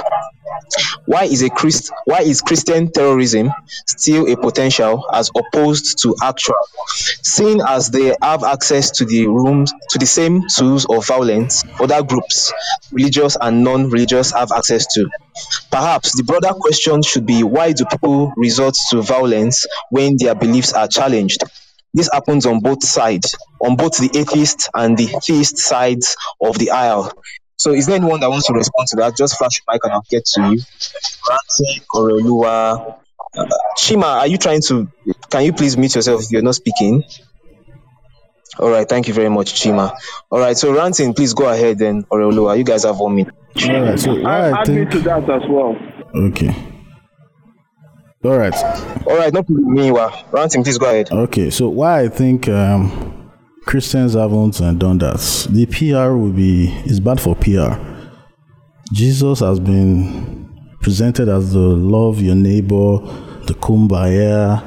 why 1.12 1.26
is 1.26 1.41
a 1.41 1.49
Christ 1.49 1.91
why 2.05 2.22
is 2.22 2.39
Christian 2.39 2.89
terrorism 2.89 3.51
still 3.86 4.32
a 4.32 4.38
potential 4.38 5.05
as 5.14 5.30
opposed 5.36 6.01
to 6.03 6.16
actual? 6.24 6.55
Seeing 6.88 7.59
as 7.59 7.91
they 7.91 8.16
have 8.22 8.45
access 8.45 8.91
to 8.91 9.03
the 9.03 9.28
rooms 9.28 9.74
to 9.89 9.99
the 9.99 10.05
same 10.05 10.43
tools 10.47 10.86
of 10.89 11.05
violence 11.05 11.66
other 11.82 12.01
groups, 12.01 12.53
religious 12.93 13.36
and 13.41 13.62
non-religious, 13.62 14.32
have 14.32 14.53
access 14.53 14.86
to. 14.93 15.09
Perhaps 15.70 16.16
the 16.16 16.24
broader 16.24 16.53
question 16.53 17.03
should 17.03 17.26
be 17.26 17.43
why 17.43 17.74
do 17.74 17.84
people 17.91 18.32
resort 18.38 18.76
to 18.91 19.01
violence 19.01 19.66
when 19.89 20.16
their 20.18 20.34
beliefs 20.34 20.72
are 20.72 20.88
challenged? 20.88 21.43
This 21.93 22.09
happens 22.14 22.45
on 22.45 22.62
both 22.62 22.86
sides, 22.86 23.36
on 23.59 23.76
both 23.76 23.97
the 23.97 24.18
atheist 24.18 24.70
and 24.74 24.97
the 24.97 25.07
theist 25.26 25.57
sides 25.57 26.16
of 26.41 26.57
the 26.57 26.72
aisle. 26.72 27.12
So 27.62 27.74
is 27.74 27.86
there 27.86 27.95
anyone 27.95 28.20
that 28.22 28.30
wants 28.32 28.47
to 28.47 28.53
respond 28.53 28.88
to 28.88 28.95
that? 28.95 29.16
Just 29.16 29.38
flash 29.38 29.59
your 29.59 29.72
mic 29.72 29.84
and 29.84 29.93
I'll 29.93 30.05
get 30.09 30.26
to 30.26 30.41
you. 30.49 30.59
Frantic 31.24 31.84
or 31.93 32.09
Olua. 32.09 32.97
Uh, 33.38 33.45
Chima, 33.78 34.05
are 34.22 34.26
you 34.26 34.39
trying 34.39 34.62
to 34.64 34.89
can 35.30 35.45
you 35.45 35.53
please 35.53 35.78
mute 35.78 35.93
yourself 35.93 36.24
you're 36.32 36.41
not 36.41 36.55
speaking? 36.55 37.03
All 38.57 38.72
right, 38.72 38.89
thank 38.89 39.07
you 39.07 39.14
very 39.14 39.30
much, 39.30 39.53
Chima. 39.53 39.95
All 40.32 40.39
right, 40.39 40.57
so 40.57 40.74
Ranting, 40.76 41.14
please 41.14 41.36
go 41.36 41.47
ahead 41.49 41.78
then, 41.78 42.01
Oreoluwa. 42.05 42.57
You 42.57 42.64
guys 42.64 42.84
have 42.84 42.97
one 42.97 43.14
minute. 43.16 43.36
All 43.64 43.82
right, 43.82 43.99
so 43.99 44.26
I, 44.26 44.49
I 44.49 44.59
add 44.62 44.66
think 44.66 44.80
me 44.80 44.86
to 44.93 44.99
that 45.01 45.30
as 45.30 45.43
well. 45.47 45.78
okay. 46.16 46.55
All 48.24 48.38
right. 48.39 48.55
All 49.05 49.18
right, 49.18 49.32
no 49.32 49.43
problem. 49.43 49.72
Meanwhile, 49.72 50.26
Ranting, 50.32 50.64
please 50.64 50.80
go 50.80 50.88
ahead. 50.88 51.12
Okay, 51.12 51.51
so 51.51 51.70
why 51.70 52.01
I 52.01 52.07
think 52.07 52.49
um, 52.49 53.20
Christians 53.66 54.16
haven't 54.16 54.57
done 54.80 54.97
that. 54.97 55.47
The 55.49 55.66
PR 55.68 56.14
will 56.16 56.32
be 56.32 56.70
is 56.86 56.99
bad 56.99 57.22
for 57.22 57.36
PR. 57.36 57.80
Jesus 58.91 59.39
has 59.39 59.59
been 59.59 60.49
presented 60.82 61.30
as 61.30 61.53
the 61.53 61.59
love 61.59 62.20
your 62.20 62.36
neighbor, 62.36 62.97
the 63.45 63.53
kumbaya. 63.53 64.64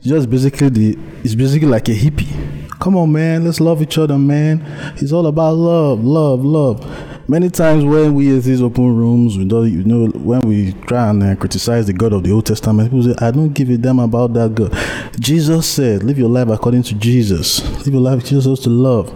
Just 0.00 0.30
basically 0.30 0.68
the 0.68 0.98
it's 1.24 1.34
basically 1.34 1.68
like 1.68 1.88
a 1.88 1.92
hippie. 1.92 2.70
Come 2.78 2.96
on, 2.96 3.10
man, 3.10 3.44
let's 3.44 3.60
love 3.60 3.82
each 3.82 3.98
other, 3.98 4.16
man. 4.16 4.62
It's 4.96 5.12
all 5.12 5.26
about 5.26 5.54
love, 5.54 6.04
love, 6.04 6.44
love. 6.44 7.15
Many 7.28 7.50
times 7.50 7.84
when 7.84 8.14
we 8.14 8.36
at 8.36 8.44
these 8.44 8.62
open 8.62 8.96
rooms, 8.96 9.36
we 9.36 9.42
you 9.42 9.82
know, 9.82 10.06
when 10.06 10.42
we 10.42 10.74
try 10.86 11.10
and 11.10 11.20
uh, 11.24 11.34
criticize 11.34 11.84
the 11.88 11.92
God 11.92 12.12
of 12.12 12.22
the 12.22 12.30
Old 12.30 12.46
Testament, 12.46 12.88
people 12.88 13.02
say, 13.02 13.16
"I 13.18 13.32
don't 13.32 13.52
give 13.52 13.68
a 13.68 13.76
damn 13.76 13.98
about 13.98 14.32
that 14.34 14.54
God." 14.54 14.72
Jesus 15.18 15.66
said, 15.68 16.04
"Live 16.04 16.18
your 16.18 16.28
life 16.28 16.48
according 16.48 16.84
to 16.84 16.94
Jesus. 16.94 17.64
Live 17.84 17.94
your 17.94 18.00
life 18.00 18.24
Jesus 18.24 18.60
to 18.60 18.70
love." 18.70 19.08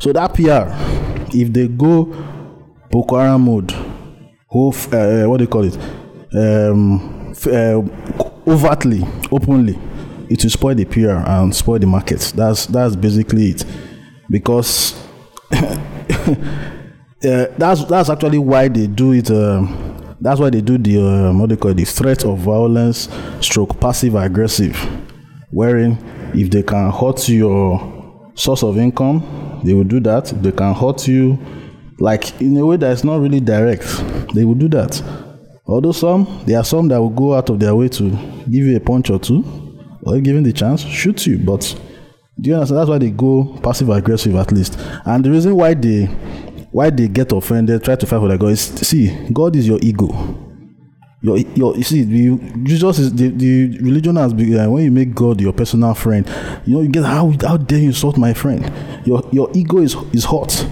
So 0.00 0.12
that 0.12 0.34
PR, 0.34 0.74
if 1.36 1.52
they 1.52 1.68
go 1.68 2.06
Boko 2.90 3.16
Haram 3.16 3.42
mode, 3.42 3.72
or 4.48 4.72
uh, 4.92 5.28
what 5.28 5.36
do 5.36 5.44
you 5.44 5.48
call 5.48 5.64
it, 5.64 5.76
um, 6.34 7.32
uh, 7.46 7.80
overtly, 8.50 9.04
openly, 9.30 9.78
it 10.28 10.42
will 10.42 10.50
spoil 10.50 10.74
the 10.74 10.84
PR 10.84 11.10
and 11.10 11.54
spoil 11.54 11.78
the 11.78 11.86
market. 11.86 12.32
That's 12.34 12.66
that's 12.66 12.96
basically 12.96 13.50
it, 13.50 13.64
because. 14.28 15.00
uh, 17.24 17.46
that's 17.58 17.84
that's 17.84 18.10
actually 18.10 18.38
why 18.38 18.68
they 18.68 18.86
do 18.86 19.12
it. 19.12 19.30
Um, 19.30 20.16
that's 20.20 20.40
why 20.40 20.50
they 20.50 20.60
do 20.60 20.78
the 20.78 20.98
um, 21.00 21.38
what 21.40 21.48
they 21.48 21.56
call 21.56 21.72
it, 21.72 21.76
the 21.76 21.84
threat 21.84 22.24
of 22.24 22.38
violence, 22.38 23.08
stroke 23.40 23.80
passive 23.80 24.14
aggressive, 24.14 24.76
wherein 25.50 25.98
if 26.34 26.50
they 26.50 26.62
can 26.62 26.90
hurt 26.90 27.28
your 27.28 28.32
source 28.34 28.62
of 28.62 28.78
income, 28.78 29.60
they 29.64 29.74
will 29.74 29.84
do 29.84 30.00
that. 30.00 30.32
If 30.32 30.42
they 30.42 30.52
can 30.52 30.74
hurt 30.74 31.06
you, 31.08 31.38
like 31.98 32.40
in 32.40 32.56
a 32.56 32.64
way 32.64 32.76
that 32.76 32.92
is 32.92 33.04
not 33.04 33.20
really 33.20 33.40
direct, 33.40 33.84
they 34.34 34.44
will 34.44 34.54
do 34.54 34.68
that. 34.68 35.02
Although 35.66 35.92
some, 35.92 36.42
there 36.46 36.58
are 36.58 36.64
some 36.64 36.88
that 36.88 37.00
will 37.00 37.10
go 37.10 37.34
out 37.34 37.48
of 37.50 37.58
their 37.60 37.74
way 37.74 37.88
to 37.88 38.10
give 38.50 38.64
you 38.66 38.76
a 38.76 38.80
punch 38.80 39.10
or 39.10 39.18
two, 39.18 39.44
or 40.02 40.18
given 40.20 40.42
the 40.42 40.52
chance, 40.52 40.82
shoot 40.82 41.26
you. 41.26 41.38
But 41.38 41.74
Do 42.40 42.48
you 42.48 42.56
understand? 42.56 42.78
That's 42.80 42.90
why 42.90 42.98
they 42.98 43.10
go 43.10 43.58
passive 43.62 43.90
aggressive 43.90 44.34
at 44.36 44.50
least. 44.52 44.78
And 45.04 45.24
the 45.24 45.30
reason 45.30 45.54
why 45.54 45.74
they 45.74 46.08
why 46.72 46.88
they 46.88 47.06
get 47.06 47.30
offended, 47.32 47.84
try 47.84 47.94
to 47.96 48.06
fight 48.06 48.18
for 48.18 48.28
their 48.28 48.38
God 48.38 48.56
see, 48.58 49.14
God 49.32 49.54
is 49.54 49.68
your 49.68 49.78
ego. 49.82 50.08
Your, 51.20 51.38
your, 51.38 51.76
you 51.76 51.84
see, 51.84 52.04
Jesus 52.64 52.98
is 52.98 53.14
the, 53.14 53.28
the 53.28 53.78
religion 53.78 54.16
has 54.16 54.34
been 54.34 54.58
uh, 54.58 54.68
when 54.68 54.82
you 54.82 54.90
make 54.90 55.14
God 55.14 55.40
your 55.40 55.52
personal 55.52 55.94
friend, 55.94 56.26
you 56.66 56.74
know, 56.74 56.80
you 56.80 56.88
get 56.88 57.04
how 57.04 57.32
how 57.42 57.56
dare 57.58 57.78
you 57.78 57.88
insult 57.88 58.16
my 58.18 58.34
friend? 58.34 58.72
Your 59.06 59.22
your 59.30 59.48
ego 59.54 59.78
is 59.78 59.94
is 60.12 60.24
hot. 60.24 60.66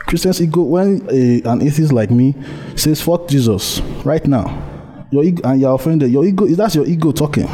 Christian's 0.00 0.42
ego, 0.42 0.62
when 0.62 1.06
a, 1.10 1.40
an 1.42 1.62
atheist 1.62 1.92
like 1.92 2.10
me 2.10 2.34
says 2.74 3.00
fuck 3.00 3.26
Jesus 3.26 3.80
right 4.04 4.24
now, 4.26 5.06
your 5.10 5.24
ego 5.24 5.48
and 5.48 5.60
you're 5.60 5.74
offended, 5.74 6.10
your 6.10 6.26
ego 6.26 6.44
is 6.44 6.58
that's 6.58 6.74
your 6.74 6.86
ego 6.86 7.10
talking. 7.10 7.48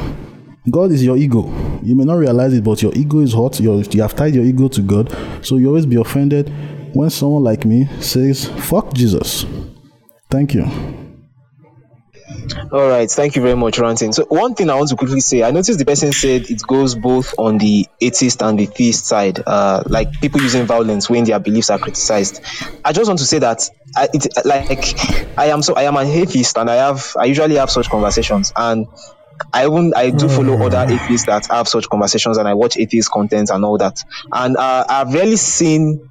God 0.68 0.90
is 0.92 1.04
your 1.04 1.16
ego. 1.16 1.42
You 1.82 1.94
may 1.94 2.04
not 2.04 2.14
realize 2.14 2.52
it, 2.54 2.64
but 2.64 2.82
your 2.82 2.92
ego 2.94 3.20
is 3.20 3.32
hot. 3.32 3.60
You're, 3.60 3.82
you 3.82 4.02
have 4.02 4.16
tied 4.16 4.34
your 4.34 4.44
ego 4.44 4.68
to 4.68 4.80
God, 4.80 5.16
so 5.42 5.58
you 5.58 5.68
always 5.68 5.86
be 5.86 5.96
offended 5.96 6.52
when 6.94 7.10
someone 7.10 7.42
like 7.42 7.64
me 7.64 7.86
says 8.00 8.48
fuck 8.68 8.92
Jesus. 8.94 9.44
Thank 10.30 10.54
you. 10.54 10.64
All 12.72 12.88
right, 12.88 13.10
thank 13.10 13.36
you 13.36 13.42
very 13.42 13.56
much, 13.56 13.78
Ranting. 13.78 14.12
So 14.12 14.24
one 14.26 14.54
thing 14.54 14.70
I 14.70 14.74
want 14.74 14.88
to 14.88 14.96
quickly 14.96 15.20
say, 15.20 15.42
I 15.42 15.50
noticed 15.50 15.78
the 15.78 15.84
person 15.84 16.12
said 16.12 16.50
it 16.50 16.62
goes 16.66 16.94
both 16.94 17.34
on 17.38 17.58
the 17.58 17.86
atheist 18.00 18.42
and 18.42 18.58
the 18.58 18.66
theist 18.66 19.04
side, 19.04 19.42
uh, 19.46 19.82
like 19.86 20.10
people 20.20 20.40
using 20.40 20.66
violence 20.66 21.10
when 21.10 21.24
their 21.24 21.38
beliefs 21.38 21.68
are 21.70 21.78
criticized. 21.78 22.42
I 22.84 22.92
just 22.92 23.08
want 23.08 23.18
to 23.20 23.26
say 23.26 23.38
that 23.40 23.68
I, 23.94 24.08
it, 24.12 24.26
like 24.46 25.38
I 25.38 25.46
am 25.46 25.60
so 25.60 25.74
I 25.74 25.82
am 25.82 25.96
an 25.96 26.06
atheist 26.06 26.56
and 26.56 26.70
I 26.70 26.76
have 26.76 27.14
I 27.18 27.26
usually 27.26 27.56
have 27.56 27.70
such 27.70 27.90
conversations 27.90 28.52
and 28.56 28.86
I 29.52 29.66
even 29.66 29.92
I 29.94 30.10
do 30.10 30.28
follow 30.28 30.62
other 30.64 30.86
atheists 30.90 31.26
that 31.26 31.46
have 31.46 31.68
such 31.68 31.88
conversations 31.90 32.38
and 32.38 32.48
I 32.48 32.54
watch 32.54 32.78
atheist 32.78 33.10
content 33.10 33.50
and 33.50 33.64
all 33.64 33.76
that. 33.78 34.02
And 34.32 34.56
uh, 34.56 34.84
I've 34.88 35.12
rarely 35.12 35.36
seen 35.36 36.08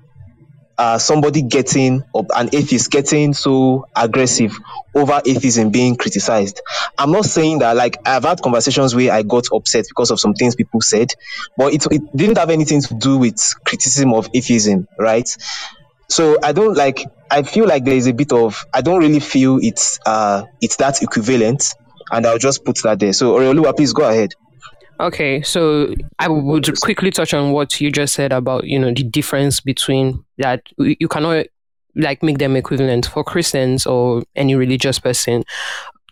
uh, 0.82 0.98
somebody 0.98 1.44
getting 1.44 2.02
or 2.12 2.26
an 2.36 2.50
atheist 2.54 2.90
getting 2.90 3.34
so 3.36 3.86
aggressive 3.96 4.52
over 4.96 5.22
atheism 5.24 5.70
being 5.70 5.96
criticized. 5.96 6.60
I'm 6.98 7.12
not 7.12 7.26
saying 7.26 7.60
that 7.60 7.76
like 7.76 7.98
I've 8.04 8.24
had 8.24 8.42
conversations 8.42 8.96
where 8.96 9.12
I 9.12 9.22
got 9.22 9.44
upset 9.54 9.86
because 9.88 10.10
of 10.10 10.20
some 10.20 10.34
things 10.34 10.56
people 10.56 10.82
said, 10.82 11.10
but 11.56 11.72
it, 11.72 11.86
it 11.92 12.02
didn't 12.16 12.40
have 12.40 12.50
anything 12.50 12.82
to 12.82 12.96
do 12.96 13.20
with 13.20 13.38
criticism 13.64 14.12
of 14.16 14.28
atheism, 14.34 14.88
right? 14.98 15.30
So 16.10 16.40
I 16.44 16.52
don't 16.52 16.76
like 16.76 17.06
I 17.30 17.44
feel 17.44 17.68
like 17.68 17.86
there 17.86 17.96
is 17.96 18.08
a 18.08 18.14
bit 18.14 18.32
of 18.34 18.66
I 18.74 18.82
don't 18.82 19.02
really 19.02 19.20
feel 19.20 19.60
it's 19.62 20.00
uh 20.08 20.46
it's 20.62 20.78
that 20.78 21.04
equivalent 21.04 21.64
and 22.12 22.26
I'll 22.26 22.40
just 22.40 22.66
put 22.66 22.80
that 22.82 23.00
there. 23.00 23.14
So 23.14 23.36
Oreoluwa, 23.36 23.78
please 23.78 23.94
go 23.94 24.10
ahead. 24.10 24.32
Okay, 25.02 25.42
so 25.42 25.96
I 26.20 26.28
would 26.28 26.80
quickly 26.82 27.10
touch 27.10 27.34
on 27.34 27.54
what 27.54 27.82
you 27.82 27.92
just 27.92 28.14
said 28.14 28.32
about 28.32 28.66
you 28.66 28.78
know 28.78 28.94
the 28.94 29.02
difference 29.04 29.60
between 29.60 30.24
that 30.38 30.62
you 30.78 31.08
cannot 31.08 31.48
like 31.96 32.22
make 32.22 32.38
them 32.38 32.56
equivalent 32.56 33.08
for 33.08 33.24
Christians 33.24 33.88
or 33.88 34.22
any 34.36 34.54
religious 34.54 35.00
person. 35.00 35.44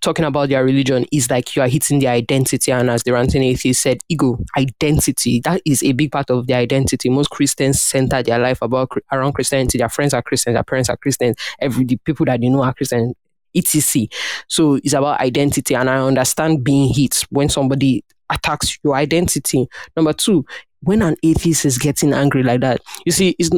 Talking 0.02 0.26
about 0.26 0.50
their 0.50 0.66
religion 0.66 1.06
is 1.12 1.30
like 1.30 1.56
you 1.56 1.62
are 1.62 1.68
hitting 1.68 2.00
their 2.00 2.14
identity, 2.14 2.72
and 2.72 2.90
as 2.90 3.04
the 3.04 3.14
ranting 3.14 3.44
atheist 3.44 3.84
said, 3.84 4.00
ego, 4.10 4.40
identity. 4.58 5.40
That 5.44 5.62
is 5.66 5.84
a 5.84 5.92
big 5.92 6.12
part 6.12 6.32
of 6.32 6.48
their 6.48 6.58
identity. 6.58 7.10
Most 7.10 7.30
Christians 7.30 7.80
center 7.80 8.24
their 8.24 8.40
life 8.40 8.60
about 8.64 8.90
around 9.12 9.34
Christianity. 9.34 9.78
Their 9.78 9.90
friends 9.90 10.16
are 10.16 10.24
Christians, 10.24 10.56
their 10.56 10.64
parents 10.64 10.90
are 10.90 10.98
Christians. 10.98 11.36
Every 11.60 11.86
the 11.86 11.98
people 11.98 12.26
that 12.26 12.42
they 12.42 12.50
know 12.50 12.64
are 12.64 12.74
Christian 12.74 13.14
etc. 13.54 14.08
So 14.48 14.76
it's 14.76 14.94
about 14.94 15.20
identity, 15.20 15.76
and 15.76 15.88
I 15.92 16.00
understand 16.00 16.64
being 16.64 16.92
hit 16.92 17.26
when 17.30 17.50
somebody 17.50 18.04
attacks 18.30 18.78
your 18.84 18.96
identity. 18.96 19.68
Number 19.96 20.14
two, 20.14 20.46
when 20.82 21.02
an 21.02 21.16
atheist 21.24 21.66
is 21.66 21.78
getting 21.78 22.14
angry 22.14 22.44
like 22.44 22.62
that, 22.62 22.82
you 23.06 23.12
see, 23.12 23.36
it's, 23.38 23.50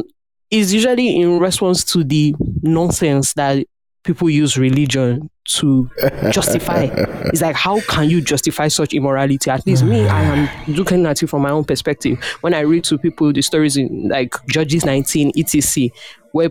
it's 0.50 0.72
usually 0.72 1.20
in 1.20 1.38
response 1.38 1.84
to 1.92 2.04
the 2.04 2.34
nonsense 2.62 3.34
that 3.34 3.66
people 4.04 4.28
use 4.28 4.58
religion 4.58 5.30
to 5.44 5.88
justify. 6.30 6.88
it's 7.26 7.40
like, 7.40 7.56
how 7.56 7.80
can 7.82 8.08
you 8.10 8.20
justify 8.20 8.68
such 8.68 8.94
immorality? 8.94 9.50
At 9.50 9.66
least 9.66 9.84
me, 9.84 10.08
I 10.08 10.22
am 10.22 10.74
looking 10.74 11.06
at 11.06 11.22
it 11.22 11.28
from 11.28 11.42
my 11.42 11.50
own 11.50 11.64
perspective. 11.64 12.22
When 12.40 12.54
I 12.54 12.60
read 12.60 12.84
to 12.84 12.98
people 12.98 13.32
the 13.32 13.42
stories 13.42 13.76
in 13.76 14.08
like 14.08 14.34
Judges 14.48 14.84
19, 14.84 15.32
etc., 15.36 15.88
where 16.32 16.50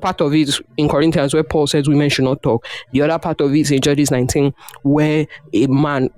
part 0.00 0.20
of 0.20 0.34
it 0.34 0.50
in 0.76 0.88
Corinthians 0.88 1.32
where 1.32 1.44
Paul 1.44 1.66
says 1.66 1.88
women 1.88 2.10
should 2.10 2.24
not 2.24 2.42
talk. 2.42 2.66
The 2.90 3.02
other 3.02 3.18
part 3.18 3.40
of 3.40 3.54
it 3.54 3.60
is 3.60 3.70
in 3.70 3.80
Judges 3.80 4.10
19 4.10 4.52
where 4.82 5.26
a 5.54 5.66
man 5.68 6.10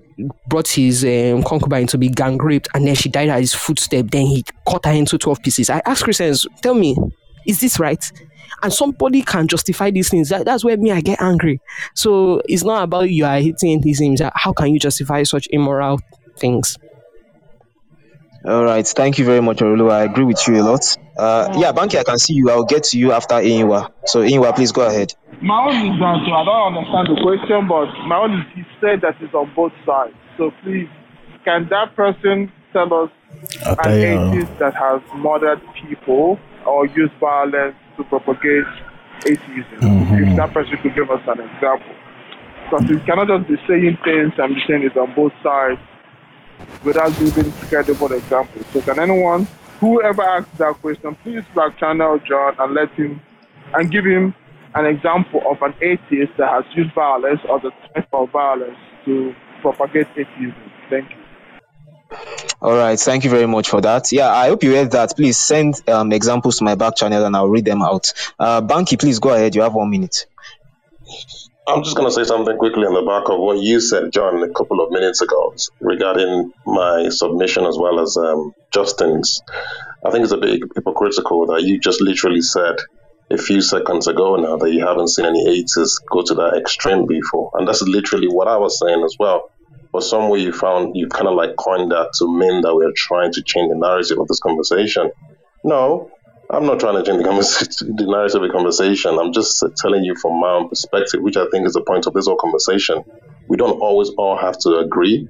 brought 0.49 0.69
his 0.69 1.05
um, 1.05 1.43
concubine 1.43 1.87
to 1.89 1.99
be 1.99 2.09
gang 2.09 2.39
raped 2.39 2.69
and 2.75 2.87
then 2.87 2.95
she 2.95 3.09
died 3.09 3.29
at 3.29 3.41
his 3.41 3.55
footstep. 3.55 4.07
Then 4.11 4.27
he 4.27 4.45
cut 4.69 4.85
her 4.85 4.93
into 4.93 5.19
12 5.19 5.43
pieces. 5.43 5.71
I 5.71 5.83
asked 5.85 6.05
Christians, 6.05 6.47
tell 6.63 6.75
me, 6.75 6.97
is 7.47 7.61
this 7.61 7.79
right? 7.79 8.13
And 8.63 8.73
somebody 8.73 9.23
can 9.23 9.49
justify 9.49 9.91
these 9.91 10.09
things. 10.09 10.29
That, 10.29 10.45
that's 10.45 10.65
where 10.65 10.77
me, 10.77 10.93
I 10.93 11.01
get 11.01 11.21
angry. 11.21 11.61
So 11.95 12.41
it's 12.47 12.65
not 12.65 12.85
about 12.85 13.11
you 13.11 13.25
are 13.25 13.41
hitting 13.41 13.81
these 13.81 13.99
things. 13.99 14.21
How 14.35 14.53
can 14.53 14.73
you 14.73 14.79
justify 14.79 15.23
such 15.25 15.49
immoral 15.51 16.01
things? 16.39 16.79
All 18.45 18.65
right, 18.65 18.87
thank 18.87 19.19
you 19.19 19.25
very 19.25 19.41
much, 19.41 19.59
Orulu. 19.59 19.91
I 19.91 20.05
agree 20.05 20.25
with 20.25 20.47
you 20.47 20.61
a 20.61 20.63
lot. 20.63 20.97
Uh, 21.17 21.53
yeah, 21.57 21.73
Banky, 21.73 21.99
I 21.99 22.03
can 22.03 22.19
see 22.19 22.35
you. 22.35 22.51
I'll 22.51 22.65
get 22.65 22.85
to 22.85 22.99
you 22.99 23.13
after 23.13 23.37
Inwa. 23.37 23.93
So, 24.07 24.23
Inwa, 24.23 24.55
please 24.55 24.73
go 24.73 24.87
ahead. 24.87 25.13
My 25.41 25.67
own 25.67 25.93
is 25.93 25.99
that 26.01 26.21
I 26.33 26.45
don't 26.45 26.77
understand 26.77 27.09
the 27.17 27.23
question, 27.23 27.69
but 27.69 27.87
my 28.07 28.17
own 28.17 28.41
is 28.41 28.47
he 28.55 28.63
said 28.81 29.01
that 29.03 29.17
it's 29.21 29.35
on 29.35 29.53
both 29.55 29.73
sides. 29.87 30.15
So, 30.37 30.53
please, 30.63 30.89
can 31.45 31.69
that 31.71 31.95
person 31.95 32.51
tell 32.73 32.93
us 32.95 33.11
an 33.85 33.93
atheist 33.93 34.59
that 34.59 34.75
has 34.75 35.01
murdered 35.15 35.61
people 35.75 36.39
or 36.67 36.87
used 36.87 37.13
violence 37.21 37.77
to 37.97 38.05
propagate 38.05 38.67
atheism? 39.27 39.79
Mm-hmm. 39.81 40.31
If 40.31 40.37
that 40.37 40.53
person 40.53 40.79
could 40.83 40.95
give 40.95 41.11
us 41.11 41.23
an 41.29 41.41
example. 41.41 41.95
Because 42.65 42.89
we 42.89 43.01
cannot 43.01 43.29
just 43.29 43.49
be 43.49 43.57
saying 43.69 43.99
things 44.03 44.33
and 44.39 44.55
be 44.55 44.63
saying 44.67 44.83
it's 44.83 44.97
on 44.97 45.15
both 45.15 45.33
sides 45.43 45.81
without 46.83 47.17
giving 47.19 47.53
credible 47.69 48.13
examples. 48.13 48.65
So 48.73 48.81
can 48.81 48.99
anyone, 48.99 49.47
whoever 49.85 50.23
asks 50.23 50.59
that 50.59 50.75
question, 50.81 51.17
please 51.23 51.45
back 51.55 51.79
channel 51.79 52.19
John 52.27 52.55
and 52.59 52.75
let 52.75 52.91
him 52.93 53.21
and 53.75 53.91
give 53.91 54.05
him 54.05 54.35
an 54.75 54.87
example 54.87 55.43
of 55.49 55.61
an 55.63 55.75
atheist 55.81 56.33
that 56.39 56.49
has 56.49 56.65
used 56.77 56.95
violence 56.95 57.41
or 57.49 57.61
the 57.61 57.71
type 57.95 58.09
of 58.13 58.31
violence 58.31 58.79
to 59.05 59.35
propagate 59.63 60.09
atheism. 60.17 60.73
Thank 60.91 61.11
you. 61.11 61.17
All 62.61 62.77
right, 62.77 62.99
thank 62.99 63.25
you 63.25 63.31
very 63.31 63.47
much 63.47 63.69
for 63.69 63.81
that. 63.81 64.11
Yeah, 64.13 64.31
I 64.31 64.49
hope 64.49 64.63
you 64.63 64.73
read 64.73 64.93
that. 64.93 65.15
Please 65.17 65.37
send 65.37 65.87
um, 65.89 66.13
examples 66.13 66.59
to 66.59 66.65
my 66.65 66.75
back 66.75 66.97
channel 66.97 67.25
and 67.25 67.37
I'll 67.37 67.49
read 67.49 67.65
them 67.65 67.83
out. 67.83 68.13
Uh, 68.39 68.63
Banky, 68.63 68.99
please 68.99 69.19
go 69.19 69.31
ahead. 69.35 69.55
You 69.55 69.63
have 69.63 69.75
one 69.75 69.91
minute. 69.91 70.27
I'm 71.67 71.83
just 71.83 71.97
going 71.97 72.07
to 72.07 72.13
say 72.13 72.25
something 72.25 72.59
quickly 72.59 72.85
on 72.85 72.93
the 72.93 73.03
back 73.03 73.31
of 73.31 73.41
what 73.41 73.59
you 73.59 73.81
said, 73.81 74.13
John, 74.13 74.43
a 74.43 74.53
couple 74.53 74.85
of 74.85 74.91
minutes 74.91 75.23
ago 75.23 75.55
regarding 75.81 76.53
my 76.67 77.09
submission 77.09 77.65
as 77.65 77.79
well 77.79 78.01
as 78.01 78.19
um, 78.19 78.53
Justin's. 78.71 79.41
I 80.05 80.11
think 80.11 80.25
it's 80.25 80.33
a 80.33 80.37
bit 80.37 80.61
hypocritical 80.75 81.47
that 81.47 81.63
you 81.63 81.81
just 81.81 82.03
literally 82.03 82.43
said 82.43 82.77
a 83.31 83.39
few 83.39 83.63
seconds 83.63 84.07
ago 84.09 84.37
now 84.37 84.59
that 84.59 84.73
you 84.73 84.87
haven't 84.87 85.09
seen 85.09 85.25
any 85.25 85.49
atheists 85.49 86.01
go 86.11 86.23
to 86.23 86.35
that 86.35 86.59
extreme 86.59 87.07
before. 87.07 87.51
And 87.55 87.67
that's 87.67 87.81
literally 87.81 88.29
what 88.29 88.47
I 88.47 88.59
was 88.59 88.79
saying 88.79 89.03
as 89.03 89.17
well. 89.19 89.51
But 89.91 90.03
somewhere 90.03 90.39
you 90.39 90.53
found, 90.53 90.97
you 90.97 91.09
kind 91.09 91.29
of 91.29 91.35
like 91.35 91.57
coined 91.57 91.93
that 91.93 92.13
to 92.19 92.27
mean 92.27 92.61
that 92.61 92.75
we're 92.75 92.93
trying 92.95 93.33
to 93.33 93.43
change 93.43 93.71
the 93.71 93.79
narrative 93.79 94.19
of 94.19 94.29
this 94.29 94.41
conversation. 94.41 95.13
No, 95.65 96.11
I'm 96.55 96.67
not 96.67 96.81
trying 96.81 97.03
to 97.03 97.03
change 97.03 97.23
the, 97.23 97.95
the 97.97 98.07
narrative 98.07 98.43
of 98.43 98.49
the 98.49 98.53
conversation. 98.53 99.19
I'm 99.19 99.33
just 99.33 99.65
telling 99.77 100.05
you 100.05 100.15
from 100.15 100.41
my 100.41 100.51
own 100.51 100.69
perspective, 100.69 101.21
which 101.21 101.37
I 101.37 101.47
think 101.51 101.67
is 101.67 101.73
the 101.73 101.83
point 101.83 102.07
of 102.07 102.15
this 102.15 102.27
whole 102.27 102.37
conversation. 102.37 103.05
We 103.49 103.57
don't 103.57 103.81
always 103.81 104.11
all 104.11 104.37
have 104.37 104.59
to 104.61 104.77
agree. 104.79 105.29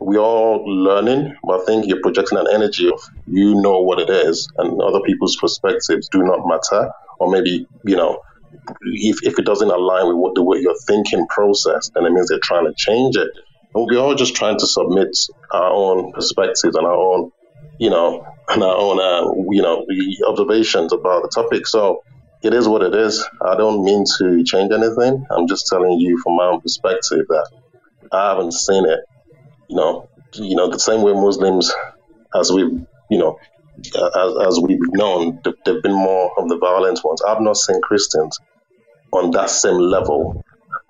We're 0.00 0.20
all 0.20 0.64
learning, 0.66 1.36
but 1.44 1.60
I 1.60 1.64
think 1.64 1.86
you're 1.86 2.00
projecting 2.00 2.38
an 2.38 2.46
energy 2.50 2.88
of 2.90 3.00
you 3.26 3.60
know 3.60 3.80
what 3.80 3.98
it 3.98 4.08
is, 4.08 4.48
and 4.56 4.80
other 4.80 5.00
people's 5.00 5.36
perspectives 5.36 6.08
do 6.08 6.22
not 6.22 6.46
matter. 6.46 6.90
Or 7.18 7.30
maybe, 7.30 7.66
you 7.84 7.96
know, 7.96 8.22
if, 8.82 9.22
if 9.22 9.38
it 9.38 9.44
doesn't 9.44 9.70
align 9.70 10.08
with 10.08 10.16
what 10.16 10.34
the 10.34 10.42
way 10.42 10.58
your 10.58 10.74
thinking 10.86 11.26
process, 11.28 11.90
then 11.94 12.06
it 12.06 12.12
means 12.12 12.28
they're 12.28 12.38
trying 12.42 12.66
to 12.66 12.74
change 12.76 13.16
it. 13.16 13.28
We're 13.74 13.98
all 13.98 14.14
just 14.14 14.34
trying 14.34 14.58
to 14.58 14.66
submit 14.66 15.16
our 15.52 15.70
own 15.72 16.12
perspectives 16.12 16.74
and 16.74 16.86
our 16.86 16.94
own, 16.94 17.32
you 17.82 17.90
know, 17.90 18.24
and 18.48 18.62
our 18.62 18.76
own, 18.76 19.00
uh, 19.00 19.28
you 19.50 19.60
know, 19.60 19.84
observations 20.28 20.92
about 20.92 21.24
the 21.24 21.28
topic. 21.28 21.66
So 21.66 22.04
it 22.40 22.54
is 22.54 22.68
what 22.68 22.82
it 22.82 22.94
is. 22.94 23.28
I 23.44 23.56
don't 23.56 23.82
mean 23.82 24.04
to 24.18 24.44
change 24.44 24.70
anything. 24.70 25.26
I'm 25.28 25.48
just 25.48 25.66
telling 25.66 25.98
you 25.98 26.16
from 26.22 26.36
my 26.36 26.44
own 26.44 26.60
perspective 26.60 27.26
that 27.28 27.50
I 28.12 28.28
haven't 28.28 28.52
seen 28.52 28.84
it. 28.88 29.00
You 29.68 29.76
know, 29.76 30.08
you 30.34 30.54
know, 30.54 30.70
the 30.70 30.78
same 30.78 31.02
way 31.02 31.12
Muslims, 31.12 31.72
as 32.32 32.52
we've, 32.52 32.70
you 33.10 33.18
know, 33.18 33.40
as, 33.74 34.46
as 34.46 34.60
we've 34.60 34.78
known, 34.92 35.40
they've 35.42 35.82
been 35.82 35.92
more 35.92 36.30
of 36.38 36.48
the 36.48 36.58
violent 36.58 37.00
ones. 37.02 37.20
I've 37.22 37.40
not 37.40 37.56
seen 37.56 37.80
Christians 37.80 38.38
on 39.10 39.32
that 39.32 39.50
same 39.50 39.78
level. 39.78 40.44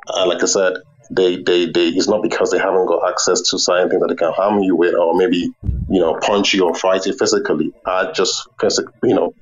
And 0.09 0.29
like 0.29 0.43
I 0.43 0.47
said, 0.47 0.75
they, 1.11 1.43
they, 1.43 1.67
they, 1.67 1.89
it's 1.89 2.09
not 2.09 2.23
because 2.23 2.51
they 2.51 2.59
haven't 2.59 2.87
got 2.87 3.09
access 3.09 3.41
to 3.51 3.59
something 3.59 3.99
that 4.01 4.09
they 4.09 4.15
can 4.15 4.33
harm 4.33 4.63
you 4.63 4.77
with, 4.77 4.95
or 4.95 5.15
maybe 5.17 5.53
you 5.93 6.01
know, 6.01 6.19
punch 6.23 6.55
you 6.55 6.65
or 6.65 6.75
fight 6.75 7.05
you 7.07 7.13
physically. 7.13 7.73
I 7.85 8.13
just, 8.13 8.49
physi- 8.61 8.89
you 9.03 9.15
know, 9.15 9.35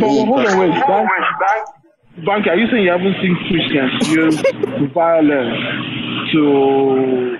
But 0.00 0.08
hold 0.08 0.46
on, 0.46 0.58
wait. 0.58 0.72
Bank, 0.72 1.08
Bank, 2.26 2.46
are 2.48 2.56
you 2.56 2.66
saying 2.70 2.84
you 2.84 2.90
haven't 2.90 3.14
seen 3.22 3.36
Christians 3.46 3.92
use 4.08 4.90
violence 4.94 5.54
to 6.32 7.36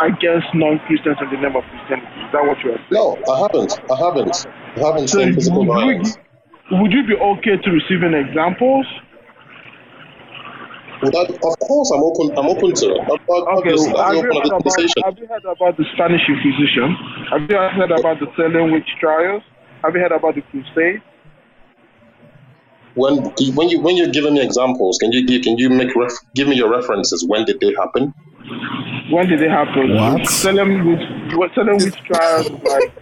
against 0.00 0.46
non-Christians 0.54 1.18
in 1.20 1.30
the 1.30 1.36
name 1.36 1.54
of 1.54 1.62
Christianity? 1.70 2.08
Is 2.24 2.32
that 2.32 2.42
what 2.42 2.58
you 2.64 2.72
are 2.72 2.82
saying? 2.90 2.98
no, 2.98 3.18
I 3.30 3.46
haven't. 3.46 3.72
I 3.90 3.96
haven't. 3.96 4.46
I 4.74 4.80
haven't 4.80 5.08
So 5.08 5.18
seen 5.18 5.34
physical 5.34 5.58
would 5.60 5.68
you, 5.68 5.74
violence. 5.74 6.18
would 6.72 6.92
you 6.92 7.06
be 7.06 7.14
okay 7.14 7.56
to 7.62 7.70
receive 7.70 8.02
receiving 8.02 8.14
examples? 8.14 8.86
Would 11.02 11.14
I, 11.14 11.22
of 11.22 11.58
course, 11.60 11.90
I'm 11.94 12.02
open. 12.02 12.36
I'm 12.38 12.46
open 12.48 12.74
to 12.74 12.86
it. 12.90 13.00
I'm, 13.00 13.10
I'm, 13.48 13.58
Okay, 13.58 13.70
just, 13.70 13.86
have 13.88 13.96
I'm 13.96 14.14
you, 14.14 14.18
open 14.18 14.30
to 14.30 14.34
heard 14.34 14.34
the 14.34 14.38
about, 14.40 14.50
conversation. 14.50 15.02
have 15.04 15.18
you 15.18 15.26
heard 15.26 15.44
about 15.44 15.76
the 15.76 15.84
Spanish 15.94 16.22
Inquisition? 16.28 16.96
Have 17.30 17.42
you 17.50 17.56
heard 17.56 17.90
about 17.92 18.18
the 18.20 18.26
Salem 18.36 18.72
witch 18.72 18.88
trials? 19.00 19.42
Have 19.84 19.94
you 19.94 20.00
heard 20.00 20.12
about 20.12 20.34
the 20.34 20.42
Crusades? 20.42 21.02
When 22.94 23.14
when 23.54 23.68
you 23.68 23.80
when 23.80 23.96
you're 23.96 24.08
giving 24.10 24.34
me 24.34 24.42
examples, 24.42 24.98
can 24.98 25.12
you 25.12 25.24
give 25.24 25.42
can 25.42 25.56
you 25.56 25.70
make 25.70 25.94
ref, 25.94 26.10
give 26.34 26.48
me 26.48 26.56
your 26.56 26.68
references? 26.70 27.24
When 27.28 27.44
did 27.44 27.60
they 27.60 27.72
happen? 27.74 28.12
When 29.10 29.28
did 29.28 29.38
they 29.38 29.48
happen? 29.48 29.94
What? 29.94 30.26
Salem 30.26 30.84
witch, 30.88 31.34
what 31.36 31.54
Salem 31.54 31.76
witch 31.78 31.94
trials 32.06 32.50
like, 32.50 32.92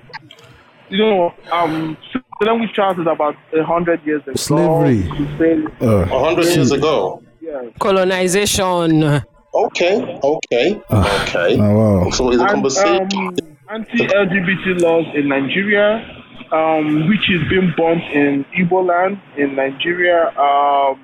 you 0.90 0.98
know, 0.98 1.32
um, 1.50 1.96
Salem 2.42 2.60
witch 2.60 2.74
trials 2.74 2.98
is 2.98 3.06
about 3.10 3.36
a 3.54 3.64
hundred 3.64 4.04
years 4.04 4.22
ago. 4.24 4.34
Slavery. 4.36 5.08
Crusades, 5.08 5.66
Uh, 5.80 6.00
A 6.02 6.24
hundred 6.24 6.44
years 6.54 6.72
ago. 6.72 7.22
Yeah. 7.46 7.70
Colonization. 7.80 9.22
Okay, 9.54 9.96
okay, 10.22 10.80
okay. 10.90 11.56
oh, 11.58 12.02
wow. 12.04 12.10
So 12.10 12.30
is 12.30 12.38
the 12.38 12.42
And, 12.44 12.50
conversation? 12.50 13.08
um, 13.16 13.36
anti-LGBT 13.70 14.80
laws 14.82 15.06
in 15.14 15.28
Nigeria, 15.28 16.04
um, 16.52 17.08
which 17.08 17.30
is 17.30 17.40
being 17.48 17.72
burnt 17.76 18.02
in 18.12 18.44
Igbo 18.58 18.84
land 18.86 19.18
in 19.38 19.54
Nigeria, 19.56 20.28
um, 20.36 21.00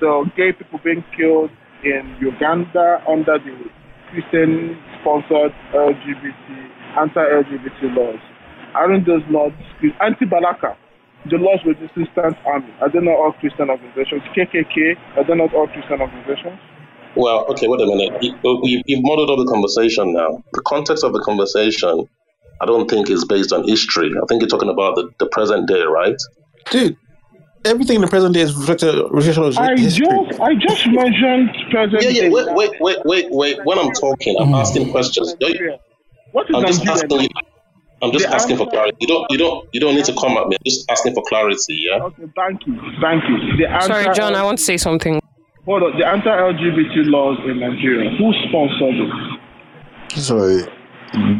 the 0.00 0.30
gay 0.36 0.52
people 0.52 0.78
being 0.84 1.04
killed 1.16 1.50
in 1.82 2.16
Uganda 2.20 3.02
under 3.08 3.38
the 3.38 3.56
Christian-sponsored 4.10 5.52
LGBT, 5.74 6.46
anti-LGBT 7.02 7.96
laws. 7.96 8.20
Aren't 8.74 9.06
those 9.06 9.22
laws 9.30 9.52
anti-Balaka? 10.00 10.76
The 11.26 11.36
Lord's 11.36 11.64
Resistance 11.64 12.36
Army. 12.46 12.72
Are 12.80 12.88
they 12.88 13.00
not 13.00 13.04
know 13.04 13.16
all 13.16 13.32
Christian 13.32 13.70
organizations? 13.70 14.22
KKK. 14.36 14.96
Are 15.16 15.24
they 15.24 15.34
not 15.34 15.52
all 15.54 15.66
Christian 15.68 16.00
organizations? 16.00 16.58
Well, 17.16 17.44
okay, 17.50 17.66
wait 17.66 17.80
a 17.80 17.86
minute. 17.86 18.22
You, 18.22 18.38
oh, 18.44 18.60
you, 18.64 18.82
you've 18.86 19.02
modeled 19.02 19.30
up 19.30 19.38
the 19.38 19.50
conversation 19.50 20.12
now. 20.12 20.42
The 20.52 20.62
context 20.62 21.02
of 21.04 21.12
the 21.12 21.20
conversation, 21.20 22.08
I 22.60 22.66
don't 22.66 22.88
think 22.88 23.10
is 23.10 23.24
based 23.24 23.52
on 23.52 23.66
history. 23.66 24.12
I 24.22 24.26
think 24.26 24.42
you're 24.42 24.48
talking 24.48 24.68
about 24.68 24.94
the, 24.94 25.10
the 25.18 25.26
present 25.26 25.66
day, 25.66 25.82
right? 25.82 26.16
Dude, 26.70 26.96
everything 27.64 27.96
in 27.96 28.02
the 28.02 28.08
present 28.08 28.34
day 28.34 28.40
is 28.40 28.54
reflected 28.54 28.94
uh, 28.94 29.08
reflection 29.10 29.42
of 29.44 29.58
I 29.58 29.76
history. 29.76 30.06
just, 30.06 30.40
I 30.40 30.54
just 30.54 30.86
mentioned 30.86 31.50
present 31.70 32.02
Yeah, 32.02 32.10
yeah. 32.10 32.20
day. 32.22 32.28
Wait, 32.30 32.46
wait, 32.54 32.70
wait, 32.80 32.98
wait, 33.04 33.26
wait. 33.30 33.58
When 33.64 33.78
I'm 33.78 33.92
talking, 33.92 34.36
I'm 34.38 34.48
hmm. 34.48 34.54
asking 34.54 34.90
questions. 34.90 35.34
Don't 35.40 35.54
you- 35.54 35.76
What 36.32 36.48
is 36.48 36.56
I'm 36.56 36.66
just 36.66 36.86
asking 36.86 37.20
you. 37.22 37.28
I'm 38.00 38.12
just 38.12 38.26
The 38.26 38.34
asking 38.34 38.56
for 38.58 38.66
clarity. 38.68 38.96
You 39.00 39.08
don't, 39.08 39.26
you 39.30 39.38
don't, 39.38 39.68
you 39.72 39.80
don't 39.80 39.94
need 39.94 40.04
to 40.04 40.14
come 40.14 40.36
at 40.36 40.48
me. 40.48 40.56
I'm 40.56 40.64
just 40.64 40.88
asking 40.90 41.14
for 41.14 41.22
clarity. 41.28 41.86
Yeah. 41.90 42.02
Okay, 42.04 42.24
thank 42.36 42.66
you, 42.66 42.78
thank 43.00 43.24
you. 43.28 43.56
The 43.56 43.66
anti- 43.68 43.86
Sorry, 43.86 44.14
John, 44.14 44.34
I 44.34 44.42
want 44.44 44.58
to 44.58 44.64
say 44.64 44.76
something. 44.76 45.20
Hold 45.64 45.82
on, 45.82 45.98
the 45.98 46.06
anti-LGBT 46.06 47.10
laws 47.10 47.38
in 47.44 47.60
Nigeria. 47.60 48.10
Who 48.16 48.32
sponsored 48.48 48.94
it? 50.14 50.20
Sorry. 50.20 50.62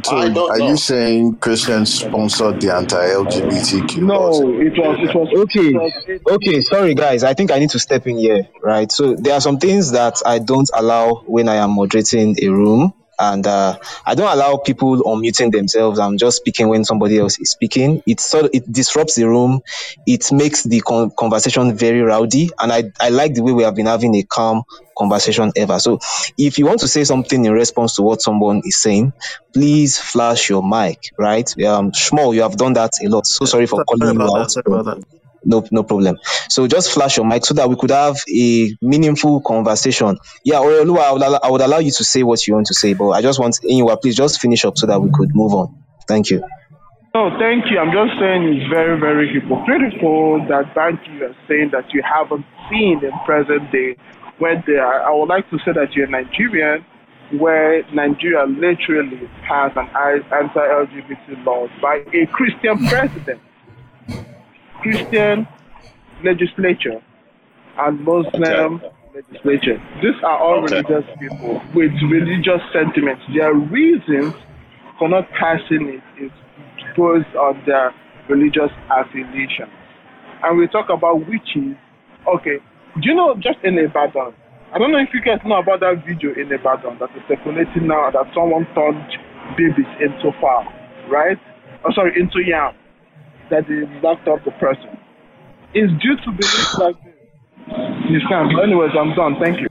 So 0.05 0.17
are 0.17 0.59
know. 0.59 0.69
you 0.71 0.77
saying 0.77 1.37
Christians 1.37 1.93
sponsored 1.93 2.61
the 2.61 2.75
anti-LGBTQ 2.75 4.09
laws? 4.09 4.41
No, 4.41 4.61
it 4.61 4.73
was, 4.79 4.99
it 5.09 5.15
was. 5.15 5.29
Okay, 5.45 5.69
it 5.69 6.23
was- 6.25 6.35
okay, 6.37 6.61
sorry 6.63 6.95
guys. 6.95 7.23
I 7.23 7.35
think 7.35 7.51
I 7.51 7.59
need 7.59 7.71
to 7.71 7.79
step 7.79 8.07
in 8.07 8.17
here, 8.19 8.49
right? 8.63 8.91
So 8.91 9.15
there 9.15 9.35
are 9.35 9.41
some 9.41 9.59
things 9.59 9.93
that 9.93 10.23
I 10.25 10.39
don't 10.39 10.69
allow 10.75 11.23
when 11.27 11.49
I 11.49 11.57
am 11.57 11.75
moderating 11.77 12.37
a 12.43 12.49
room, 12.49 12.95
and 13.19 13.47
uh, 13.47 13.79
I 14.07 14.15
don't 14.15 14.33
allow 14.33 14.59
people 14.59 15.03
unmuting 15.03 15.53
themselves. 15.53 15.99
I'm 15.99 16.19
just 16.19 16.39
speaking 16.39 16.69
when 16.69 16.85
somebody 16.85 17.19
else 17.19 17.39
is 17.39 17.51
speaking. 17.51 18.03
It 18.07 18.21
sort 18.21 18.47
of, 18.47 18.51
it 18.55 18.71
disrupts 18.71 19.17
the 19.17 19.29
room. 19.29 19.61
It 20.07 20.31
makes 20.33 20.65
the 20.65 20.81
con- 20.81 21.11
conversation 21.19 21.77
very 21.77 22.01
rowdy, 22.01 22.51
and 22.61 22.73
I 22.73 22.85
I 23.01 23.11
like 23.11 23.35
the 23.35 23.43
way 23.43 23.53
we 23.53 23.63
have 23.65 23.75
been 23.75 23.87
having 23.87 24.15
a 24.17 24.23
calm 24.25 24.63
conversation 24.97 25.53
ever. 25.57 25.79
So 25.79 25.99
if 26.37 26.59
you 26.59 26.67
want 26.67 26.81
to 26.81 26.89
say 26.89 27.05
something 27.05 27.45
in 27.45 27.53
response 27.53 27.95
to 27.97 28.03
what 28.03 28.21
someone 28.23 28.63
is 28.65 28.81
saying, 28.83 29.13
please 29.55 29.99
flash 29.99 30.49
your 30.51 30.63
mic, 30.63 30.99
right? 31.19 31.49
Um, 31.65 31.93
Shmo, 31.93 32.35
you 32.35 32.43
have 32.43 32.57
done 32.57 32.75
that 32.75 32.93
a 33.05 33.09
lot. 33.09 33.27
So 33.27 33.45
sorry 33.45 33.67
for 33.67 33.81
Sorry 33.81 33.87
calling 33.89 34.13
you 34.13 34.21
about 34.23 34.35
out. 34.37 34.49
that. 34.67 35.05
No, 35.45 35.65
no 35.71 35.83
problem. 35.83 36.19
So 36.49 36.67
just 36.67 36.91
flash 36.93 37.17
your 37.17 37.27
mic 37.27 37.45
so 37.45 37.55
that 37.55 37.69
we 37.69 37.77
could 37.77 37.91
have 37.91 38.17
a 38.29 38.77
meaningful 38.83 39.41
conversation. 39.41 40.19
Yeah, 40.45 40.61
I 40.61 40.65
would, 40.65 40.89
allow, 40.89 41.41
I 41.43 41.51
would 41.51 41.61
allow 41.61 41.79
you 41.79 41.91
to 41.93 42.05
say 42.05 42.23
what 42.23 42.47
you 42.47 42.55
want 42.55 42.67
to 42.67 42.75
say, 42.75 42.95
but 42.95 43.11
I 43.11 43.23
just 43.23 43.39
want 43.39 43.59
Inyua, 43.63 44.01
please 44.01 44.17
just 44.17 44.41
finish 44.41 44.65
up 44.65 44.77
so 44.77 44.87
that 44.87 45.01
we 45.01 45.11
could 45.13 45.31
move 45.35 45.55
on. 45.55 45.83
Thank 46.07 46.31
you. 46.31 46.43
No, 47.15 47.31
thank 47.39 47.71
you. 47.71 47.79
I'm 47.79 47.93
just 47.93 48.19
saying 48.21 48.45
it's 48.45 48.71
very, 48.71 49.01
very 49.01 49.33
hypocritical 49.33 50.45
that 50.49 50.75
thank 50.75 51.01
you 51.09 51.27
is 51.27 51.37
saying 51.49 51.71
that 51.73 51.93
you 51.93 52.03
haven't 52.03 52.45
seen 52.71 53.03
in 53.03 53.13
present 53.25 53.73
day 53.73 53.97
when 54.39 54.63
are. 54.69 55.03
I 55.03 55.11
would 55.13 55.29
like 55.29 55.49
to 55.51 55.59
say 55.65 55.73
that 55.73 55.95
you're 55.95 56.07
Nigerian, 56.07 56.85
where 57.39 57.83
Nigeria 57.93 58.47
literally 58.47 59.27
has 59.43 59.73
an 59.77 59.89
anti-LGBT 59.97 61.45
laws 61.45 61.71
by 61.83 62.05
a 62.13 62.27
Christian 62.27 62.87
president, 62.87 63.41
Christian 64.83 65.47
legislature, 66.25 67.01
and 67.79 68.01
Muslim 68.05 68.81
legislature. 69.15 69.81
These 70.03 70.19
are 70.23 70.39
all 70.39 70.65
Okay. 70.65 70.77
religious 70.77 71.05
people 71.19 71.63
with 71.75 71.93
religious 72.11 72.63
sentiments. 72.73 73.23
Their 73.35 73.55
reasons 73.55 74.35
for 74.99 75.09
not 75.09 75.29
passing 75.31 75.89
it 75.89 76.03
is 76.23 76.33
based 76.97 77.35
on 77.37 77.63
their 77.67 77.95
religious 78.29 78.71
affiliation. 78.91 79.69
And 80.43 80.59
we 80.59 80.67
talk 80.69 80.89
about 80.91 81.27
witches. 81.27 81.77
Okay, 82.27 82.59
do 83.01 83.09
you 83.09 83.15
know 83.15 83.35
just 83.37 83.59
in 83.65 83.79
Ibadan? 83.79 84.35
I 84.75 84.79
don't 84.79 84.93
know 84.93 84.99
if 84.99 85.09
you 85.15 85.21
guys 85.23 85.41
know 85.47 85.59
about 85.59 85.81
that 85.81 86.05
video 86.05 86.35
in 86.35 86.53
Ibadan 86.53 86.99
that 87.01 87.11
is 87.17 87.23
circulating 87.27 87.87
now 87.87 88.11
that 88.11 88.27
someone 88.35 88.67
turned 88.75 89.01
babies 89.57 89.89
into 89.99 90.31
fowl, 90.41 90.67
right? 91.09 91.39
Oh, 91.85 91.93
sorry, 91.95 92.13
into 92.21 92.41
yam. 92.45 92.75
That 93.51 93.67
they 93.69 93.87
locked 94.01 94.29
up 94.29 94.45
the 94.45 94.51
person. 94.53 94.99
It's 95.75 95.93
due 96.03 96.17
to 96.17 96.31
beliefs 96.31 96.79
like 96.79 96.97
this. 97.05 97.15
You 98.11 98.21
can. 98.29 98.55
But 98.55 98.65
anyways, 98.65 98.91
I'm 98.99 99.15
done. 99.15 99.37
Thank 99.41 99.61
you. 99.61 99.69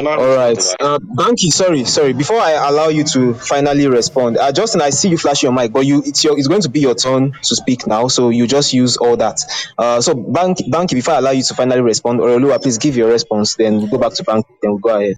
All 0.00 0.36
right. 0.36 0.58
Uh, 0.80 0.98
Banky, 0.98 1.50
sorry, 1.52 1.84
sorry. 1.84 2.12
Before 2.12 2.38
I 2.38 2.52
allow 2.68 2.88
you 2.88 3.04
to 3.04 3.34
finally 3.34 3.86
respond, 3.88 4.36
uh, 4.36 4.52
Justin, 4.52 4.82
I 4.82 4.90
see 4.90 5.08
you 5.08 5.18
flash 5.18 5.42
your 5.42 5.52
mic, 5.52 5.72
but 5.72 5.86
you 5.86 6.02
it's 6.04 6.24
your 6.24 6.38
it's 6.38 6.48
going 6.48 6.62
to 6.62 6.68
be 6.68 6.80
your 6.80 6.94
turn 6.94 7.32
to 7.32 7.56
speak 7.56 7.86
now, 7.86 8.08
so 8.08 8.30
you 8.30 8.46
just 8.46 8.72
use 8.72 8.96
all 8.96 9.16
that. 9.16 9.40
Uh, 9.78 10.00
so 10.00 10.14
Banky, 10.14 10.68
Banky, 10.68 10.94
before 10.94 11.14
I 11.14 11.18
allow 11.18 11.30
you 11.30 11.42
to 11.44 11.54
finally 11.54 11.80
respond, 11.80 12.20
or 12.20 12.28
Oreoluwa, 12.28 12.62
please 12.62 12.78
give 12.78 12.96
your 12.96 13.10
response. 13.10 13.56
Then 13.56 13.78
we'll 13.78 13.88
go 13.88 13.98
back 13.98 14.14
to 14.14 14.24
Banky. 14.24 14.44
Then 14.60 14.72
we'll 14.72 14.78
go 14.78 15.00
ahead. 15.00 15.16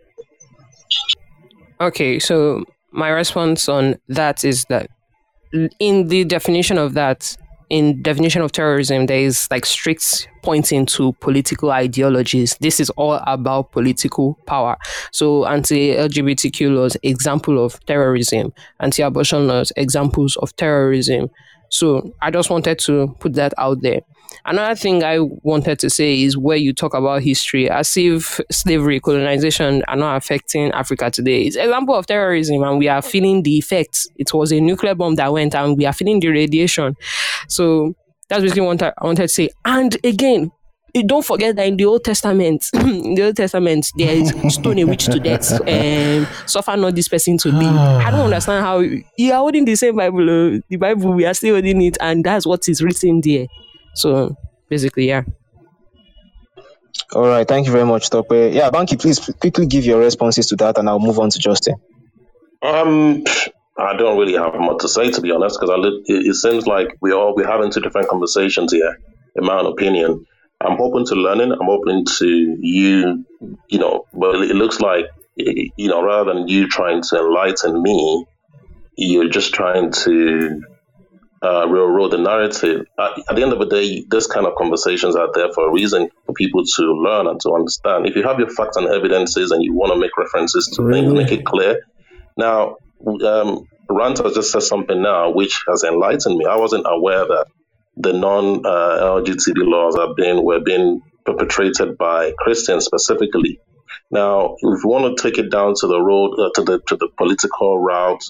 Okay, 1.81 2.18
so 2.18 2.64
my 2.91 3.09
response 3.09 3.68
on 3.68 3.99
that 4.09 4.45
is 4.45 4.64
that 4.68 4.91
in 5.53 6.09
the 6.09 6.24
definition 6.24 6.78
of 6.78 6.94
that, 6.94 7.36
in 7.70 8.01
definition 8.03 8.40
of 8.40 8.53
terrorism, 8.53 9.07
there 9.07 9.20
is 9.20 9.46
like 9.51 9.66
strict 9.66 10.28
pointing 10.42 10.86
to 10.86 11.12
political 11.20 11.70
ideologies. 11.70 12.57
This 12.61 12.80
is 12.80 12.88
all 12.90 13.20
about 13.26 13.72
political 13.72 14.38
power. 14.46 14.78
So 15.12 15.44
anti-LGBTQ 15.46 16.74
laws, 16.74 16.96
example 17.03 17.62
of 17.62 17.78
terrorism. 17.84 18.55
Anti-abortion 18.80 19.46
laws, 19.49 19.70
examples 19.76 20.36
of 20.36 20.57
terrorism. 20.57 21.28
So 21.70 22.11
I 22.22 22.30
just 22.30 22.49
wanted 22.49 22.78
to 22.80 23.14
put 23.20 23.34
that 23.34 23.53
out 23.59 23.82
there. 23.82 24.01
Another 24.45 24.74
thing 24.74 25.05
I 25.05 25.18
wanted 25.20 25.78
to 25.80 25.91
say 25.91 26.22
is 26.22 26.36
where 26.36 26.57
you 26.57 26.72
talk 26.72 26.95
about 26.95 27.22
history, 27.22 27.68
as 27.68 27.97
if 27.97 28.41
slavery, 28.51 29.01
colonization 29.01 29.82
are 29.89 29.97
not 29.97 30.16
affecting 30.16 30.70
Africa 30.72 31.11
today. 31.11 31.43
It's 31.43 31.57
an 31.57 31.64
example 31.64 31.95
of 31.95 32.07
terrorism, 32.07 32.62
and 32.62 32.78
we 32.78 32.89
are 32.89 33.03
feeling 33.03 33.43
the 33.43 33.59
effects. 33.59 34.07
It 34.16 34.32
was 34.32 34.53
a 34.53 34.61
nuclear 34.61 34.95
bomb 34.95 35.16
that 35.16 35.32
went, 35.32 35.55
and 35.55 35.76
we 35.76 35.86
are 35.86 35.93
feeling 35.93 36.20
the 36.20 36.28
radiation. 36.28 36.97
So 37.49 37.95
that's 38.28 38.43
basically 38.43 38.62
what 38.62 38.82
I 38.82 38.93
wanted 39.03 39.22
to 39.22 39.28
say. 39.28 39.51
And 39.64 39.97
again, 40.05 40.51
don't 41.07 41.24
forget 41.24 41.55
that 41.57 41.66
in 41.66 41.76
the 41.76 41.84
Old 41.84 42.05
Testament, 42.05 42.68
in 42.74 43.14
the 43.14 43.26
Old 43.26 43.36
Testament, 43.36 43.86
there 43.97 44.14
is 44.14 44.32
stone 44.55 44.78
a 44.78 44.84
witch 44.84 45.07
to 45.07 45.20
death 45.20 45.61
and 45.68 46.26
suffer 46.47 46.76
not 46.76 46.95
this 46.95 47.09
person 47.09 47.36
to 47.39 47.51
live. 47.51 47.74
Ah. 47.74 48.07
I 48.07 48.11
don't 48.11 48.24
understand 48.24 48.64
how 48.64 48.78
you 48.80 49.32
are 49.32 49.39
holding 49.39 49.64
the 49.64 49.74
same 49.76 49.97
Bible. 49.97 50.28
oh. 50.28 50.61
The 50.68 50.76
Bible, 50.76 51.12
we 51.12 51.24
are 51.26 51.34
still 51.34 51.55
holding 51.55 51.82
it, 51.82 51.99
and 52.01 52.24
that's 52.24 52.47
what 52.47 52.68
is 52.68 52.82
written 52.82 53.20
there. 53.20 53.47
So 53.99 54.36
basically, 54.68 55.09
yeah. 55.09 55.24
All 57.12 57.26
right. 57.26 57.46
Thank 57.46 57.66
you 57.66 57.72
very 57.72 57.86
much, 57.86 58.11
Tope. 58.11 58.30
Yeah, 58.30 58.70
Banky, 58.70 59.01
please 59.01 59.18
quickly 59.18 59.66
give 59.66 59.84
your 59.84 60.01
responses 60.01 60.46
to 60.49 60.57
that, 60.57 60.78
and 60.78 60.88
I'll 60.88 61.01
move 61.01 61.18
on 61.18 61.30
to 61.30 61.38
Justin. 61.38 61.74
Um, 62.62 63.24
I 63.76 63.96
don't 63.96 64.18
really 64.18 64.34
have 64.34 64.55
much 64.55 64.78
to 64.80 64.88
say 64.88 65.11
to 65.11 65.20
be 65.20 65.32
honest, 65.32 65.59
because 65.61 65.70
it, 66.07 66.26
it 66.26 66.34
seems 66.34 66.66
like 66.66 66.96
we 67.01 67.12
all 67.12 67.34
we're 67.34 67.46
having 67.46 67.70
two 67.70 67.80
different 67.80 68.09
conversations 68.09 68.72
here, 68.72 68.99
in 69.36 69.44
my 69.44 69.59
own 69.59 69.66
opinion. 69.66 70.26
I'm 70.61 70.80
open 70.80 71.05
to 71.07 71.14
learning. 71.14 71.53
I'm 71.53 71.68
open 71.68 72.05
to 72.18 72.26
you, 72.26 73.24
you 73.68 73.78
know, 73.78 74.07
but 74.12 74.36
it 74.36 74.57
looks 74.57 74.80
like, 74.80 75.07
you 75.36 75.88
know, 75.88 76.03
rather 76.03 76.34
than 76.34 76.49
you 76.49 76.68
trying 76.68 77.03
to 77.03 77.16
enlighten 77.16 77.80
me, 77.80 78.26
you're 78.96 79.28
just 79.28 79.55
trying 79.55 79.92
to 79.92 80.62
uh, 81.43 81.68
railroad 81.68 82.12
the 82.12 82.18
narrative. 82.18 82.86
At, 82.99 83.18
at, 83.28 83.36
the 83.36 83.43
end 83.43 83.53
of 83.53 83.59
the 83.59 83.66
day, 83.66 84.05
this 84.09 84.26
kind 84.26 84.47
of 84.47 84.55
conversations 84.57 85.16
are 85.16 85.28
there 85.34 85.53
for 85.53 85.68
a 85.68 85.72
reason 85.72 86.09
for 86.26 86.32
people 86.32 86.64
to 86.64 86.82
learn 86.93 87.26
and 87.26 87.41
to 87.41 87.53
understand. 87.53 88.07
If 88.07 88.16
you 88.16 88.22
have 88.24 88.39
your 88.39 88.51
facts 88.51 88.76
and 88.76 88.89
evidences 88.89 89.51
and 89.51 89.62
you 89.62 89.74
want 89.74 89.93
to 89.93 89.99
make 89.99 90.16
references 90.16 90.68
to 90.74 90.82
really? 90.82 91.03
things, 91.03 91.14
make 91.14 91.32
it 91.32 91.45
clear. 91.45 91.80
Now, 92.36 92.76
um, 93.24 93.68
Rant 93.89 94.18
has 94.18 94.34
just 94.34 94.53
said 94.53 94.62
something 94.62 95.01
now 95.01 95.30
which 95.30 95.64
has 95.68 95.84
enlightened 95.84 96.36
me. 96.36 96.45
I 96.47 96.57
wasn't 96.57 96.86
aware 96.86 97.26
that 97.26 97.47
the 97.97 98.12
non 98.12 98.64
uh, 98.64 99.20
LGBT 99.20 99.55
laws 99.59 99.97
have 99.97 100.16
been 100.16 100.45
were 100.45 100.61
being 100.61 101.01
perpetrated 101.24 101.97
by 101.99 102.32
Christians 102.39 102.84
specifically. 102.84 103.61
Now, 104.11 104.57
if 104.61 104.84
you 104.84 104.89
want 104.89 105.16
to 105.16 105.22
take 105.22 105.39
it 105.39 105.51
down 105.51 105.74
to 105.80 105.86
the 105.86 106.01
road 106.01 106.39
uh, 106.39 106.51
to 106.55 106.62
the 106.62 106.80
to 106.86 106.97
the 106.97 107.09
political 107.16 107.78
route, 107.78 108.22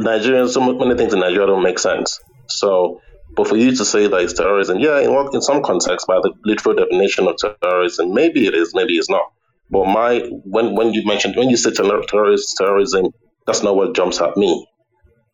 Nigerians, 0.00 0.50
so 0.50 0.60
many 0.60 0.96
things 0.96 1.12
in 1.12 1.20
Nigeria 1.20 1.46
don't 1.46 1.62
make 1.62 1.78
sense. 1.78 2.20
So, 2.48 3.00
but 3.36 3.48
for 3.48 3.56
you 3.56 3.74
to 3.74 3.84
say 3.84 4.06
that 4.06 4.20
it's 4.20 4.32
terrorism, 4.32 4.78
yeah, 4.78 5.00
in, 5.00 5.10
in 5.32 5.42
some 5.42 5.62
context, 5.62 6.06
by 6.06 6.16
the 6.22 6.32
literal 6.44 6.74
definition 6.74 7.28
of 7.28 7.36
terrorism, 7.36 8.14
maybe 8.14 8.46
it 8.46 8.54
is, 8.54 8.74
maybe 8.74 8.96
it's 8.96 9.10
not. 9.10 9.32
But 9.70 9.86
my 9.86 10.20
when 10.44 10.76
when 10.76 10.92
you 10.94 11.04
mentioned 11.04 11.34
when 11.36 11.50
you 11.50 11.56
say 11.56 11.72
terrorist 11.72 12.56
terrorism, 12.56 13.12
that's 13.46 13.62
not 13.62 13.74
what 13.76 13.94
jumps 13.96 14.20
at 14.20 14.36
me. 14.36 14.66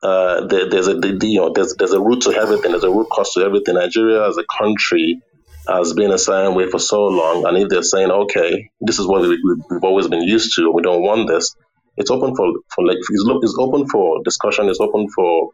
Uh, 0.02 0.46
there, 0.46 0.68
there's 0.68 0.88
a 0.88 0.94
you 1.22 1.38
know 1.38 1.52
there's 1.52 1.74
there's 1.76 1.92
a 1.92 2.00
root 2.00 2.22
to 2.22 2.32
everything. 2.32 2.70
There's 2.70 2.84
a 2.84 2.90
root 2.90 3.08
cause 3.10 3.34
to 3.34 3.44
everything. 3.44 3.74
Nigeria 3.74 4.26
as 4.26 4.38
a 4.38 4.44
country 4.58 5.20
has 5.68 5.92
been 5.92 6.10
a 6.10 6.18
certain 6.18 6.54
way 6.54 6.68
for 6.68 6.78
so 6.78 7.04
long, 7.04 7.46
and 7.46 7.56
if 7.56 7.68
they're 7.68 7.82
saying, 7.82 8.10
okay, 8.10 8.70
this 8.80 8.98
is 8.98 9.06
what 9.06 9.22
we, 9.22 9.38
have 9.70 9.84
always 9.84 10.08
been 10.08 10.22
used 10.22 10.56
to, 10.56 10.72
we 10.72 10.82
don't 10.82 11.02
want 11.02 11.28
this, 11.28 11.54
it's 11.96 12.10
open 12.10 12.34
for 12.34 12.52
for 12.74 12.86
like 12.86 12.98
it's, 12.98 13.10
it's 13.10 13.56
open 13.58 13.86
for 13.88 14.22
discussion. 14.22 14.68
It's 14.68 14.80
open 14.80 15.08
for 15.10 15.50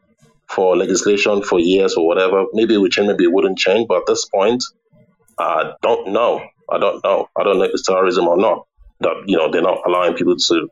for 0.46 0.76
legislation 0.76 1.42
for 1.42 1.58
years 1.58 1.94
or 1.94 2.06
whatever. 2.06 2.44
Maybe 2.52 2.74
it 2.74 2.78
would 2.78 2.92
change, 2.92 3.08
maybe 3.08 3.24
it 3.24 3.32
wouldn't 3.32 3.58
change. 3.58 3.86
But 3.88 3.98
at 3.98 4.06
this 4.06 4.24
point, 4.24 4.62
I 5.38 5.72
don't 5.82 6.12
know. 6.12 6.42
I 6.70 6.78
don't 6.78 7.02
know. 7.04 7.28
I 7.38 7.44
don't 7.44 7.58
know 7.58 7.64
if 7.64 7.72
it's 7.72 7.84
terrorism 7.86 8.28
or 8.28 8.36
not. 8.36 8.66
That 9.00 9.24
you 9.26 9.36
know 9.36 9.50
they're 9.50 9.62
not 9.62 9.82
allowing 9.86 10.14
people 10.14 10.36
to 10.36 10.68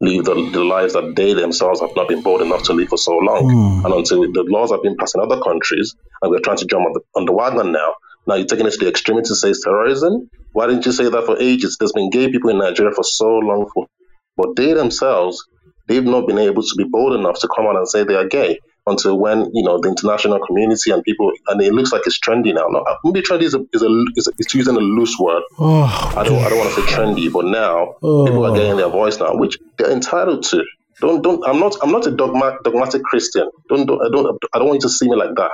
live 0.00 0.24
the, 0.24 0.50
the, 0.50 0.64
lives 0.64 0.94
that 0.94 1.14
they 1.14 1.34
themselves 1.34 1.80
have 1.80 1.94
not 1.94 2.08
been 2.08 2.22
bold 2.22 2.40
enough 2.40 2.62
to 2.64 2.72
live 2.72 2.88
for 2.88 2.96
so 2.96 3.18
long. 3.18 3.44
Mm. 3.44 3.84
And 3.84 3.94
until 3.94 4.20
the 4.32 4.44
laws 4.48 4.70
have 4.70 4.82
been 4.82 4.96
passed 4.96 5.14
in 5.14 5.20
other 5.20 5.40
countries, 5.42 5.94
and 6.22 6.30
we're 6.30 6.40
trying 6.40 6.56
to 6.56 6.64
jump 6.64 6.86
on 6.86 6.92
the, 6.94 7.00
on 7.14 7.24
the 7.26 7.32
wagon 7.32 7.72
now, 7.72 7.94
now 8.26 8.34
you're 8.36 8.46
taking 8.46 8.66
it 8.66 8.72
to 8.72 8.78
the 8.78 8.88
extreme 8.88 9.22
to 9.22 9.34
say 9.34 9.50
it's 9.50 9.62
terrorism. 9.62 10.30
Why 10.52 10.66
didn't 10.66 10.86
you 10.86 10.92
say 10.92 11.08
that 11.08 11.26
for 11.26 11.40
ages? 11.40 11.76
There's 11.78 11.92
been 11.92 12.10
gay 12.10 12.30
people 12.30 12.50
in 12.50 12.58
Nigeria 12.58 12.92
for 12.94 13.04
so 13.04 13.28
long, 13.28 13.68
for, 13.72 13.88
but 14.36 14.56
they 14.56 14.72
themselves, 14.72 15.46
they've 15.88 16.04
not 16.04 16.26
been 16.26 16.38
able 16.38 16.62
to 16.62 16.74
be 16.76 16.84
bold 16.84 17.14
enough 17.14 17.40
to 17.40 17.48
come 17.54 17.66
out 17.66 17.76
and 17.76 17.88
say 17.88 18.04
they 18.04 18.14
are 18.14 18.26
gay 18.26 18.58
until 18.86 19.18
when 19.18 19.50
you 19.54 19.62
know 19.62 19.78
the 19.80 19.88
international 19.88 20.38
community 20.46 20.90
and 20.90 21.02
people 21.04 21.32
and 21.48 21.60
it 21.60 21.72
looks 21.72 21.92
like 21.92 22.02
it's 22.06 22.18
trendy 22.18 22.54
now. 22.54 22.66
No, 22.68 22.84
maybe 23.04 23.22
trendy 23.22 23.42
is 23.42 23.54
a, 23.54 23.60
is 23.72 23.82
a, 23.82 24.04
is 24.16 24.28
a 24.28 24.32
it's 24.38 24.54
using 24.54 24.76
a 24.76 24.80
loose 24.80 25.18
word. 25.18 25.42
Oh, 25.58 26.14
I 26.16 26.24
don't 26.24 26.42
I 26.44 26.48
don't 26.48 26.58
want 26.58 26.74
to 26.74 26.80
say 26.80 26.86
trendy, 26.94 27.32
but 27.32 27.46
now 27.46 27.94
oh. 28.02 28.26
people 28.26 28.46
are 28.46 28.54
getting 28.54 28.72
oh. 28.72 28.76
their 28.76 28.88
voice 28.88 29.18
now, 29.18 29.34
which 29.34 29.58
they're 29.78 29.90
entitled 29.90 30.42
to. 30.44 30.64
Don't 31.00 31.22
don't 31.22 31.42
I'm 31.46 31.60
not 31.60 31.76
I'm 31.82 31.92
not 31.92 32.06
a 32.06 32.10
dogma, 32.10 32.58
dogmatic 32.64 33.02
Christian. 33.02 33.48
Don't, 33.68 33.86
don't 33.86 34.02
I 34.04 34.10
don't 34.10 34.38
I 34.52 34.58
don't 34.58 34.68
want 34.68 34.82
you 34.82 34.88
to 34.88 34.94
see 34.94 35.08
me 35.08 35.16
like 35.16 35.34
that. 35.36 35.50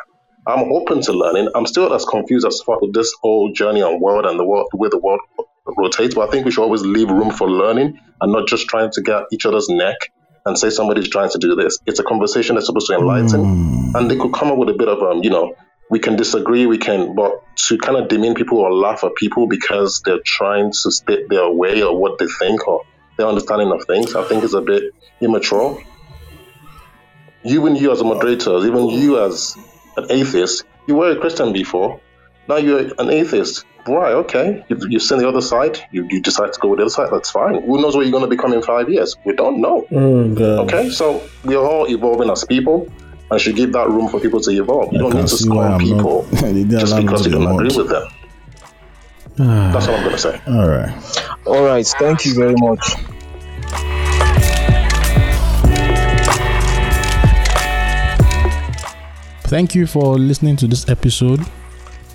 I'm 0.47 0.73
open 0.73 1.03
to 1.03 1.13
learning. 1.13 1.51
I'm 1.57 1.67
still 1.67 1.93
as 1.93 2.05
confused 2.05 2.47
as 2.47 2.61
far 2.61 2.79
with 2.81 2.95
this 2.95 3.13
whole 3.21 3.53
journey 3.53 3.83
on 3.83 4.01
world 4.01 4.27
and 4.27 4.39
the 4.39 4.45
world 4.45 4.69
the 4.73 4.77
way 4.77 4.89
the 4.89 4.99
world 4.99 5.21
rotates. 5.77 6.15
But 6.15 6.29
I 6.29 6.31
think 6.31 6.45
we 6.45 6.51
should 6.51 6.63
always 6.63 6.83
leave 6.83 7.11
room 7.11 7.31
for 7.31 7.51
learning 7.51 7.99
and 8.21 8.33
not 8.33 8.47
just 8.47 8.67
trying 8.69 8.91
to 8.93 9.03
get 9.03 9.25
each 9.33 9.47
other's 9.47 9.69
neck 9.69 10.13
and 10.45 10.57
say 10.57 10.71
somebody's 10.71 11.09
trying 11.09 11.31
to 11.31 11.39
do 11.39 11.57
this. 11.57 11.79
It's 11.87 11.99
a 11.99 12.05
conversation 12.05 12.55
that's 12.55 12.67
supposed 12.67 12.87
to 12.87 12.95
enlighten, 12.95 13.41
mm. 13.43 13.95
and 13.95 14.11
they 14.11 14.17
could 14.17 14.33
come 14.33 14.49
up 14.49 14.59
with 14.59 14.69
a 14.69 14.75
bit 14.75 14.89
of 14.89 15.03
um, 15.03 15.23
you 15.25 15.31
know, 15.31 15.57
we 15.91 15.99
can 15.99 16.17
disagree, 16.17 16.67
we 16.67 16.79
can, 16.79 17.15
but 17.15 17.43
to 17.57 17.79
kind 17.79 17.97
of 17.97 18.09
demean 18.09 18.35
people 18.35 18.59
or 18.59 18.73
laugh 18.73 19.05
at 19.05 19.15
people 19.17 19.47
because 19.47 20.03
they're 20.05 20.21
trying 20.25 20.73
to 20.73 20.91
state 20.91 21.29
their 21.29 21.49
way 21.51 21.83
or 21.83 21.99
what 21.99 22.19
they 22.19 22.27
think 22.27 22.67
or 22.67 22.83
their 23.17 23.27
understanding 23.27 23.71
of 23.71 23.85
things, 23.85 24.15
I 24.15 24.25
think 24.25 24.45
is 24.45 24.55
a 24.55 24.61
bit 24.61 24.93
immature. 25.21 25.83
Even 27.45 27.77
you 27.77 27.93
as 27.93 28.01
a 28.01 28.05
moderator, 28.05 28.59
even 28.67 28.89
you 28.89 29.23
as 29.25 29.57
an 29.97 30.07
atheist, 30.11 30.65
you 30.87 30.97
were 30.97 31.11
a 31.11 31.21
Christian 31.21 31.53
before. 31.53 32.01
Now 32.49 32.57
you're 32.57 32.93
an 32.99 33.11
atheist. 33.11 33.65
Right, 33.89 34.13
okay. 34.13 34.65
You've, 34.69 34.83
you've 34.89 35.03
seen 35.03 35.19
the 35.19 35.29
other 35.29 35.41
side. 35.41 35.79
You, 35.93 36.07
you 36.11 36.21
decide 36.21 36.53
to 36.53 36.61
go 36.61 36.69
with 36.69 36.79
the 36.79 36.85
other 36.85 36.91
side. 36.91 37.09
That's 37.13 37.31
fine. 37.31 37.63
Who 37.63 37.81
knows 37.81 37.95
what 37.95 38.03
you're 38.03 38.11
going 38.11 38.29
to 38.29 38.29
become 38.29 38.53
in 38.53 38.63
five 38.63 38.89
years? 38.89 39.17
We 39.25 39.35
don't 39.35 39.61
know. 39.61 39.87
Oh, 39.93 40.63
okay, 40.65 40.91
so 40.91 41.23
we 41.45 41.55
are 41.55 41.65
all 41.65 41.89
evolving 41.89 42.31
as 42.31 42.45
people 42.45 42.91
and 43.31 43.41
should 43.41 43.57
give 43.57 43.73
that 43.73 43.89
room 43.89 44.09
for 44.09 44.21
people 44.21 44.41
to 44.41 44.51
evolve. 44.51 44.93
You 44.93 44.99
I 44.99 45.03
don't 45.03 45.15
need 45.15 45.29
to 45.29 45.37
scorn 45.37 45.79
people 45.79 46.27
just 46.31 46.97
because 46.97 47.27
you 47.27 47.33
don't 47.39 47.53
agree 47.53 47.77
with 47.77 47.89
them. 47.89 48.09
Ah. 49.39 49.71
That's 49.73 49.87
all 49.89 49.95
I'm 49.95 50.03
going 50.03 50.17
to 50.17 50.19
say. 50.19 50.41
All 50.49 50.69
right. 50.69 51.37
All 51.47 51.65
right. 51.65 51.87
Thank 51.87 52.25
you 52.25 52.35
very 52.35 52.55
much. 52.57 52.81
Thank 59.49 59.77
you 59.77 59.87
for 59.87 60.19
listening 60.19 60.57
to 60.57 60.67
this 60.67 60.89
episode. 60.89 61.41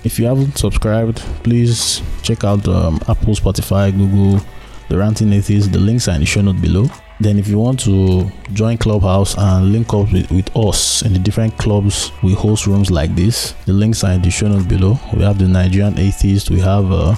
If 0.03 0.17
you 0.17 0.25
haven't 0.25 0.57
subscribed, 0.57 1.17
please 1.43 2.01
check 2.23 2.43
out 2.43 2.67
um, 2.67 2.99
Apple, 3.07 3.35
Spotify, 3.35 3.91
Google, 3.95 4.43
The 4.89 4.97
Ranting 4.97 5.31
Atheist. 5.31 5.71
The 5.71 5.79
links 5.79 6.07
are 6.07 6.15
in 6.15 6.21
the 6.21 6.25
show 6.25 6.41
note 6.41 6.59
below. 6.61 6.87
Then, 7.19 7.37
if 7.37 7.47
you 7.47 7.59
want 7.59 7.79
to 7.81 8.31
join 8.53 8.79
Clubhouse 8.79 9.37
and 9.37 9.71
link 9.71 9.93
up 9.93 10.11
with, 10.11 10.31
with 10.31 10.57
us 10.57 11.03
in 11.03 11.13
the 11.13 11.19
different 11.19 11.55
clubs, 11.59 12.11
we 12.23 12.33
host 12.33 12.65
rooms 12.65 12.89
like 12.89 13.15
this. 13.15 13.53
The 13.67 13.73
links 13.73 14.03
are 14.03 14.13
in 14.13 14.23
the 14.23 14.31
show 14.31 14.47
note 14.47 14.67
below. 14.67 14.99
We 15.13 15.21
have 15.21 15.37
the 15.37 15.47
Nigerian 15.47 15.99
Atheist, 15.99 16.49
we 16.49 16.59
have 16.61 16.91
uh, 16.91 17.13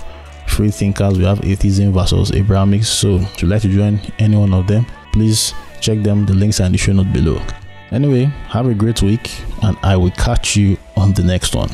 Free 0.48 0.72
Thinkers, 0.72 1.18
we 1.18 1.24
have 1.24 1.42
Atheism 1.46 1.94
versus 1.94 2.32
Abrahamics. 2.34 2.90
So, 2.90 3.16
if 3.16 3.42
you'd 3.42 3.48
like 3.48 3.62
to 3.62 3.70
join 3.70 4.02
any 4.20 4.36
one 4.36 4.54
of 4.54 4.68
them, 4.68 4.86
please 5.14 5.54
check 5.80 6.04
them. 6.04 6.26
The 6.26 6.34
links 6.34 6.60
are 6.60 6.66
in 6.66 6.74
the 6.74 6.78
show 6.78 6.92
note 6.92 7.14
below. 7.14 7.42
Anyway, 7.92 8.26
have 8.50 8.68
a 8.68 8.74
great 8.74 9.02
week, 9.02 9.32
and 9.62 9.78
I 9.84 9.96
will 9.96 10.12
catch 10.12 10.58
you 10.58 10.78
on 10.98 11.14
the 11.14 11.24
next 11.24 11.56
one. 11.56 11.70